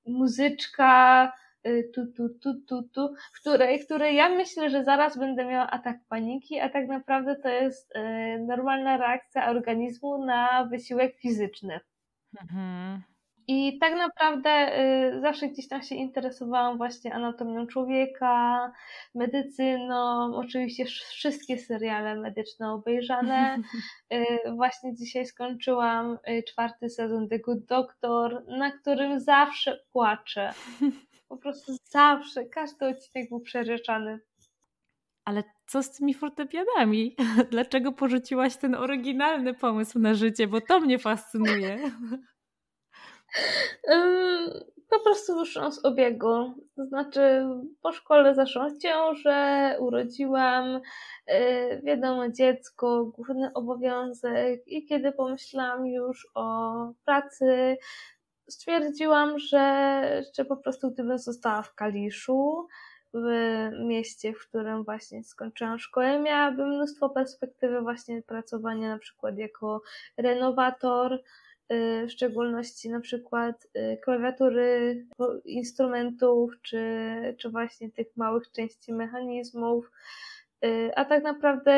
muzyczka 0.06 1.32
y, 1.66 1.90
tu, 1.94 2.06
tu, 2.06 2.28
tu, 2.42 2.54
tu, 2.68 2.82
tu, 2.82 3.14
której, 3.40 3.84
której 3.84 4.16
ja 4.16 4.28
myślę, 4.28 4.70
że 4.70 4.84
zaraz 4.84 5.18
będę 5.18 5.44
miała 5.44 5.70
atak 5.70 5.96
paniki, 6.08 6.60
a 6.60 6.68
tak 6.68 6.88
naprawdę 6.88 7.36
to 7.36 7.48
jest 7.48 7.96
y, 7.96 8.00
normalna 8.46 8.96
reakcja 8.96 9.50
organizmu 9.50 10.24
na 10.24 10.64
wysiłek 10.64 11.16
fizyczny. 11.16 11.80
Mhm. 12.42 13.09
I 13.52 13.78
tak 13.78 13.94
naprawdę 13.94 14.80
y, 15.16 15.20
zawsze 15.20 15.48
gdzieś 15.48 15.68
tam 15.68 15.82
się 15.82 15.94
interesowałam 15.94 16.76
właśnie 16.76 17.14
anatomią 17.14 17.66
człowieka, 17.66 18.72
medycyną, 19.14 20.34
oczywiście 20.36 20.84
wszystkie 20.84 21.58
seriale 21.58 22.16
medyczne 22.16 22.72
obejrzane. 22.72 23.56
Y, 24.12 24.52
właśnie 24.54 24.94
dzisiaj 24.94 25.26
skończyłam 25.26 26.18
y, 26.28 26.42
czwarty 26.42 26.88
sezon 26.88 27.28
The 27.28 27.38
Good 27.38 27.64
Doctor, 27.64 28.44
na 28.48 28.70
którym 28.70 29.20
zawsze 29.20 29.80
płaczę. 29.92 30.52
Po 31.28 31.36
prostu 31.36 31.72
zawsze, 31.84 32.44
każdy 32.44 32.86
odcinek 32.86 33.28
był 33.28 33.40
przerzeczany. 33.40 34.20
Ale 35.24 35.42
co 35.66 35.82
z 35.82 35.90
tymi 35.90 36.14
fortepianami? 36.14 37.16
Dlaczego 37.50 37.92
porzuciłaś 37.92 38.56
ten 38.56 38.74
oryginalny 38.74 39.54
pomysł 39.54 39.98
na 39.98 40.14
życie? 40.14 40.46
Bo 40.46 40.60
to 40.60 40.80
mnie 40.80 40.98
fascynuje. 40.98 41.78
Po 44.90 45.00
prostu 45.00 45.38
wyszłam 45.38 45.72
z 45.72 45.84
obiegu. 45.84 46.54
To 46.76 46.86
znaczy, 46.86 47.46
po 47.82 47.92
szkole 47.92 48.34
zaszłam 48.34 48.80
ciążę, 48.80 49.76
urodziłam, 49.78 50.80
y, 51.30 51.80
wiadomo, 51.84 52.28
dziecko, 52.28 53.04
główny 53.04 53.50
obowiązek. 53.54 54.68
I 54.68 54.86
kiedy 54.86 55.12
pomyślałam 55.12 55.86
już 55.86 56.28
o 56.34 56.72
pracy, 57.04 57.76
stwierdziłam, 58.48 59.38
że, 59.38 60.22
że 60.36 60.44
po 60.44 60.56
prostu 60.56 60.90
gdybym 60.90 61.18
została 61.18 61.62
w 61.62 61.74
Kaliszu, 61.74 62.66
w 63.14 63.28
mieście, 63.84 64.32
w 64.32 64.48
którym 64.48 64.84
właśnie 64.84 65.24
skończyłam 65.24 65.78
szkołę, 65.78 66.20
miałabym 66.20 66.68
mnóstwo 66.68 67.10
perspektywy 67.10 67.80
właśnie 67.80 68.22
pracowania 68.22 68.88
na 68.88 68.98
przykład 68.98 69.38
jako 69.38 69.82
renowator, 70.16 71.22
w 71.70 72.10
szczególności 72.10 72.90
na 72.90 73.00
przykład 73.00 73.66
y, 73.76 73.98
klawiatury 74.02 75.06
instrumentów, 75.44 76.52
czy, 76.62 76.82
czy 77.38 77.50
właśnie 77.50 77.90
tych 77.90 78.16
małych 78.16 78.50
części 78.50 78.92
mechanizmów. 78.92 79.90
Y, 80.64 80.90
a 80.96 81.04
tak 81.04 81.22
naprawdę 81.22 81.74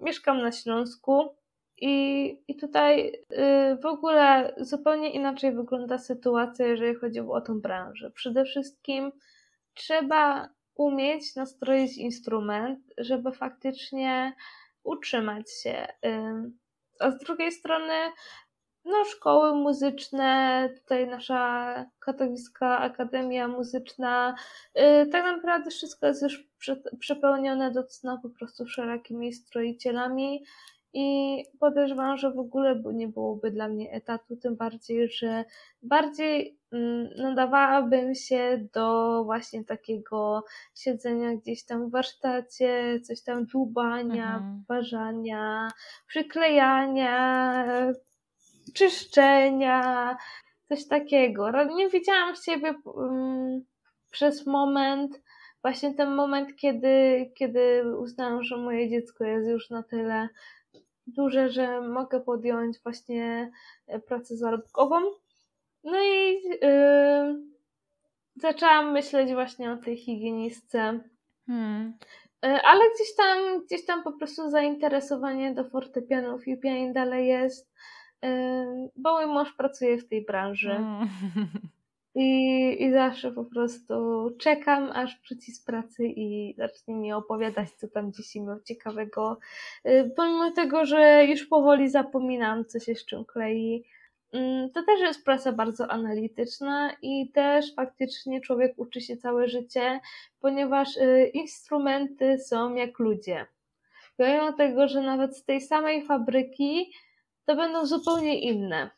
mieszkam 0.00 0.42
na 0.42 0.52
Śląsku 0.52 1.36
I, 1.76 2.42
I 2.48 2.56
tutaj 2.56 3.08
y, 3.08 3.76
w 3.82 3.86
ogóle 3.86 4.54
zupełnie 4.56 5.12
inaczej 5.12 5.52
wygląda 5.52 5.98
sytuacja, 5.98 6.66
jeżeli 6.66 6.94
chodzi 6.94 7.20
o 7.20 7.40
tą 7.40 7.60
branżę. 7.60 8.10
Przede 8.10 8.44
wszystkim 8.44 9.12
trzeba 9.74 10.48
umieć 10.74 11.36
nastroić 11.36 11.96
instrument, 11.98 12.80
żeby 12.98 13.32
faktycznie 13.32 14.32
utrzymać 14.84 15.52
się. 15.62 15.86
A 17.00 17.10
z 17.10 17.18
drugiej 17.18 17.52
strony, 17.52 17.94
no, 18.88 19.04
szkoły 19.04 19.54
muzyczne, 19.54 20.68
tutaj 20.74 21.06
nasza 21.06 21.74
katowicka 22.00 22.78
akademia 22.78 23.48
muzyczna, 23.48 24.34
y, 24.78 25.06
tak 25.06 25.24
naprawdę 25.24 25.70
wszystko 25.70 26.06
jest 26.06 26.22
już 26.22 26.48
przepełnione 26.98 27.70
do 27.70 27.84
cna 27.84 28.18
po 28.22 28.30
prostu 28.30 28.66
szerokimi 28.66 29.32
stroicielami 29.32 30.44
i 30.92 31.44
podejrzewam, 31.60 32.16
że 32.16 32.32
w 32.32 32.38
ogóle 32.38 32.82
nie 32.92 33.08
byłoby 33.08 33.50
dla 33.50 33.68
mnie 33.68 33.92
etatu, 33.92 34.36
tym 34.36 34.56
bardziej, 34.56 35.08
że 35.10 35.44
bardziej 35.82 36.58
mm, 36.72 37.08
nadawałabym 37.16 38.14
się 38.14 38.68
do 38.74 39.24
właśnie 39.24 39.64
takiego 39.64 40.44
siedzenia 40.74 41.36
gdzieś 41.36 41.64
tam 41.64 41.88
w 41.88 41.90
warsztacie, 41.90 43.00
coś 43.00 43.22
tam 43.22 43.46
dłubania, 43.46 44.34
mhm. 44.34 44.64
ważania, 44.68 45.68
przyklejania, 46.06 47.64
czyszczenia, 48.78 50.16
coś 50.68 50.88
takiego. 50.88 51.64
Nie 51.74 51.88
widziałam 51.88 52.36
siebie 52.36 52.74
um, 52.84 53.64
przez 54.10 54.46
moment, 54.46 55.22
właśnie 55.62 55.94
ten 55.94 56.14
moment, 56.14 56.56
kiedy, 56.56 57.26
kiedy 57.34 57.84
uznałam, 57.98 58.42
że 58.42 58.56
moje 58.56 58.90
dziecko 58.90 59.24
jest 59.24 59.48
już 59.48 59.70
na 59.70 59.82
tyle 59.82 60.28
duże, 61.06 61.50
że 61.50 61.80
mogę 61.80 62.20
podjąć 62.20 62.78
właśnie 62.82 63.50
pracę 64.06 64.36
zarobkową. 64.36 64.96
No 65.84 66.02
i 66.02 66.42
yy, 66.42 67.42
zaczęłam 68.36 68.92
myśleć 68.92 69.32
właśnie 69.32 69.72
o 69.72 69.76
tej 69.76 69.96
higienistce. 69.96 71.00
Hmm. 71.46 71.98
E, 72.44 72.60
ale 72.64 72.80
gdzieś 72.94 73.16
tam, 73.16 73.64
gdzieś 73.64 73.86
tam 73.86 74.02
po 74.02 74.12
prostu 74.12 74.50
zainteresowanie 74.50 75.54
do 75.54 75.64
fortepianów 75.64 76.48
i 76.48 76.60
pianin 76.60 76.92
dalej 76.92 77.28
jest, 77.28 77.70
bo 78.96 79.16
mój 79.16 79.26
mąż 79.26 79.52
pracuje 79.52 79.98
w 79.98 80.08
tej 80.08 80.24
branży. 80.24 80.68
Hmm. 80.68 81.08
I, 82.14 82.76
I 82.84 82.92
zawsze 82.92 83.32
po 83.32 83.44
prostu 83.44 83.94
czekam, 84.38 84.90
aż 84.94 85.20
wróci 85.28 85.52
z 85.52 85.64
pracy 85.64 86.06
i 86.06 86.54
zacznie 86.56 86.94
mi 86.94 87.12
opowiadać, 87.12 87.70
co 87.70 87.88
tam 87.88 88.12
dziś 88.12 88.34
miał 88.34 88.60
ciekawego. 88.60 89.38
Y, 89.86 90.12
pomimo 90.16 90.50
tego, 90.50 90.86
że 90.86 91.24
już 91.24 91.46
powoli 91.46 91.88
zapominam, 91.88 92.64
co 92.64 92.78
się 92.78 92.94
z 92.94 93.04
czym 93.04 93.24
klei, 93.24 93.84
mm, 94.32 94.70
to 94.70 94.82
też 94.82 95.00
jest 95.00 95.24
praca 95.24 95.52
bardzo 95.52 95.90
analityczna 95.90 96.92
i 97.02 97.30
też 97.30 97.74
faktycznie 97.74 98.40
człowiek 98.40 98.72
uczy 98.76 99.00
się 99.00 99.16
całe 99.16 99.48
życie, 99.48 100.00
ponieważ 100.40 100.96
y, 100.96 101.30
instrumenty 101.34 102.38
są 102.38 102.74
jak 102.74 102.98
ludzie. 102.98 103.46
Pomimo 104.16 104.52
tego, 104.52 104.88
że 104.88 105.02
nawet 105.02 105.36
z 105.36 105.44
tej 105.44 105.60
samej 105.60 106.06
fabryki 106.06 106.92
to 107.48 107.56
będą 107.56 107.86
zupełnie 107.86 108.40
inne. 108.40 108.90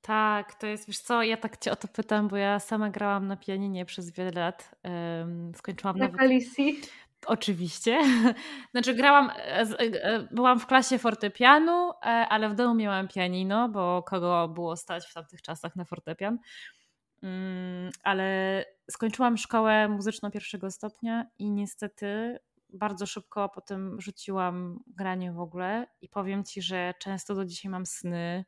Tak, 0.00 0.54
to 0.54 0.66
jest, 0.66 0.86
wiesz 0.86 0.98
co, 0.98 1.22
ja 1.22 1.36
tak 1.36 1.56
cię 1.56 1.72
o 1.72 1.76
to 1.76 1.88
pytam, 1.88 2.28
bo 2.28 2.36
ja 2.36 2.60
sama 2.60 2.90
grałam 2.90 3.26
na 3.26 3.36
pianinie 3.36 3.84
przez 3.84 4.10
wiele 4.10 4.30
lat. 4.30 4.74
skończyłam 5.54 5.98
na 5.98 6.04
nawet... 6.04 6.20
Oczywiście. 7.26 8.00
Znaczy 8.72 8.94
grałam, 8.94 9.30
e, 9.30 9.60
e, 9.78 10.28
byłam 10.30 10.60
w 10.60 10.66
klasie 10.66 10.98
fortepianu, 10.98 11.90
e, 11.90 12.04
ale 12.04 12.48
w 12.48 12.54
domu 12.54 12.74
miałam 12.74 13.08
pianino, 13.08 13.68
bo 13.68 14.02
kogo 14.02 14.48
było 14.48 14.76
stać 14.76 15.06
w 15.06 15.14
tamtych 15.14 15.42
czasach 15.42 15.76
na 15.76 15.84
fortepian. 15.84 16.38
Mm, 17.22 17.90
ale 18.02 18.64
skończyłam 18.90 19.36
szkołę 19.36 19.88
muzyczną 19.88 20.30
pierwszego 20.30 20.70
stopnia 20.70 21.26
i 21.38 21.50
niestety 21.50 22.38
bardzo 22.74 23.06
szybko 23.06 23.48
potem 23.48 24.00
rzuciłam 24.00 24.80
granie 24.86 25.32
w 25.32 25.40
ogóle 25.40 25.86
i 26.00 26.08
powiem 26.08 26.44
ci, 26.44 26.62
że 26.62 26.94
często 27.00 27.34
do 27.34 27.44
dzisiaj 27.44 27.70
mam 27.70 27.86
sny, 27.86 28.44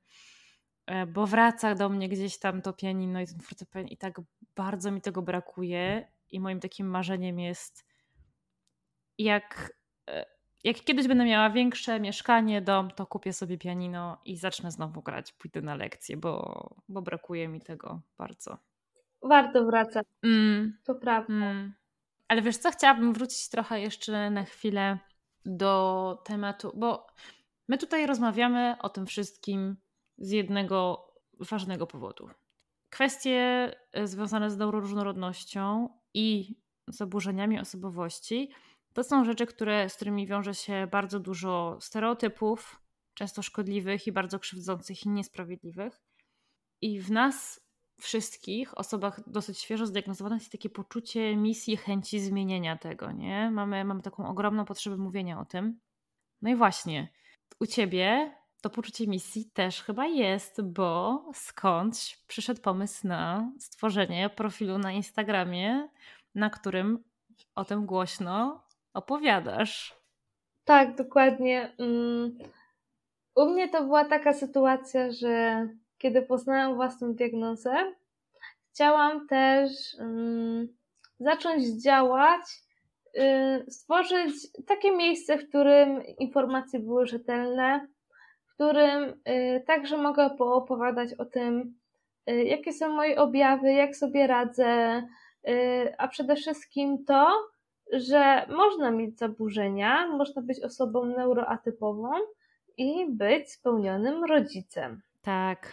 E, 0.86 1.06
bo 1.06 1.26
wraca 1.26 1.74
do 1.74 1.88
mnie 1.88 2.08
gdzieś 2.08 2.38
tam 2.38 2.62
to 2.62 2.72
pianino 2.72 3.20
i 3.20 3.26
ten 3.26 3.40
fortepian 3.40 3.86
i 3.86 3.96
tak 3.96 4.20
bardzo 4.56 4.90
mi 4.90 5.00
tego 5.00 5.22
brakuje 5.22 6.08
i 6.30 6.40
moim 6.40 6.60
takim 6.60 6.86
marzeniem 6.86 7.38
jest 7.38 7.86
jak, 9.18 9.72
e, 10.10 10.26
jak 10.64 10.76
kiedyś 10.76 11.08
będę 11.08 11.24
miała 11.24 11.50
większe 11.50 12.00
mieszkanie, 12.00 12.62
dom, 12.62 12.90
to 12.90 13.06
kupię 13.06 13.32
sobie 13.32 13.58
pianino 13.58 14.20
i 14.24 14.36
zacznę 14.36 14.70
znowu 14.70 15.02
grać, 15.02 15.32
pójdę 15.32 15.62
na 15.62 15.74
lekcje, 15.74 16.16
bo, 16.16 16.68
bo 16.88 17.02
brakuje 17.02 17.48
mi 17.48 17.60
tego 17.60 18.00
bardzo. 18.18 18.58
Warto 19.22 19.64
wracać, 19.64 20.06
mm. 20.22 20.78
to 20.84 20.94
prawda. 20.94 21.34
Mm. 21.34 21.74
Ale 22.28 22.42
wiesz 22.42 22.56
co, 22.56 22.70
chciałabym 22.70 23.12
wrócić 23.12 23.48
trochę 23.48 23.80
jeszcze 23.80 24.30
na 24.30 24.44
chwilę 24.44 24.98
do 25.44 26.22
tematu, 26.24 26.72
bo 26.76 27.06
my 27.68 27.78
tutaj 27.78 28.06
rozmawiamy 28.06 28.76
o 28.82 28.88
tym 28.88 29.06
wszystkim 29.06 29.76
z 30.18 30.30
jednego 30.30 31.08
ważnego 31.40 31.86
powodu. 31.86 32.30
Kwestie 32.90 33.70
e, 33.92 34.06
związane 34.06 34.50
z 34.50 34.56
neuroróżnorodnością 34.56 35.88
i 36.14 36.56
zaburzeniami 36.88 37.60
osobowości 37.60 38.50
to 38.92 39.04
są 39.04 39.24
rzeczy, 39.24 39.46
które, 39.46 39.88
z 39.88 39.96
którymi 39.96 40.26
wiąże 40.26 40.54
się 40.54 40.88
bardzo 40.90 41.20
dużo 41.20 41.78
stereotypów, 41.80 42.80
często 43.14 43.42
szkodliwych 43.42 44.06
i 44.06 44.12
bardzo 44.12 44.38
krzywdzących 44.38 45.06
i 45.06 45.08
niesprawiedliwych. 45.08 46.00
I 46.80 47.00
w 47.00 47.10
nas 47.10 47.65
wszystkich, 48.00 48.78
osobach 48.78 49.30
dosyć 49.30 49.58
świeżo 49.58 49.86
zdiagnozowanych, 49.86 50.42
jest 50.42 50.52
takie 50.52 50.70
poczucie 50.70 51.36
misji, 51.36 51.76
chęci 51.76 52.20
zmienienia 52.20 52.76
tego, 52.76 53.12
nie? 53.12 53.50
Mamy, 53.50 53.84
mamy 53.84 54.02
taką 54.02 54.28
ogromną 54.28 54.64
potrzebę 54.64 54.96
mówienia 54.96 55.40
o 55.40 55.44
tym. 55.44 55.80
No 56.42 56.50
i 56.50 56.54
właśnie, 56.54 57.08
u 57.60 57.66
ciebie 57.66 58.34
to 58.60 58.70
poczucie 58.70 59.06
misji 59.06 59.50
też 59.50 59.82
chyba 59.82 60.06
jest, 60.06 60.62
bo 60.62 61.24
skądś 61.34 62.16
przyszedł 62.16 62.60
pomysł 62.60 63.08
na 63.08 63.52
stworzenie 63.58 64.30
profilu 64.30 64.78
na 64.78 64.92
Instagramie, 64.92 65.88
na 66.34 66.50
którym 66.50 67.04
o 67.54 67.64
tym 67.64 67.86
głośno 67.86 68.64
opowiadasz. 68.94 69.96
Tak, 70.64 70.96
dokładnie. 70.96 71.72
Mm, 71.78 72.38
u 73.36 73.46
mnie 73.46 73.68
to 73.68 73.84
była 73.84 74.04
taka 74.04 74.32
sytuacja, 74.32 75.10
że 75.10 75.66
kiedy 75.98 76.22
poznałam 76.22 76.74
własną 76.74 77.14
diagnozę, 77.14 77.92
chciałam 78.70 79.26
też 79.26 79.70
um, 79.98 80.68
zacząć 81.20 81.82
działać, 81.82 82.40
y, 83.16 83.70
stworzyć 83.70 84.34
takie 84.66 84.96
miejsce, 84.96 85.38
w 85.38 85.48
którym 85.48 86.02
informacje 86.18 86.80
były 86.80 87.06
rzetelne, 87.06 87.86
którym 88.54 89.20
y, 89.28 89.62
także 89.66 89.96
mogę 89.96 90.30
poopowiadać 90.30 91.14
o 91.14 91.24
tym, 91.24 91.74
y, 92.30 92.44
jakie 92.44 92.72
są 92.72 92.88
moje 92.88 93.20
objawy, 93.20 93.72
jak 93.72 93.96
sobie 93.96 94.26
radzę, 94.26 95.02
a 95.98 96.08
przede 96.08 96.36
wszystkim 96.36 97.04
to, 97.04 97.32
że 97.92 98.46
można 98.48 98.90
mieć 98.90 99.18
zaburzenia, 99.18 100.08
można 100.08 100.42
być 100.42 100.60
osobą 100.60 101.04
neuroatypową 101.04 102.10
i 102.76 103.06
być 103.10 103.52
spełnionym 103.52 104.24
rodzicem. 104.24 105.02
Tak. 105.26 105.72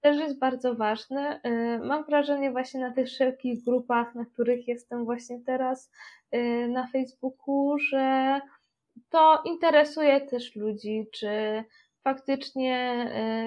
Też 0.00 0.16
jest 0.18 0.38
bardzo 0.38 0.74
ważne. 0.74 1.40
Mam 1.84 2.04
wrażenie 2.04 2.50
właśnie 2.50 2.80
na 2.80 2.92
tych 2.92 3.06
wszelkich 3.06 3.64
grupach, 3.64 4.14
na 4.14 4.24
których 4.24 4.68
jestem 4.68 5.04
właśnie 5.04 5.40
teraz 5.46 5.90
na 6.68 6.86
Facebooku, 6.86 7.78
że 7.78 8.40
to 9.10 9.42
interesuje 9.44 10.20
też 10.20 10.56
ludzi, 10.56 11.06
czy 11.12 11.64
faktycznie 12.04 13.06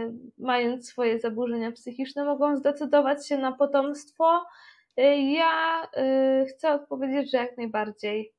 y, 0.09 0.43
mając 0.43 0.89
swoje 0.89 1.19
zaburzenia 1.19 1.71
psychiczne, 1.71 2.25
mogą 2.25 2.57
zdecydować 2.57 3.27
się 3.27 3.37
na 3.37 3.51
potomstwo. 3.51 4.45
Y, 4.99 5.03
ja 5.17 5.83
y, 5.83 6.45
chcę 6.45 6.73
odpowiedzieć, 6.73 7.31
że 7.31 7.37
jak 7.37 7.57
najbardziej. 7.57 8.33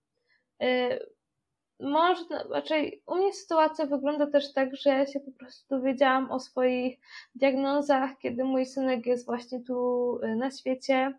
Można, 1.85 2.43
raczej 2.51 3.03
u 3.07 3.15
mnie 3.15 3.33
sytuacja 3.33 3.87
wygląda 3.87 4.27
też 4.27 4.53
tak, 4.53 4.77
że 4.77 4.91
ja 4.91 5.07
się 5.07 5.21
po 5.21 5.33
prostu 5.33 5.67
dowiedziałam 5.69 6.31
o 6.31 6.41
swoich 6.41 6.99
diagnozach, 7.35 8.11
kiedy 8.19 8.45
mój 8.45 8.67
synek 8.67 9.07
jest 9.07 9.27
właśnie 9.27 9.61
tu 9.61 10.21
na 10.37 10.51
świecie. 10.51 11.19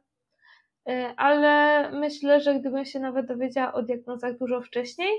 Ale 1.17 1.91
myślę, 1.91 2.41
że 2.41 2.59
gdybym 2.59 2.85
się 2.85 2.99
nawet 2.99 3.25
dowiedziała 3.25 3.73
o 3.73 3.83
diagnozach 3.83 4.37
dużo 4.37 4.61
wcześniej, 4.61 5.11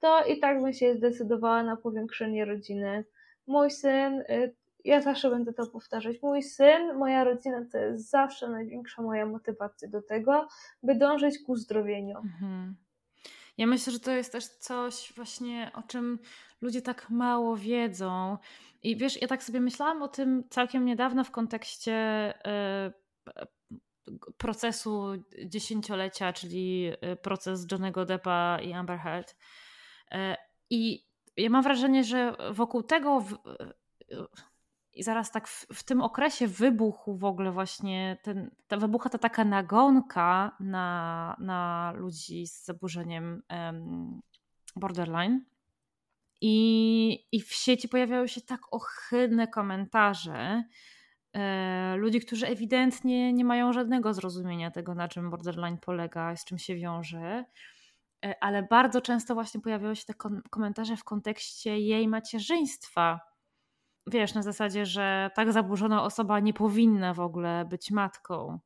to 0.00 0.24
i 0.24 0.38
tak 0.40 0.62
bym 0.62 0.72
się 0.72 0.94
zdecydowała 0.94 1.62
na 1.62 1.76
powiększenie 1.76 2.44
rodziny 2.44 3.04
mój 3.48 3.70
syn, 3.70 4.20
y, 4.20 4.54
ja 4.84 5.00
zawsze 5.00 5.30
będę 5.30 5.52
to 5.52 5.66
powtarzać, 5.66 6.22
mój 6.22 6.42
syn, 6.42 6.94
moja 6.94 7.24
rodzina 7.24 7.64
to 7.72 7.78
jest 7.78 8.10
zawsze 8.10 8.48
największa 8.48 9.02
moja 9.02 9.26
motywacja 9.26 9.88
do 9.88 10.02
tego, 10.02 10.48
by 10.82 10.94
dążyć 10.94 11.38
ku 11.46 11.56
zdrowieniu. 11.56 12.18
Mhm. 12.18 12.76
Ja 13.58 13.66
myślę, 13.66 13.92
że 13.92 14.00
to 14.00 14.10
jest 14.10 14.32
też 14.32 14.46
coś 14.46 15.12
właśnie, 15.16 15.70
o 15.74 15.82
czym 15.82 16.18
ludzie 16.60 16.82
tak 16.82 17.10
mało 17.10 17.56
wiedzą. 17.56 18.38
I 18.82 18.96
wiesz, 18.96 19.22
ja 19.22 19.28
tak 19.28 19.42
sobie 19.42 19.60
myślałam 19.60 20.02
o 20.02 20.08
tym 20.08 20.44
całkiem 20.50 20.84
niedawno 20.84 21.24
w 21.24 21.30
kontekście 21.30 22.34
y, 22.86 22.92
procesu 24.36 25.12
dziesięciolecia, 25.44 26.32
czyli 26.32 26.92
y, 27.12 27.16
proces 27.16 27.66
Johnego 27.72 28.04
Deppa 28.04 28.58
i 28.62 28.72
Amber 28.72 28.98
Heard. 28.98 29.36
Y, 30.12 30.16
I 30.70 31.08
ja 31.36 31.50
mam 31.50 31.62
wrażenie, 31.62 32.04
że 32.04 32.36
wokół 32.50 32.82
tego 32.82 33.24
i 34.98 35.02
zaraz 35.02 35.30
tak 35.30 35.48
w, 35.48 35.66
w, 35.74 35.82
tym 35.82 36.02
okresie 36.02 36.46
wybuchu 36.46 37.16
w 37.16 37.24
ogóle 37.24 37.52
właśnie 37.52 38.18
ten, 38.22 38.50
ta 38.68 38.76
wybucha 38.76 39.08
ta 39.08 39.18
taka 39.18 39.44
nagonka 39.44 40.56
na, 40.60 41.36
na 41.40 41.92
ludzi 41.96 42.46
z 42.46 42.64
zaburzeniem 42.64 43.42
um, 43.50 44.20
borderline. 44.76 45.40
I, 46.40 47.26
I 47.32 47.40
w 47.40 47.52
sieci 47.52 47.88
pojawiały 47.88 48.28
się 48.28 48.40
tak 48.40 48.60
ohydne 48.70 49.48
komentarze 49.48 50.64
e, 51.32 51.96
ludzi, 51.96 52.20
którzy 52.20 52.46
ewidentnie 52.46 53.32
nie 53.32 53.44
mają 53.44 53.72
żadnego 53.72 54.14
zrozumienia 54.14 54.70
tego, 54.70 54.94
na 54.94 55.08
czym 55.08 55.30
borderline 55.30 55.78
polega, 55.78 56.36
z 56.36 56.44
czym 56.44 56.58
się 56.58 56.76
wiąże. 56.76 57.44
E, 58.24 58.34
ale 58.40 58.62
bardzo 58.62 59.00
często 59.00 59.34
właśnie 59.34 59.60
pojawiały 59.60 59.96
się 59.96 60.04
te 60.04 60.14
komentarze 60.50 60.96
w 60.96 61.04
kontekście 61.04 61.78
jej 61.78 62.08
macierzyństwa 62.08 63.20
wiesz, 64.08 64.34
na 64.34 64.42
zasadzie, 64.42 64.86
że 64.86 65.30
tak 65.34 65.52
zaburzona 65.52 66.02
osoba 66.02 66.40
nie 66.40 66.54
powinna 66.54 67.14
w 67.14 67.20
ogóle 67.20 67.64
być 67.64 67.90
matką. 67.90 68.58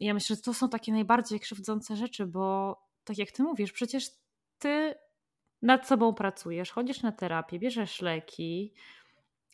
Ja 0.00 0.14
myślę, 0.14 0.36
że 0.36 0.42
to 0.42 0.54
są 0.54 0.68
takie 0.68 0.92
najbardziej 0.92 1.40
krzywdzące 1.40 1.96
rzeczy, 1.96 2.26
bo 2.26 2.76
tak 3.04 3.18
jak 3.18 3.30
ty 3.30 3.42
mówisz, 3.42 3.72
przecież 3.72 4.10
ty 4.58 4.94
nad 5.62 5.86
sobą 5.86 6.14
pracujesz, 6.14 6.70
chodzisz 6.70 7.02
na 7.02 7.12
terapię, 7.12 7.58
bierzesz 7.58 8.02
leki, 8.02 8.74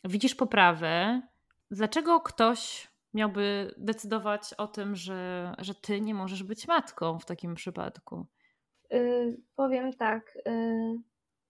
widzisz 0.05 0.35
poprawę. 0.35 1.23
Dlaczego 1.71 2.21
ktoś 2.21 2.91
miałby 3.15 3.75
decydować 3.79 4.55
o 4.59 4.67
tym, 4.67 4.97
że, 4.97 5.53
że 5.59 5.75
ty 5.75 6.01
nie 6.01 6.15
możesz 6.15 6.43
być 6.43 6.69
matką 6.69 7.19
w 7.19 7.25
takim 7.25 7.55
przypadku? 7.55 8.27
Yy, 8.91 9.37
powiem 9.57 9.93
tak. 9.93 10.39
Yy, 10.47 10.99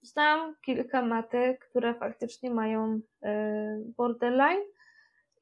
Znam 0.02 0.54
kilka 0.62 1.02
matek, 1.02 1.68
które 1.68 1.94
faktycznie 1.94 2.50
mają 2.50 3.00
e, 3.22 3.82
borderline 3.96 4.62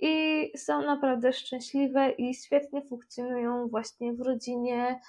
i 0.01 0.53
są 0.57 0.83
naprawdę 0.83 1.33
szczęśliwe 1.33 2.11
i 2.11 2.35
świetnie 2.35 2.83
funkcjonują 2.83 3.69
właśnie 3.69 4.13
w 4.13 4.21
rodzinie. 4.21 5.01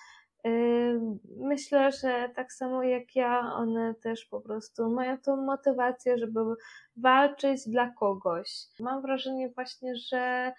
E, 0.46 0.52
myślę, 1.38 1.92
że 1.92 2.30
tak 2.36 2.54
samo 2.54 2.84
jak 2.84 3.16
ja, 3.16 3.54
one 3.54 3.96
też 3.96 4.26
po 4.26 4.42
prostu 4.42 4.90
mają 4.90 5.18
tą 5.18 5.38
motywację, 5.38 6.18
żeby 6.18 6.40
walczyć 6.98 7.70
dla 7.70 7.90
kogoś. 7.90 8.50
Mam 8.80 9.02
wrażenie 9.02 9.50
właśnie, 9.50 9.96
że 9.96 10.54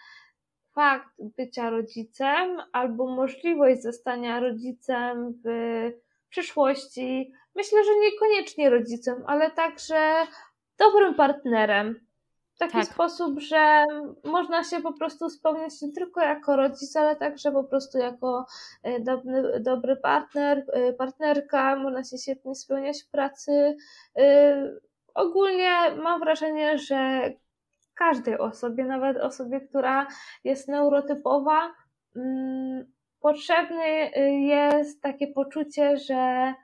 fakt 0.74 1.14
bycia 1.36 1.70
rodzicem 1.70 2.59
albo 2.72 3.07
możliwość 3.07 3.82
zostania 3.82 4.41
rodzicem 4.41 5.41
w 5.45 5.51
przyszłości 6.28 7.32
myślę, 7.55 7.84
że 7.84 7.90
niekoniecznie 7.98 8.70
rodzicem, 8.70 9.24
ale 9.26 9.51
także 9.51 10.26
dobrym 10.78 11.14
partnerem. 11.14 12.01
W 12.55 12.59
taki 12.59 12.72
tak. 12.72 12.84
sposób, 12.84 13.40
że 13.40 13.84
można 14.24 14.64
się 14.64 14.80
po 14.80 14.92
prostu 14.92 15.30
spełniać 15.30 15.82
nie 15.82 15.92
tylko 15.92 16.20
jako 16.20 16.57
rodzic, 16.57 16.96
ale 16.96 17.16
także 17.16 17.53
po 17.53 17.64
prostu 17.64 17.98
jako 17.98 18.46
e, 18.82 19.01
dobry, 19.01 19.61
dobry 19.61 19.96
partner, 19.96 20.64
e, 20.72 20.92
partnerka, 20.92 21.76
można 21.76 22.05
się 22.05 22.18
świetnie 22.18 22.55
spełniać 22.55 23.03
w 23.03 23.11
pracy. 23.11 23.76
E, 24.18 24.70
ogólnie 25.14 25.70
mam 26.03 26.20
wrażenie, 26.20 26.78
że 26.78 27.30
każdej 27.94 28.38
osobie, 28.38 28.84
nawet 28.84 29.16
osobie, 29.16 29.61
która 29.61 30.07
jest 30.44 30.68
neurotypowa, 30.68 31.72
mm, 32.16 32.92
potrzebne 33.20 33.86
jest 34.40 35.03
takie 35.03 35.26
poczucie, 35.26 35.96
że 35.96 36.55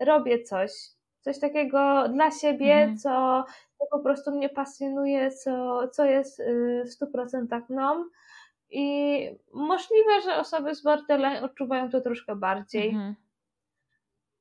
robię 0.00 0.42
coś, 0.42 0.72
coś 1.20 1.38
takiego 1.38 2.08
dla 2.08 2.30
siebie, 2.30 2.74
mhm. 2.74 2.98
co, 2.98 3.44
co 3.78 3.86
po 3.90 3.98
prostu 3.98 4.30
mnie 4.30 4.48
pasjonuje, 4.48 5.30
co, 5.30 5.88
co 5.88 6.04
jest 6.04 6.40
y, 6.40 6.82
w 6.86 6.92
stu 6.92 7.06
procentach 7.06 7.68
mną. 7.68 8.04
I 8.70 9.28
możliwe, 9.52 10.20
że 10.24 10.36
osoby 10.36 10.74
z 10.74 10.82
borderline 10.82 11.44
odczuwają 11.44 11.90
to 11.90 12.00
troszkę 12.00 12.36
bardziej. 12.36 12.88
Mhm. 12.88 13.14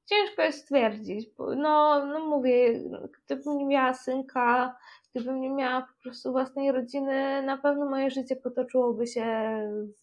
Ciężko 0.06 0.42
jest 0.42 0.62
stwierdzić. 0.62 1.30
No, 1.40 2.06
no 2.06 2.20
mówię, 2.20 2.80
gdybym 3.26 3.58
nie 3.58 3.66
miała 3.66 3.94
synka, 3.94 4.76
gdybym 5.12 5.42
nie 5.42 5.50
miała 5.50 5.82
po 5.82 6.04
prostu 6.04 6.32
własnej 6.32 6.72
rodziny, 6.72 7.44
na 7.44 7.58
pewno 7.58 7.86
moje 7.86 8.12
życie 8.12 8.36
potoczyłoby 8.36 9.08
się 9.08 9.26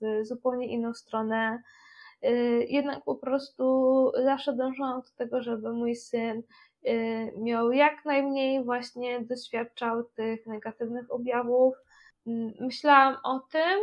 w 0.00 0.26
zupełnie 0.26 0.66
inną 0.66 0.94
stronę. 0.94 1.62
Y, 2.24 2.66
jednak 2.68 3.04
po 3.04 3.14
prostu 3.14 4.12
zawsze 4.24 4.52
dążyłam 4.52 5.00
do 5.00 5.08
tego, 5.16 5.42
żeby 5.42 5.72
mój 5.72 5.96
syn 5.96 6.42
y, 6.86 7.32
miał 7.38 7.72
jak 7.72 8.04
najmniej 8.04 8.64
właśnie 8.64 9.20
doświadczał 9.20 10.04
tych 10.04 10.46
negatywnych 10.46 11.12
objawów. 11.12 11.74
Mm, 12.26 12.52
myślałam 12.60 13.16
o 13.24 13.40
tym, 13.40 13.80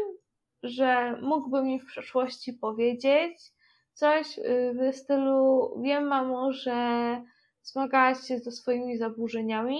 że 0.63 1.17
mógłby 1.21 1.63
mi 1.63 1.79
w 1.79 1.85
przeszłości 1.85 2.53
powiedzieć 2.53 3.53
coś 3.93 4.37
y, 4.37 4.73
w 4.73 4.95
stylu 4.95 5.71
wiem 5.83 6.07
mamo, 6.07 6.53
że 6.53 7.21
zmagałaś 7.61 8.27
się 8.27 8.39
ze 8.39 8.51
swoimi 8.51 8.97
zaburzeniami, 8.97 9.79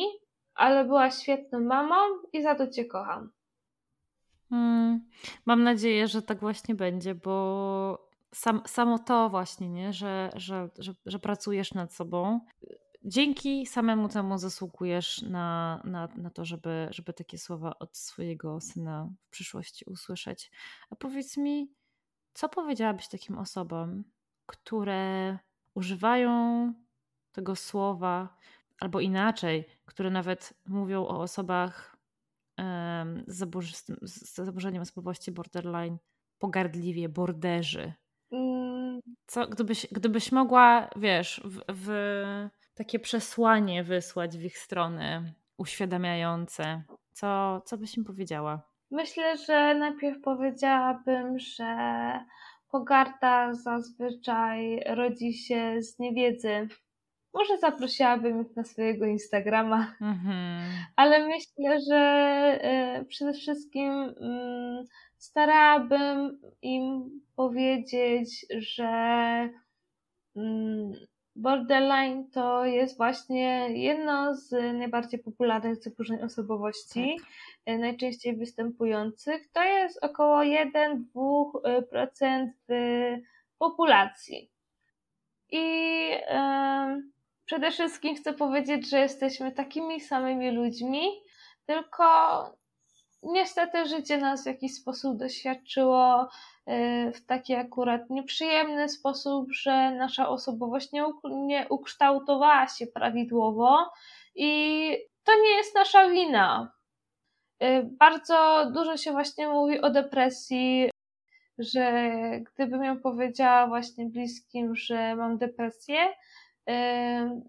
ale 0.55 0.85
była 0.85 1.11
świetną 1.11 1.59
mamą 1.59 1.95
i 2.33 2.41
za 2.41 2.55
to 2.55 2.67
cię 2.67 2.85
kocham. 2.85 3.29
Hmm, 4.49 5.01
mam 5.45 5.63
nadzieję, 5.63 6.07
że 6.07 6.21
tak 6.21 6.39
właśnie 6.39 6.75
będzie, 6.75 7.15
bo 7.15 8.06
sam, 8.37 8.61
samo 8.67 8.99
to 8.99 9.29
właśnie, 9.29 9.69
nie? 9.69 9.93
Że, 9.93 10.29
że, 10.35 10.69
że, 10.79 10.93
że 11.05 11.19
pracujesz 11.19 11.73
nad 11.73 11.93
sobą. 11.93 12.39
Dzięki 13.03 13.65
samemu 13.65 14.09
temu 14.09 14.37
zasługujesz 14.37 15.21
na, 15.21 15.81
na, 15.83 16.07
na 16.15 16.29
to, 16.29 16.45
żeby, 16.45 16.87
żeby 16.91 17.13
takie 17.13 17.37
słowa 17.37 17.79
od 17.79 17.97
swojego 17.97 18.61
syna 18.61 19.09
w 19.27 19.29
przyszłości 19.29 19.85
usłyszeć. 19.85 20.51
A 20.89 20.95
powiedz 20.95 21.37
mi, 21.37 21.71
co 22.33 22.49
powiedziałabyś 22.49 23.07
takim 23.07 23.37
osobom, 23.37 24.03
które 24.45 25.37
używają 25.73 26.73
tego 27.31 27.55
słowa, 27.55 28.37
albo 28.79 28.99
inaczej, 28.99 29.65
które 29.85 30.09
nawet 30.09 30.53
mówią 30.65 31.01
o 31.01 31.21
osobach 31.21 31.97
um, 32.57 33.23
z, 33.27 33.35
zaburzy, 33.37 33.75
z 34.01 34.35
zaburzeniem 34.35 34.81
osobowości 34.81 35.31
borderline 35.31 35.97
pogardliwie, 36.39 37.09
borderzy. 37.09 37.93
Co, 39.27 39.47
gdybyś, 39.47 39.87
gdybyś 39.91 40.31
mogła, 40.31 40.89
wiesz, 40.95 41.41
w, 41.45 41.59
w 41.67 41.89
takie 42.75 42.99
przesłanie 42.99 43.83
wysłać 43.83 44.37
w 44.37 44.43
ich 44.43 44.57
stronę, 44.57 45.33
uświadamiające, 45.57 46.83
co, 47.13 47.61
co 47.65 47.77
byś 47.77 47.97
im 47.97 48.03
powiedziała? 48.05 48.61
Myślę, 48.91 49.37
że 49.37 49.75
najpierw 49.75 50.21
powiedziałabym, 50.21 51.39
że 51.39 51.75
pogarda 52.71 53.53
zazwyczaj 53.53 54.83
rodzi 54.85 55.33
się 55.33 55.81
z 55.81 55.99
niewiedzy. 55.99 56.67
Może 57.33 57.57
zaprosiłabym 57.57 58.41
ich 58.41 58.55
na 58.55 58.63
swojego 58.63 59.05
Instagrama, 59.05 59.95
mm-hmm. 60.01 60.61
ale 60.95 61.27
myślę, 61.27 61.79
że 61.89 62.59
y, 63.01 63.05
przede 63.05 63.33
wszystkim 63.33 63.91
y, 63.91 64.87
starałabym 65.17 66.41
im 66.61 67.11
powiedzieć, 67.35 68.45
że 68.57 68.89
mm, 70.35 70.91
borderline 71.35 72.29
to 72.31 72.65
jest 72.65 72.97
właśnie 72.97 73.69
jedno 73.69 74.35
z 74.35 74.51
najbardziej 74.51 75.19
popularnych 75.19 75.83
zaburzeń 75.83 76.21
osobowości, 76.21 77.15
tak. 77.19 77.27
E, 77.65 77.77
najczęściej 77.77 78.37
występujących. 78.37 79.51
To 79.51 79.63
jest 79.63 80.03
około 80.03 80.37
1-2% 80.37 82.47
w 82.69 82.71
populacji. 83.57 84.51
I 85.49 85.65
e, 86.27 87.01
przede 87.45 87.71
wszystkim 87.71 88.15
chcę 88.15 88.33
powiedzieć, 88.33 88.89
że 88.89 88.99
jesteśmy 88.99 89.51
takimi 89.51 90.01
samymi 90.01 90.51
ludźmi, 90.51 91.01
tylko 91.65 92.03
niestety 93.27 93.85
życie 93.85 94.17
nas 94.17 94.43
w 94.43 94.45
jakiś 94.45 94.75
sposób 94.75 95.17
doświadczyło 95.17 96.23
y, 96.23 97.11
w 97.15 97.25
taki 97.25 97.55
akurat 97.55 98.09
nieprzyjemny 98.09 98.89
sposób, 98.89 99.51
że 99.51 99.91
nasza 99.91 100.29
osobowość 100.29 100.91
nie, 100.91 101.03
nie 101.23 101.67
ukształtowała 101.69 102.67
się 102.67 102.87
prawidłowo 102.87 103.91
i 104.35 104.91
to 105.23 105.31
nie 105.43 105.49
jest 105.49 105.75
nasza 105.75 106.09
wina. 106.09 106.71
Y, 107.63 107.89
bardzo 107.99 108.71
dużo 108.73 108.97
się 108.97 109.11
właśnie 109.11 109.47
mówi 109.47 109.81
o 109.81 109.89
depresji. 109.89 110.89
że 111.57 112.11
gdybym 112.53 112.83
ją 112.83 112.99
powiedziała 112.99 113.67
właśnie 113.67 114.05
bliskim, 114.05 114.75
że 114.75 115.15
mam 115.15 115.37
depresję, 115.37 115.97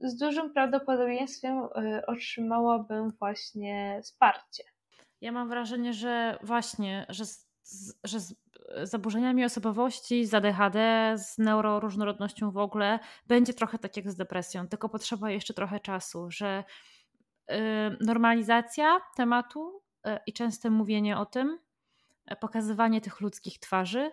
z 0.00 0.16
dużym 0.16 0.52
prawdopodobieństwem 0.52 1.68
otrzymałabym 2.06 3.10
właśnie 3.10 4.00
wsparcie. 4.02 4.64
Ja 5.20 5.32
mam 5.32 5.48
wrażenie, 5.48 5.92
że 5.92 6.38
właśnie, 6.42 7.06
że, 7.08 7.24
że 8.04 8.20
z 8.20 8.34
zaburzeniami 8.82 9.44
osobowości, 9.44 10.26
z 10.26 10.34
ADHD, 10.34 11.14
z 11.18 11.38
neuroróżnorodnością 11.38 12.50
w 12.50 12.56
ogóle 12.56 12.98
będzie 13.26 13.54
trochę 13.54 13.78
tak 13.78 13.96
jak 13.96 14.10
z 14.10 14.16
depresją, 14.16 14.68
tylko 14.68 14.88
potrzeba 14.88 15.30
jeszcze 15.30 15.54
trochę 15.54 15.80
czasu, 15.80 16.30
że 16.30 16.64
normalizacja 18.00 19.00
tematu 19.16 19.82
e, 20.04 20.20
i 20.26 20.32
częste 20.32 20.70
mówienie 20.70 21.18
o 21.18 21.26
tym, 21.26 21.58
e, 22.26 22.36
pokazywanie 22.36 23.00
tych 23.00 23.20
ludzkich 23.20 23.58
twarzy, 23.58 24.10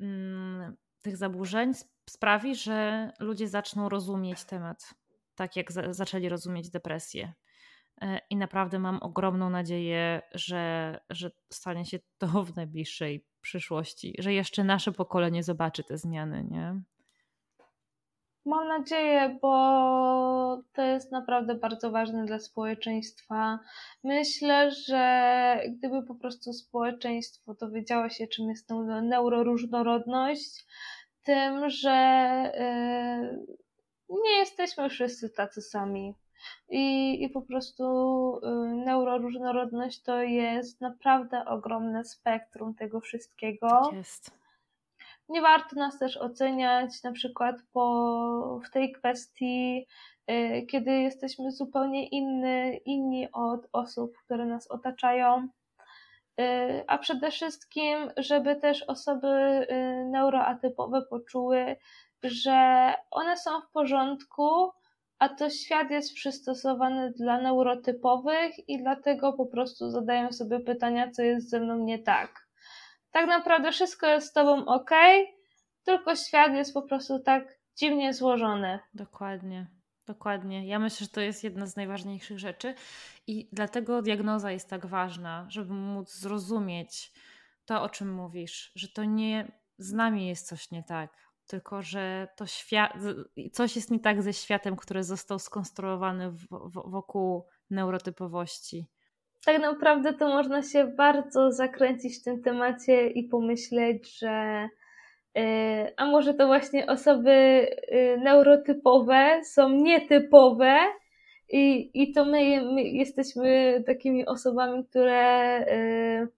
mm, 0.00 0.76
tych 1.00 1.16
zaburzeń 1.16 1.72
sprawi, 2.10 2.54
że 2.54 3.10
ludzie 3.20 3.48
zaczną 3.48 3.88
rozumieć 3.88 4.44
temat, 4.44 4.94
tak 5.34 5.56
jak 5.56 5.72
zaczęli 5.72 6.28
rozumieć 6.28 6.70
depresję. 6.70 7.32
E, 8.00 8.20
I 8.30 8.36
naprawdę 8.36 8.78
mam 8.78 8.98
ogromną 9.02 9.50
nadzieję, 9.50 10.22
że, 10.34 11.00
że 11.10 11.30
stanie 11.52 11.84
się 11.84 11.98
to 12.18 12.26
w 12.44 12.56
najbliższej 12.56 13.24
przyszłości, 13.40 14.14
że 14.18 14.32
jeszcze 14.32 14.64
nasze 14.64 14.92
pokolenie 14.92 15.42
zobaczy 15.42 15.84
te 15.84 15.98
zmiany, 15.98 16.44
nie? 16.50 16.80
Mam 18.44 18.68
nadzieję, 18.68 19.38
bo 19.42 20.62
to 20.72 20.82
jest 20.82 21.12
naprawdę 21.12 21.54
bardzo 21.54 21.90
ważne 21.90 22.24
dla 22.24 22.38
społeczeństwa. 22.38 23.58
Myślę, 24.04 24.70
że 24.70 25.62
gdyby 25.68 26.02
po 26.02 26.14
prostu 26.14 26.52
społeczeństwo 26.52 27.54
dowiedziało 27.54 28.08
się, 28.08 28.26
czym 28.26 28.48
jest 28.48 28.70
neuroróżnorodność, 29.02 30.66
tym, 31.22 31.70
że 31.70 31.90
yy, 34.10 34.20
nie 34.24 34.38
jesteśmy 34.38 34.90
wszyscy 34.90 35.30
tacy 35.30 35.62
sami. 35.62 36.14
I, 36.68 37.16
i 37.24 37.28
po 37.28 37.42
prostu 37.42 37.84
yy, 38.42 38.84
neuroróżnorodność 38.84 40.02
to 40.02 40.22
jest 40.22 40.80
naprawdę 40.80 41.44
ogromne 41.44 42.04
spektrum 42.04 42.74
tego 42.74 43.00
wszystkiego. 43.00 43.68
Tak 43.68 43.92
jest 43.92 44.40
nie 45.30 45.40
warto 45.40 45.76
nas 45.76 45.98
też 45.98 46.16
oceniać 46.16 47.02
na 47.02 47.12
przykład 47.12 47.56
po, 47.72 48.60
w 48.64 48.70
tej 48.70 48.92
kwestii, 48.92 49.86
y, 50.30 50.66
kiedy 50.66 50.90
jesteśmy 50.90 51.52
zupełnie 51.52 52.08
inny, 52.08 52.76
inni 52.76 53.32
od 53.32 53.66
osób, 53.72 54.16
które 54.24 54.46
nas 54.46 54.70
otaczają. 54.70 55.48
Y, 56.40 56.84
a 56.86 56.98
przede 56.98 57.30
wszystkim, 57.30 58.10
żeby 58.16 58.56
też 58.56 58.82
osoby 58.82 59.28
y, 59.28 60.04
neuroatypowe 60.04 61.02
poczuły, 61.02 61.76
że 62.22 62.94
one 63.10 63.36
są 63.36 63.60
w 63.60 63.70
porządku, 63.70 64.70
a 65.20 65.28
to 65.28 65.50
świat 65.50 65.90
jest 65.90 66.14
przystosowany 66.14 67.12
dla 67.12 67.40
neurotypowych 67.40 68.68
i 68.68 68.82
dlatego 68.82 69.32
po 69.32 69.46
prostu 69.46 69.90
zadają 69.90 70.32
sobie 70.32 70.60
pytania, 70.60 71.10
co 71.10 71.22
jest 71.22 71.50
ze 71.50 71.60
mną 71.60 71.78
nie 71.78 71.98
tak 71.98 72.50
tak 73.10 73.26
naprawdę 73.26 73.72
wszystko 73.72 74.06
jest 74.06 74.26
z 74.28 74.32
tobą 74.32 74.64
ok, 74.66 74.90
tylko 75.84 76.16
świat 76.16 76.52
jest 76.52 76.74
po 76.74 76.82
prostu 76.82 77.18
tak 77.18 77.58
dziwnie 77.76 78.14
złożony. 78.14 78.78
Dokładnie. 78.94 79.66
Dokładnie. 80.06 80.66
Ja 80.66 80.78
myślę, 80.78 81.06
że 81.06 81.12
to 81.12 81.20
jest 81.20 81.44
jedna 81.44 81.66
z 81.66 81.76
najważniejszych 81.76 82.38
rzeczy 82.38 82.74
i 83.26 83.48
dlatego 83.52 84.02
diagnoza 84.02 84.52
jest 84.52 84.70
tak 84.70 84.86
ważna, 84.86 85.46
żeby 85.48 85.74
móc 85.74 86.14
zrozumieć 86.14 87.12
to, 87.64 87.82
o 87.82 87.88
czym 87.88 88.14
mówisz, 88.14 88.72
że 88.74 88.88
to 88.88 89.04
nie 89.04 89.52
z 89.78 89.92
nami 89.92 90.28
jest 90.28 90.46
coś 90.46 90.70
nie 90.70 90.82
tak, 90.82 91.16
tylko 91.50 91.82
że 91.82 92.28
to 92.36 92.46
świat, 92.46 92.92
coś 93.52 93.76
jest 93.76 93.90
nie 93.90 94.00
tak 94.00 94.22
ze 94.22 94.32
światem, 94.32 94.76
który 94.76 95.02
został 95.02 95.38
skonstruowany 95.38 96.32
wokół 96.86 97.46
neurotypowości. 97.70 98.86
Tak 99.44 99.60
naprawdę 99.60 100.12
to 100.12 100.28
można 100.28 100.62
się 100.62 100.86
bardzo 100.86 101.52
zakręcić 101.52 102.20
w 102.20 102.24
tym 102.24 102.42
temacie 102.42 103.06
i 103.06 103.28
pomyśleć, 103.28 104.18
że 104.18 104.68
y, 105.38 105.40
a 105.96 106.06
może 106.06 106.34
to 106.34 106.46
właśnie 106.46 106.86
osoby 106.86 107.30
y, 107.30 108.18
neurotypowe 108.24 109.40
są 109.44 109.68
nietypowe 109.68 110.78
i, 111.48 111.90
i 111.94 112.12
to 112.12 112.24
my, 112.24 112.62
my 112.74 112.82
jesteśmy 112.82 113.82
takimi 113.86 114.26
osobami, 114.26 114.84
które 114.84 115.60
y, 115.60 116.28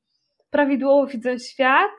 prawidłowo 0.50 1.06
widzą 1.06 1.38
świat, 1.38 1.90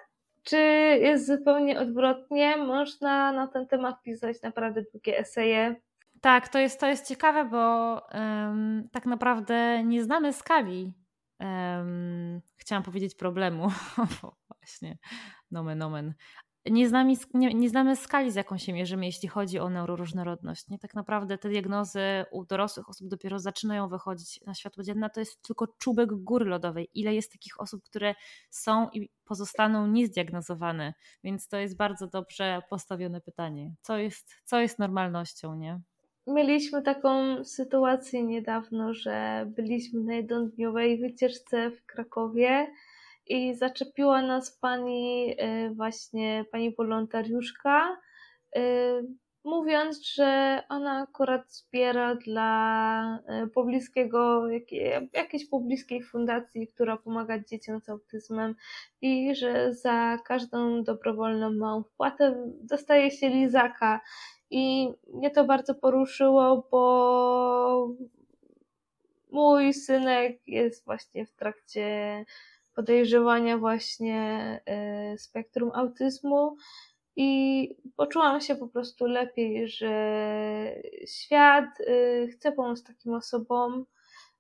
czy 0.44 0.58
jest 1.02 1.28
zupełnie 1.28 1.80
odwrotnie? 1.80 2.58
Można 2.58 3.32
na 3.32 3.48
ten 3.48 3.68
temat 3.68 4.02
pisać 4.04 4.41
naprawdę 4.41 4.84
długie 4.91 5.18
eseje. 5.18 5.76
Tak, 6.22 6.48
to 6.48 6.60
jest, 6.60 6.80
to 6.80 6.88
jest 6.88 7.08
ciekawe, 7.08 7.46
bo 7.46 8.02
um, 8.14 8.89
tak 8.91 9.06
naprawdę 9.06 9.84
nie 9.84 10.04
znamy 10.04 10.34
skali. 10.34 10.94
Um, 11.39 12.41
chciałam 12.56 12.84
powiedzieć 12.84 13.16
problemu. 13.16 13.68
Właśnie, 14.60 14.98
nomen, 15.52 15.78
nomen. 15.78 16.14
Nie 16.66 16.89
znamy, 16.89 17.14
nie, 17.34 17.53
nie, 17.53 17.70
znamy 17.70 17.95
skali, 17.95 18.32
z 18.32 18.36
jaką 18.36 18.57
się 18.57 18.74
mierzymy, 18.74 19.05
jeśli 19.05 19.30
chodzi 19.30 19.59
o 19.59 19.70
neuroróżnorodność. 19.70 20.68
Nie? 20.70 20.80
Tak 20.80 20.95
naprawdę 20.95 21.38
te 21.38 21.49
diagnozy 21.49 21.99
u 22.32 22.45
dorosłych 22.45 22.89
osób 22.89 23.07
dopiero 23.07 23.39
zaczynają 23.39 23.88
wychodzić 23.89 24.39
na 24.45 24.53
światło 24.53 24.84
dzienne. 24.84 25.09
To 25.09 25.20
jest 25.20 25.41
tylko 25.41 25.68
czubek 25.68 26.14
góry 26.14 26.45
lodowej. 26.45 26.89
Ile 26.93 27.16
jest 27.16 27.32
takich 27.32 27.61
osób, 27.61 27.84
które 27.84 28.16
są 28.49 28.89
i 28.89 29.09
pozostaną 29.26 29.88
niezdiagnozowane? 29.88 30.93
Więc 31.24 31.47
to 31.47 31.57
jest 31.57 31.78
bardzo 31.78 32.07
dobrze 32.07 32.61
postawione 32.70 33.22
pytanie. 33.22 33.74
Co 33.82 33.97
jest, 33.97 34.36
co 34.43 34.59
jest 34.59 34.80
normalnością, 34.80 35.55
nie? 35.55 35.80
Mieliśmy 36.28 36.82
taką 36.82 37.43
sytuację 37.43 38.24
niedawno, 38.24 38.93
że 38.93 39.45
byliśmy 39.55 39.99
na 39.99 40.14
jednodniowej 40.14 40.99
wycieczce 40.99 41.72
w 41.72 41.86
Krakowie 41.86 42.68
i 43.28 43.55
zaczepiła 43.55 44.21
nas 44.21 44.51
pani, 44.51 45.36
y, 45.41 45.76
właśnie 45.76 46.45
pani 46.51 46.76
wolontariuszka, 46.76 47.97
y, 48.57 48.59
mówiąc, 49.43 50.07
że 50.13 50.61
ona 50.69 51.01
akurat 51.01 51.53
zbiera 51.53 52.15
dla 52.15 53.19
y, 53.43 53.47
pobliskiego, 53.47 54.47
jakiejś 55.13 55.49
pobliskiej 55.49 56.03
fundacji, 56.03 56.67
która 56.67 56.97
pomaga 56.97 57.39
dzieciom 57.39 57.82
z 57.82 57.89
autyzmem 57.89 58.55
i 59.01 59.36
że 59.36 59.74
za 59.74 60.17
każdą 60.26 60.84
dobrowolną 60.84 61.53
małą 61.53 61.84
wpłatę 61.84 62.53
dostaje 62.61 63.11
się 63.11 63.30
lizaka. 63.30 64.01
I 64.49 64.89
mnie 65.13 65.32
to 65.32 65.45
bardzo 65.45 65.76
poruszyło, 65.76 66.67
bo 66.71 67.89
mój 69.32 69.74
synek 69.74 70.47
jest 70.47 70.86
właśnie 70.86 71.26
w 71.26 71.32
trakcie 71.36 72.26
podejrzewania 72.76 73.57
właśnie 73.57 74.19
e, 74.65 75.17
spektrum 75.17 75.71
autyzmu 75.74 76.57
i 77.15 77.69
poczułam 77.95 78.41
się 78.41 78.55
po 78.55 78.67
prostu 78.67 79.05
lepiej, 79.05 79.67
że 79.67 79.91
świat 81.07 81.65
e, 81.82 82.28
chce 82.28 82.51
pomóc 82.51 82.84
takim 82.84 83.13
osobom, 83.13 83.86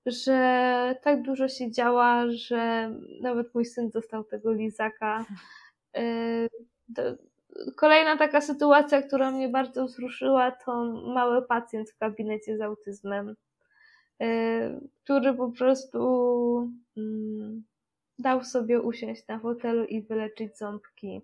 że 0.05 0.95
tak 1.03 1.21
dużo 1.21 1.47
się 1.47 1.71
działa, 1.71 2.25
że 2.29 2.93
nawet 3.21 3.55
mój 3.55 3.65
syn 3.65 3.89
dostał 3.89 4.23
tego 4.23 4.53
lizaka. 4.53 5.25
E, 5.95 6.47
Kolejna 7.75 8.17
taka 8.17 8.41
sytuacja, 8.41 9.01
która 9.01 9.31
mnie 9.31 9.49
bardzo 9.49 9.85
wzruszyła, 9.85 10.51
to 10.51 10.83
mały 10.93 11.41
pacjent 11.41 11.91
w 11.91 11.99
gabinecie 11.99 12.57
z 12.57 12.61
autyzmem, 12.61 13.35
który 15.03 15.33
po 15.33 15.51
prostu 15.51 16.71
mm, 16.97 17.63
dał 18.19 18.43
sobie 18.43 18.81
usiąść 18.81 19.27
na 19.27 19.39
fotelu 19.39 19.85
i 19.85 20.01
wyleczyć 20.01 20.57
ząbki. 20.57 21.21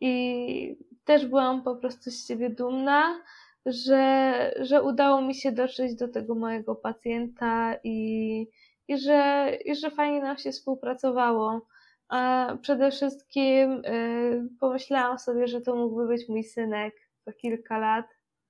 I 0.00 0.76
też 1.04 1.26
byłam 1.26 1.62
po 1.62 1.76
prostu 1.76 2.10
z 2.10 2.26
siebie 2.26 2.50
dumna, 2.50 3.22
że, 3.66 4.54
że 4.60 4.82
udało 4.82 5.22
mi 5.22 5.34
się 5.34 5.52
dotrzeć 5.52 5.94
do 5.94 6.08
tego 6.08 6.34
mojego 6.34 6.74
pacjenta 6.74 7.76
i, 7.84 8.46
i, 8.88 8.98
że, 8.98 9.50
i 9.64 9.74
że 9.74 9.90
fajnie 9.90 10.22
nam 10.22 10.38
się 10.38 10.52
współpracowało. 10.52 11.66
A 12.08 12.48
przede 12.62 12.90
wszystkim 12.90 13.84
y, 13.84 14.48
pomyślałam 14.60 15.18
sobie, 15.18 15.48
że 15.48 15.60
to 15.60 15.76
mógłby 15.76 16.06
być 16.06 16.28
mój 16.28 16.44
synek 16.44 16.94
za 17.26 17.32
kilka 17.32 17.78
lat. 17.78 18.06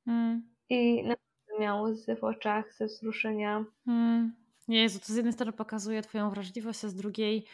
Mm. 0.06 0.42
I 0.68 1.02
naprawdę 1.02 1.60
miał 1.60 1.82
łzy 1.82 2.16
w 2.16 2.24
oczach 2.24 2.74
ze 2.74 2.86
wzruszenia. 2.86 3.64
Mm. 3.86 4.39
Jezu, 4.76 5.00
to 5.00 5.06
z 5.06 5.16
jednej 5.16 5.32
strony 5.32 5.52
pokazuje 5.52 6.02
Twoją 6.02 6.30
wrażliwość, 6.30 6.84
a 6.84 6.88
z 6.88 6.94
drugiej 6.94 7.46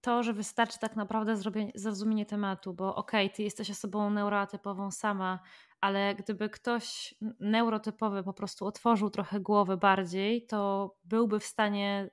to, 0.00 0.22
że 0.22 0.32
wystarczy 0.32 0.78
tak 0.78 0.96
naprawdę 0.96 1.36
zrozumienie 1.74 2.26
tematu, 2.26 2.74
bo 2.74 2.94
okej, 2.94 3.26
okay, 3.26 3.36
ty 3.36 3.42
jesteś 3.42 3.70
osobą 3.70 4.10
neurotypową 4.10 4.90
sama, 4.90 5.40
ale 5.80 6.14
gdyby 6.14 6.50
ktoś 6.50 7.14
neurotypowy 7.40 8.22
po 8.22 8.32
prostu 8.32 8.66
otworzył 8.66 9.10
trochę 9.10 9.40
głowę 9.40 9.76
bardziej, 9.76 10.46
to 10.46 10.94
byłby 11.04 11.40
w 11.40 11.44
stanie 11.44 12.10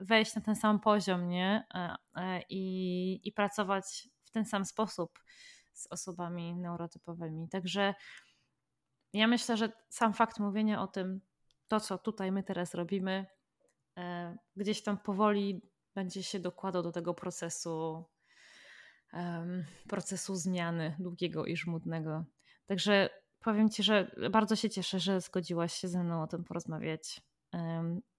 wejść 0.00 0.34
na 0.34 0.42
ten 0.42 0.56
sam 0.56 0.80
poziom, 0.80 1.28
nie? 1.28 1.66
E, 1.74 1.94
e, 2.16 2.42
I, 2.48 3.20
i 3.28 3.32
pracować 3.32 4.08
w 4.24 4.30
ten 4.30 4.44
sam 4.44 4.64
sposób 4.64 5.18
z 5.72 5.86
osobami 5.86 6.54
neurotypowymi. 6.54 7.48
Także 7.48 7.94
ja 9.12 9.26
myślę, 9.26 9.56
że 9.56 9.72
sam 9.88 10.12
fakt 10.12 10.40
mówienia 10.40 10.82
o 10.82 10.86
tym, 10.86 11.20
to 11.74 11.80
co 11.80 11.98
tutaj 11.98 12.32
my 12.32 12.42
teraz 12.42 12.74
robimy, 12.74 13.26
e, 13.98 14.36
gdzieś 14.56 14.82
tam 14.82 14.98
powoli 14.98 15.62
będzie 15.94 16.22
się 16.22 16.40
dokładał 16.40 16.82
do 16.82 16.92
tego 16.92 17.14
procesu, 17.14 18.04
procesu 19.88 20.34
zmiany 20.34 20.96
długiego 20.98 21.46
i 21.46 21.56
żmudnego. 21.56 22.24
Także 22.66 23.10
powiem 23.40 23.70
Ci, 23.70 23.82
że 23.82 24.16
bardzo 24.30 24.56
się 24.56 24.70
cieszę, 24.70 25.00
że 25.00 25.20
zgodziłaś 25.20 25.72
się 25.72 25.88
ze 25.88 26.04
mną 26.04 26.22
o 26.22 26.26
tym 26.26 26.44
porozmawiać, 26.44 27.20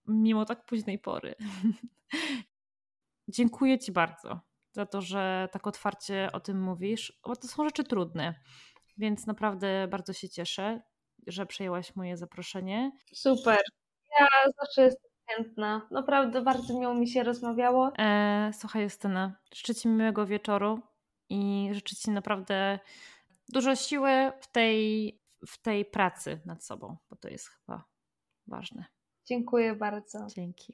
mimo 0.07 0.45
tak 0.45 0.65
późnej 0.65 0.99
pory. 0.99 1.36
Dziękuję 3.27 3.80
Ci 3.80 3.91
bardzo 3.91 4.40
za 4.72 4.86
to, 4.86 5.02
że 5.02 5.49
tak 5.52 5.68
otwarcie 5.68 6.30
o 6.34 6.40
tym 6.40 6.61
mówisz, 6.61 7.19
bo 7.27 7.36
to 7.36 7.48
są 7.48 7.64
rzeczy 7.64 7.84
trudne. 7.84 8.36
Więc 8.98 9.27
naprawdę 9.27 9.88
bardzo 9.88 10.14
się 10.14 10.30
cieszę, 10.30 10.82
że 11.27 11.45
przejęłaś 11.45 11.95
moje 11.95 12.17
zaproszenie. 12.17 12.91
Super. 13.13 13.59
Ja 14.19 14.27
zawsze 14.61 14.81
jestem 14.81 15.11
chętna. 15.27 15.87
Naprawdę 15.91 16.41
bardzo 16.41 16.79
miło 16.79 16.93
mi 16.93 17.07
się 17.07 17.23
rozmawiało. 17.23 17.91
E, 17.97 18.51
słuchaj, 18.53 18.83
Justyna, 18.83 19.35
życzę 19.53 19.75
Ci 19.75 19.87
miłego 19.87 20.25
wieczoru 20.25 20.79
i 21.29 21.69
życzę 21.71 21.95
Ci 21.95 22.11
naprawdę 22.11 22.79
dużo 23.49 23.75
siły 23.75 24.31
w 24.41 24.51
tej, 24.51 25.13
w 25.47 25.61
tej 25.61 25.85
pracy 25.85 26.41
nad 26.45 26.65
sobą, 26.65 26.97
bo 27.09 27.15
to 27.15 27.29
jest 27.29 27.47
chyba 27.47 27.83
ważne. 28.47 28.85
Dziękuję 29.25 29.75
bardzo. 29.75 30.27
Dzięki. 30.35 30.73